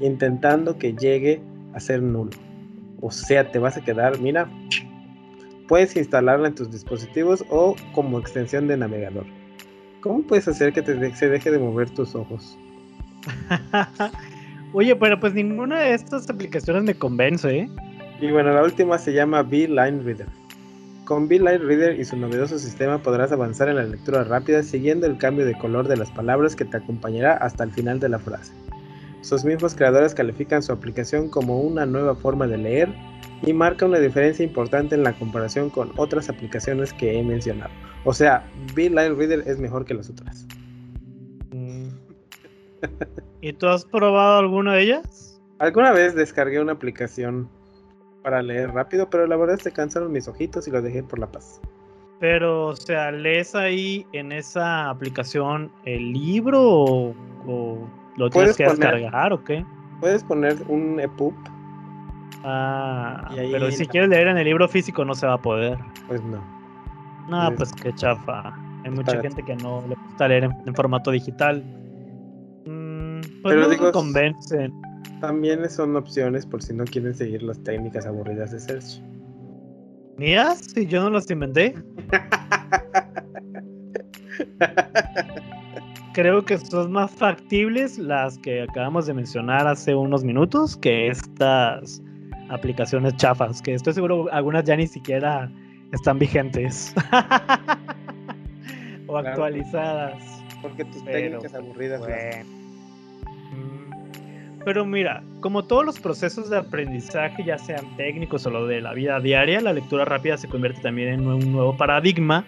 intentando 0.00 0.78
que 0.78 0.92
llegue 0.92 1.40
a 1.72 1.80
ser 1.80 2.02
nulo. 2.02 2.30
O 3.00 3.10
sea, 3.10 3.50
te 3.50 3.58
vas 3.58 3.78
a 3.78 3.84
quedar, 3.84 4.20
mira, 4.20 4.50
Puedes 5.68 5.94
instalarla 5.96 6.48
en 6.48 6.54
tus 6.54 6.70
dispositivos 6.70 7.44
o 7.50 7.76
como 7.92 8.18
extensión 8.18 8.66
de 8.66 8.76
navegador. 8.76 9.26
¿Cómo 10.00 10.22
puedes 10.22 10.48
hacer 10.48 10.72
que 10.72 10.82
te 10.82 11.14
se 11.14 11.28
deje 11.28 11.50
de 11.50 11.58
mover 11.58 11.90
tus 11.90 12.14
ojos? 12.14 12.56
Oye, 14.72 14.96
pero 14.96 15.20
pues 15.20 15.34
ninguna 15.34 15.80
de 15.80 15.94
estas 15.94 16.28
aplicaciones 16.30 16.84
me 16.84 16.94
convence, 16.94 17.50
¿eh? 17.50 17.68
Y 18.20 18.30
bueno, 18.30 18.52
la 18.52 18.62
última 18.62 18.98
se 18.98 19.12
llama 19.12 19.42
Beeline 19.42 20.02
Reader. 20.02 20.26
Con 21.04 21.28
Beeline 21.28 21.58
Reader 21.58 21.98
y 21.98 22.04
su 22.04 22.16
novedoso 22.16 22.58
sistema 22.58 22.98
podrás 22.98 23.32
avanzar 23.32 23.68
en 23.68 23.76
la 23.76 23.84
lectura 23.84 24.24
rápida 24.24 24.62
siguiendo 24.62 25.06
el 25.06 25.18
cambio 25.18 25.46
de 25.46 25.56
color 25.56 25.88
de 25.88 25.96
las 25.96 26.10
palabras 26.10 26.56
que 26.56 26.64
te 26.64 26.76
acompañará 26.76 27.34
hasta 27.34 27.64
el 27.64 27.70
final 27.70 28.00
de 28.00 28.08
la 28.08 28.18
frase. 28.18 28.52
Sus 29.20 29.44
mismos 29.44 29.74
creadores 29.74 30.14
califican 30.14 30.62
su 30.62 30.72
aplicación 30.72 31.28
como 31.28 31.60
una 31.60 31.86
nueva 31.86 32.14
forma 32.14 32.46
de 32.46 32.58
leer 32.58 32.94
y 33.42 33.52
marca 33.52 33.86
una 33.86 33.98
diferencia 33.98 34.44
importante 34.44 34.94
en 34.94 35.02
la 35.02 35.12
comparación 35.12 35.70
con 35.70 35.92
otras 35.96 36.28
aplicaciones 36.28 36.92
que 36.92 37.18
he 37.18 37.22
mencionado. 37.22 37.70
O 38.04 38.12
sea, 38.12 38.48
Beeline 38.74 39.16
Reader 39.16 39.42
es 39.46 39.58
mejor 39.58 39.84
que 39.84 39.94
las 39.94 40.08
otras. 40.10 40.46
Mm. 41.50 41.88
¿Y 43.40 43.52
tú 43.52 43.68
has 43.68 43.84
probado 43.84 44.38
alguna 44.38 44.74
de 44.74 44.82
ellas? 44.82 45.40
Alguna 45.58 45.92
vez 45.92 46.14
descargué 46.14 46.60
una 46.60 46.72
aplicación 46.72 47.48
para 48.22 48.42
leer 48.42 48.70
rápido, 48.70 49.08
pero 49.10 49.26
la 49.26 49.36
verdad 49.36 49.58
se 49.58 49.72
cansaron 49.72 50.12
mis 50.12 50.28
ojitos 50.28 50.68
y 50.68 50.70
lo 50.70 50.82
dejé 50.82 51.02
por 51.02 51.18
la 51.18 51.26
paz. 51.26 51.60
Pero, 52.20 52.68
o 52.68 52.76
sea, 52.76 53.12
¿lees 53.12 53.54
ahí 53.54 54.04
en 54.12 54.32
esa 54.32 54.90
aplicación 54.90 55.70
el 55.84 56.12
libro 56.12 57.14
o, 57.46 57.88
lo 58.18 58.28
tienes 58.28 58.56
que 58.56 58.64
descargar 58.64 59.32
o 59.32 59.42
qué? 59.42 59.64
Puedes 60.00 60.22
poner 60.22 60.56
un 60.68 61.00
EPUB 61.00 61.34
Ah, 62.44 63.28
pero 63.34 63.70
si 63.70 63.86
quieres 63.86 64.10
leer 64.10 64.28
en 64.28 64.38
el 64.38 64.44
libro 64.44 64.68
físico 64.68 65.04
no 65.04 65.14
se 65.14 65.26
va 65.26 65.34
a 65.34 65.42
poder. 65.42 65.78
Pues 66.06 66.22
no. 66.22 66.42
No, 67.28 67.54
pues 67.56 67.72
qué 67.72 67.92
chafa. 67.94 68.54
Hay 68.84 68.90
mucha 68.90 69.20
gente 69.20 69.42
que 69.42 69.56
no 69.56 69.84
le 69.88 69.96
gusta 69.96 70.28
leer 70.28 70.44
en, 70.44 70.74
formato 70.74 71.10
digital. 71.10 71.62
Mm, 72.64 73.20
pues 73.20 73.54
pero 73.54 73.60
no 73.62 73.68
digo, 73.68 73.92
convencen. 73.92 74.72
También 75.20 75.68
son 75.68 75.96
opciones 75.96 76.46
por 76.46 76.62
si 76.62 76.72
no 76.72 76.84
quieren 76.84 77.14
seguir 77.14 77.42
las 77.42 77.62
técnicas 77.64 78.06
aburridas 78.06 78.52
de 78.52 78.60
search. 78.60 79.02
¿Mías? 80.16 80.58
Si 80.74 80.86
yo 80.86 81.02
no 81.02 81.10
las 81.10 81.30
inventé. 81.30 81.74
creo 86.12 86.44
que 86.44 86.58
son 86.58 86.92
más 86.92 87.10
factibles 87.10 87.98
las 87.98 88.38
que 88.38 88.62
acabamos 88.62 89.06
de 89.06 89.14
mencionar 89.14 89.66
hace 89.66 89.94
unos 89.94 90.24
minutos 90.24 90.76
que 90.76 91.08
estas 91.08 92.02
aplicaciones 92.48 93.16
chafas, 93.16 93.60
que 93.62 93.74
estoy 93.74 93.94
seguro 93.94 94.26
algunas 94.32 94.64
ya 94.64 94.76
ni 94.76 94.86
siquiera 94.86 95.50
están 95.92 96.18
vigentes 96.18 96.94
o 99.06 99.16
actualizadas. 99.16 100.42
Porque 100.62 100.84
tus 100.84 101.04
técnicas 101.04 101.54
aburridas. 101.54 102.02
Pero 104.64 104.84
mira, 104.84 105.22
como 105.40 105.64
todos 105.64 105.84
los 105.84 106.00
procesos 106.00 106.50
de 106.50 106.58
aprendizaje, 106.58 107.44
ya 107.44 107.58
sean 107.58 107.96
técnicos 107.96 108.44
o 108.44 108.50
lo 108.50 108.66
de 108.66 108.80
la 108.80 108.92
vida 108.92 109.20
diaria, 109.20 109.60
la 109.60 109.72
lectura 109.72 110.04
rápida 110.04 110.36
se 110.36 110.48
convierte 110.48 110.80
también 110.82 111.08
en 111.08 111.26
un 111.26 111.52
nuevo 111.52 111.76
paradigma 111.76 112.44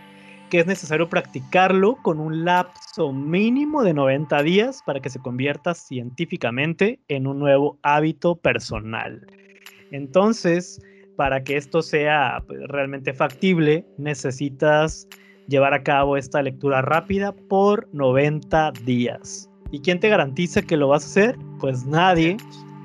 que 0.50 0.60
es 0.60 0.66
necesario 0.66 1.08
practicarlo 1.08 1.96
con 2.02 2.20
un 2.20 2.44
lapso 2.44 3.12
mínimo 3.12 3.82
de 3.82 3.94
90 3.94 4.42
días 4.42 4.82
para 4.84 5.00
que 5.00 5.08
se 5.08 5.20
convierta 5.20 5.74
científicamente 5.74 6.98
en 7.08 7.26
un 7.26 7.38
nuevo 7.38 7.78
hábito 7.82 8.36
personal. 8.36 9.26
Entonces, 9.92 10.82
para 11.16 11.42
que 11.42 11.56
esto 11.56 11.82
sea 11.82 12.42
pues, 12.46 12.60
realmente 12.68 13.14
factible, 13.14 13.84
necesitas 13.96 15.06
llevar 15.48 15.72
a 15.72 15.82
cabo 15.82 16.16
esta 16.16 16.42
lectura 16.42 16.82
rápida 16.82 17.32
por 17.32 17.88
90 17.92 18.72
días. 18.84 19.48
¿Y 19.70 19.80
quién 19.80 20.00
te 20.00 20.08
garantiza 20.08 20.62
que 20.62 20.76
lo 20.76 20.88
vas 20.88 21.04
a 21.04 21.06
hacer? 21.06 21.38
Pues 21.60 21.86
nadie. 21.86 22.36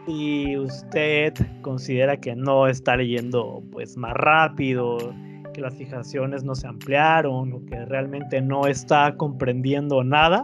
Si 0.05 0.55
usted 0.57 1.33
considera 1.61 2.19
que 2.19 2.35
no 2.35 2.67
está 2.67 2.95
leyendo 2.95 3.63
pues 3.71 3.97
más 3.97 4.13
rápido, 4.13 4.97
que 5.55 5.61
las 5.61 5.75
fijaciones 5.75 6.43
no 6.43 6.53
se 6.53 6.67
ampliaron 6.67 7.53
o 7.53 7.65
que 7.65 7.85
realmente 7.85 8.41
no 8.41 8.67
está 8.67 9.15
comprendiendo 9.15 10.03
nada, 10.03 10.43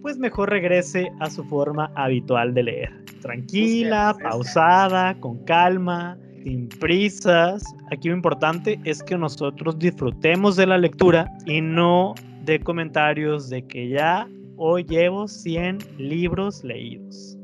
pues 0.00 0.16
mejor 0.16 0.50
regrese 0.50 1.10
a 1.18 1.28
su 1.28 1.42
forma 1.44 1.90
habitual 1.96 2.54
de 2.54 2.62
leer. 2.62 3.04
Tranquila, 3.20 4.16
pausada, 4.22 5.18
con 5.18 5.44
calma, 5.44 6.16
sin 6.44 6.68
prisas. 6.68 7.64
Aquí 7.90 8.08
lo 8.08 8.14
importante 8.14 8.78
es 8.84 9.02
que 9.02 9.18
nosotros 9.18 9.78
disfrutemos 9.78 10.56
de 10.56 10.66
la 10.66 10.78
lectura 10.78 11.28
y 11.46 11.60
no 11.60 12.14
de 12.44 12.60
comentarios 12.60 13.50
de 13.50 13.66
que 13.66 13.88
ya 13.88 14.28
Hoy 14.56 14.84
llevo 14.84 15.26
100 15.26 15.78
libros 15.98 16.62
leídos. 16.62 17.36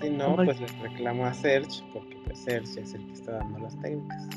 Si 0.00 0.10
no, 0.10 0.34
pues 0.34 0.60
les 0.60 0.76
reclamo 0.80 1.24
a 1.24 1.32
Serge, 1.32 1.84
porque 1.92 2.16
pues 2.24 2.38
Serge 2.40 2.80
es 2.80 2.94
el 2.94 3.06
que 3.06 3.12
está 3.12 3.32
dando 3.32 3.60
las 3.60 3.78
técnicas. 3.80 4.28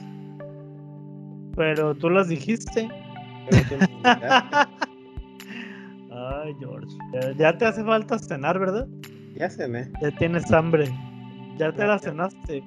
Pero 1.56 1.96
tú 1.96 2.10
las 2.10 2.28
dijiste. 2.30 2.90
Ay, 6.12 6.56
George. 6.60 6.88
Ya, 7.38 7.58
te 7.58 7.66
hace 7.66 7.84
falta 7.84 8.20
cenar, 8.20 8.60
¿verdad? 8.60 8.88
Ya 9.36 9.50
cené. 9.50 9.90
Ya 10.02 10.12
tienes 10.12 10.52
hambre. 10.52 10.94
Ya 11.58 11.72
te 11.72 11.86
la 11.86 11.98
cenaste. 12.00 12.64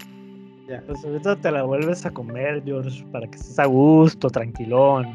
Ya. 0.69 0.83
Pues 0.87 1.05
ahorita 1.05 1.37
te 1.37 1.51
la 1.51 1.63
vuelves 1.63 2.07
a 2.07 2.11
comer, 2.11 2.63
George, 2.65 3.05
para 3.13 3.27
que 3.27 3.37
estés 3.37 3.59
a 3.59 3.67
gusto, 3.67 4.31
tranquilón. 4.31 5.07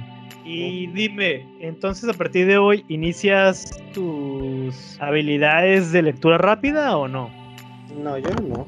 Y 0.46 0.88
dime, 0.88 1.46
entonces 1.60 2.10
a 2.10 2.14
partir 2.14 2.48
de 2.48 2.58
hoy, 2.58 2.84
¿inicias 2.88 3.80
tus 3.94 4.98
habilidades 5.00 5.92
de 5.92 6.02
lectura 6.02 6.38
rápida 6.38 6.98
o 6.98 7.08
no? 7.08 7.30
No, 7.96 8.18
yo 8.18 8.30
no. 8.30 8.68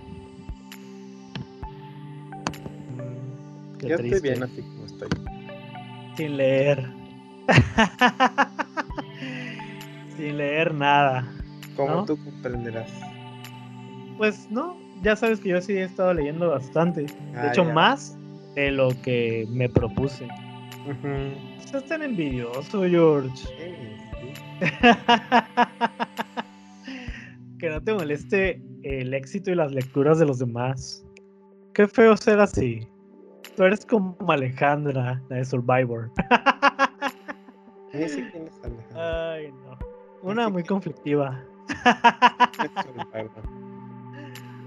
Mm, 2.97 3.87
yo 3.87 3.95
estoy 3.95 4.21
bien 4.21 4.43
así. 4.43 4.63
Sin 6.15 6.37
leer. 6.37 6.87
Sin 10.17 10.37
leer 10.37 10.73
nada. 10.73 11.27
Como 11.75 12.05
tú 12.05 12.17
comprenderás. 12.23 12.91
Pues 14.17 14.49
no, 14.51 14.77
ya 15.01 15.15
sabes 15.15 15.39
que 15.39 15.49
yo 15.49 15.61
sí 15.61 15.73
he 15.73 15.83
estado 15.83 16.13
leyendo 16.13 16.49
bastante. 16.49 17.03
De 17.03 17.13
ah, 17.35 17.51
hecho, 17.51 17.65
más 17.65 18.17
de 18.55 18.71
lo 18.71 18.89
que 19.01 19.47
me 19.49 19.69
propuse 19.69 20.27
estás 21.71 21.85
tan 21.85 22.01
envidioso, 22.01 22.83
George. 22.83 23.47
que 27.59 27.69
no 27.69 27.81
te 27.81 27.93
moleste 27.93 28.61
el 28.83 29.13
éxito 29.13 29.51
y 29.51 29.55
las 29.55 29.71
lecturas 29.71 30.19
de 30.19 30.25
los 30.25 30.39
demás. 30.39 31.05
Qué 31.73 31.87
feo 31.87 32.17
ser 32.17 32.41
así. 32.41 32.85
Tú 33.55 33.63
eres 33.63 33.85
como 33.85 34.15
Alejandra, 34.27 35.21
la 35.29 35.35
de 35.35 35.45
Survivor. 35.45 36.09
Ay, 38.95 39.51
no. 39.51 39.77
Una 40.21 40.49
muy 40.49 40.63
conflictiva. 40.63 41.43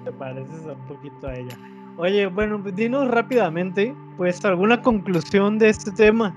Te 0.04 0.12
pareces 0.12 0.66
un 0.66 0.86
poquito 0.86 1.28
a 1.28 1.34
ella. 1.34 1.56
Oye, 1.96 2.26
bueno, 2.26 2.58
dinos 2.58 3.08
rápidamente, 3.08 3.94
pues, 4.16 4.44
alguna 4.44 4.82
conclusión 4.82 5.58
de 5.58 5.70
este 5.70 5.90
tema. 5.92 6.34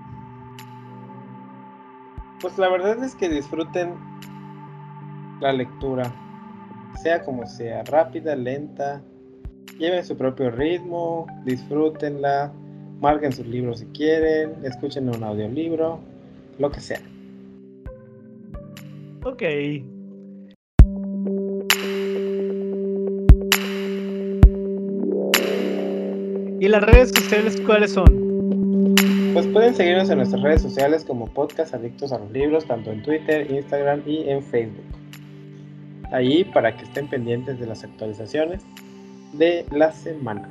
Pues 2.39 2.57
la 2.57 2.69
verdad 2.69 3.03
es 3.03 3.15
que 3.15 3.27
disfruten 3.27 3.95
la 5.39 5.51
lectura, 5.51 6.13
sea 7.01 7.23
como 7.23 7.45
sea, 7.47 7.83
rápida, 7.83 8.35
lenta, 8.35 9.01
lleven 9.77 10.03
su 10.05 10.17
propio 10.17 10.51
ritmo, 10.51 11.27
disfrútenla, 11.45 12.51
marquen 12.99 13.31
sus 13.31 13.45
libros 13.45 13.79
si 13.79 13.85
quieren, 13.87 14.53
escuchen 14.63 15.09
un 15.09 15.23
audiolibro, 15.23 15.99
lo 16.57 16.71
que 16.71 16.79
sea. 16.79 17.01
Ok. 19.23 19.43
¿Y 26.59 26.67
las 26.69 26.83
redes 26.83 27.11
sociales 27.15 27.61
cuáles 27.65 27.91
son? 27.91 28.95
Pues 29.33 29.45
pueden 29.47 29.75
seguirnos 29.75 30.09
en 30.09 30.17
nuestras 30.17 30.41
redes 30.41 30.63
sociales 30.63 31.05
como 31.05 31.27
Podcast 31.27 31.73
Adictos 31.75 32.11
a 32.11 32.17
los 32.17 32.31
Libros, 32.31 32.65
tanto 32.65 32.91
en 32.91 33.03
Twitter, 33.03 33.49
Instagram 33.51 34.01
y 34.07 34.27
en 34.27 34.41
Facebook. 34.41 34.83
Ahí 36.11 36.43
para 36.43 36.75
que 36.75 36.85
estén 36.85 37.07
pendientes 37.07 37.59
de 37.59 37.67
las 37.67 37.83
actualizaciones 37.83 38.65
de 39.33 39.65
la 39.71 39.91
semana. 39.91 40.49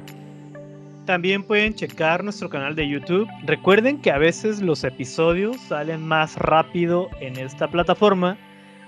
También 1.05 1.43
pueden 1.45 1.75
checar 1.75 2.25
nuestro 2.25 2.49
canal 2.51 2.75
de 2.75 2.89
YouTube. 2.89 3.29
Recuerden 3.45 4.01
que 4.01 4.11
a 4.11 4.19
veces 4.19 4.61
los 4.61 4.83
episodios 4.83 5.57
salen 5.61 6.03
más 6.03 6.37
rápido 6.37 7.09
en 7.21 7.37
esta 7.39 7.69
plataforma, 7.69 8.37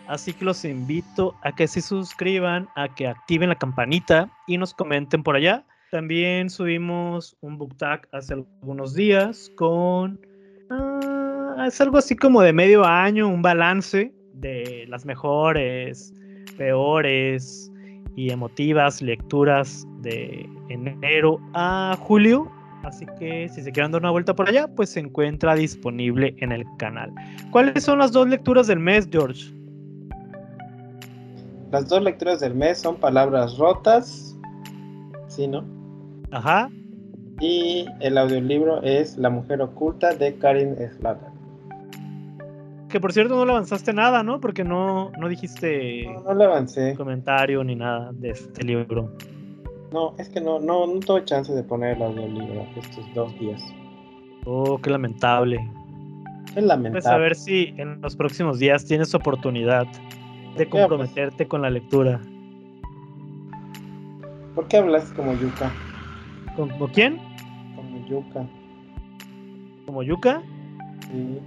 así 0.09 0.33
que 0.33 0.45
los 0.45 0.65
invito 0.65 1.37
a 1.43 1.53
que 1.53 1.69
se 1.69 1.81
suscriban, 1.81 2.69
a 2.75 2.93
que 2.95 3.07
activen 3.07 3.51
la 3.51 3.55
campanita 3.55 4.31
y 4.47 4.59
nos 4.59 4.75
comenten 4.75 5.23
por 5.23 5.37
allá 5.37 5.65
también 5.91 6.51
subimos 6.51 7.35
un 7.41 7.57
book 7.57 7.75
tag 7.79 8.07
hace 8.13 8.35
algunos 8.35 8.95
días 8.95 9.51
con... 9.57 10.21
Ah, 10.71 11.65
es 11.67 11.81
algo 11.81 11.97
así 11.97 12.15
como 12.15 12.43
de 12.43 12.53
medio 12.53 12.85
año, 12.85 13.27
un 13.27 13.41
balance 13.41 14.13
de 14.35 14.85
las 14.89 15.07
mejores, 15.07 16.13
peores 16.59 17.73
y 18.19 18.33
emotivas 18.33 19.01
lecturas 19.01 19.87
de 20.01 20.51
enero 20.71 21.39
a 21.55 21.97
julio. 22.01 22.51
Así 22.83 23.07
que 23.17 23.49
si 23.49 23.63
se 23.63 23.71
quieren 23.71 23.93
dar 23.93 24.01
una 24.01 24.11
vuelta 24.11 24.35
por 24.35 24.49
allá, 24.49 24.67
pues 24.67 24.91
se 24.91 24.99
encuentra 24.99 25.55
disponible 25.55 26.35
en 26.39 26.51
el 26.51 26.65
canal. 26.79 27.15
¿Cuáles 27.53 27.85
son 27.85 28.01
las 28.01 28.11
dos 28.11 28.29
lecturas 28.29 28.67
del 28.67 28.81
mes, 28.81 29.09
George? 29.09 29.55
Las 31.71 31.89
dos 31.89 32.03
lecturas 32.03 32.41
del 32.41 32.57
mes 32.57 32.79
son 32.79 32.97
Palabras 32.97 33.57
Rotas, 33.57 34.37
¿sí, 35.29 35.47
no? 35.47 35.65
Ajá. 36.33 36.71
Y 37.41 37.87
el 38.01 38.19
audiolibro 38.19 38.83
es 38.83 39.17
La 39.17 39.31
mujer 39.31 39.63
oculta 39.63 40.13
de 40.13 40.35
Karin 40.39 40.75
Slater. 40.97 41.38
Que 42.89 43.01
por 43.01 43.13
cierto 43.13 43.37
no 43.37 43.45
le 43.45 43.53
avanzaste 43.53 43.93
nada, 43.93 44.23
¿no? 44.23 44.41
Porque 44.41 44.65
no, 44.65 45.11
no 45.19 45.29
dijiste 45.29 46.07
no, 46.25 46.35
le 46.35 46.45
avancé. 46.45 46.95
comentario 46.95 47.63
ni 47.63 47.75
nada 47.75 48.11
de 48.15 48.31
este 48.31 48.65
libro. 48.65 49.13
No, 49.93 50.15
es 50.19 50.29
que 50.29 50.41
no, 50.41 50.59
no, 50.59 50.87
no 50.87 51.01
tuve 51.01 51.25
chance 51.25 51.53
de 51.53 51.63
poner 51.63 51.97
el 51.97 52.03
audiolibro 52.03 52.67
estos 52.77 53.05
dos 53.15 53.39
días. 53.39 53.63
Oh, 54.45 54.79
qué 54.79 54.91
lamentable. 54.91 55.59
Qué 56.55 56.63
lamentable. 56.63 56.93
Pues 56.93 57.07
a 57.07 57.19
ver 57.19 57.35
si 57.35 57.75
en 57.77 58.01
los 58.01 58.17
próximos 58.17 58.59
días 58.59 58.85
tienes 58.87 59.15
oportunidad 59.15 59.87
de 60.57 60.67
pues. 60.67 60.69
comprometerte 60.69 61.47
con 61.47 61.63
la 61.63 61.71
lectura. 61.71 62.21
¿Por 64.55 64.67
qué 64.67 64.79
hablas 64.79 65.13
como 65.13 65.35
Yuka? 65.35 65.71
¿Como 66.57 66.89
quién? 66.89 67.19
Como 67.77 68.07
Yuka. 68.09 68.47
¿Como 69.87 70.03
Yuka? 70.03 70.43
Sí. 71.11 71.39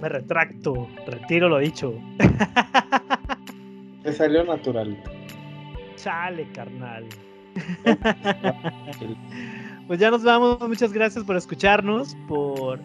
Me 0.00 0.08
retracto, 0.08 0.88
retiro 1.06 1.48
lo 1.48 1.58
dicho. 1.58 1.94
Te 4.02 4.12
salió 4.12 4.44
natural. 4.44 4.96
Chale, 5.96 6.46
carnal. 6.52 7.04
pues 9.88 9.98
ya 9.98 10.10
nos 10.10 10.22
vamos. 10.22 10.60
Muchas 10.60 10.92
gracias 10.92 11.24
por 11.24 11.36
escucharnos, 11.36 12.16
por 12.28 12.78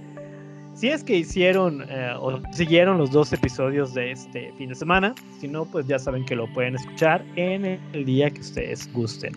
Si 0.74 0.90
es 0.90 1.04
que 1.04 1.18
hicieron 1.18 1.86
eh, 1.88 2.14
o 2.20 2.42
siguieron 2.52 2.98
los 2.98 3.12
dos 3.12 3.32
episodios 3.32 3.94
de 3.94 4.12
este 4.12 4.52
fin 4.54 4.70
de 4.70 4.76
semana, 4.76 5.14
si 5.40 5.48
no, 5.48 5.66
pues 5.66 5.86
ya 5.86 6.00
saben 6.00 6.26
que 6.26 6.36
lo 6.36 6.52
pueden 6.54 6.76
escuchar 6.76 7.24
en 7.36 7.66
el 7.66 8.06
día 8.06 8.32
que 8.32 8.42
ustedes 8.42 8.92
gusten. 8.92 9.34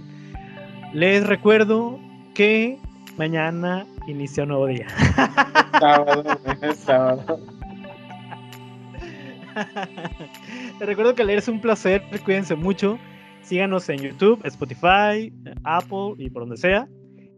Les 0.94 1.26
recuerdo 1.26 1.98
que 2.34 2.78
mañana 3.18 3.84
inicia 4.06 4.44
un 4.44 4.50
nuevo 4.50 4.66
día. 4.66 4.86
sábado, 5.78 6.38
es 6.62 6.78
sábado. 6.78 7.55
Les 10.78 10.86
recuerdo 10.86 11.14
que 11.14 11.24
leer 11.24 11.38
es 11.38 11.48
un 11.48 11.60
placer, 11.60 12.02
cuídense 12.24 12.54
mucho. 12.54 12.98
Síganos 13.42 13.88
en 13.88 13.98
YouTube, 13.98 14.40
Spotify, 14.44 15.32
Apple 15.64 16.14
y 16.18 16.30
por 16.30 16.42
donde 16.42 16.56
sea. 16.56 16.88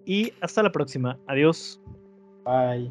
Y 0.07 0.33
hasta 0.41 0.63
la 0.63 0.73
próxima. 0.73 1.19
Adiós. 1.27 1.81
Bye. 2.45 2.91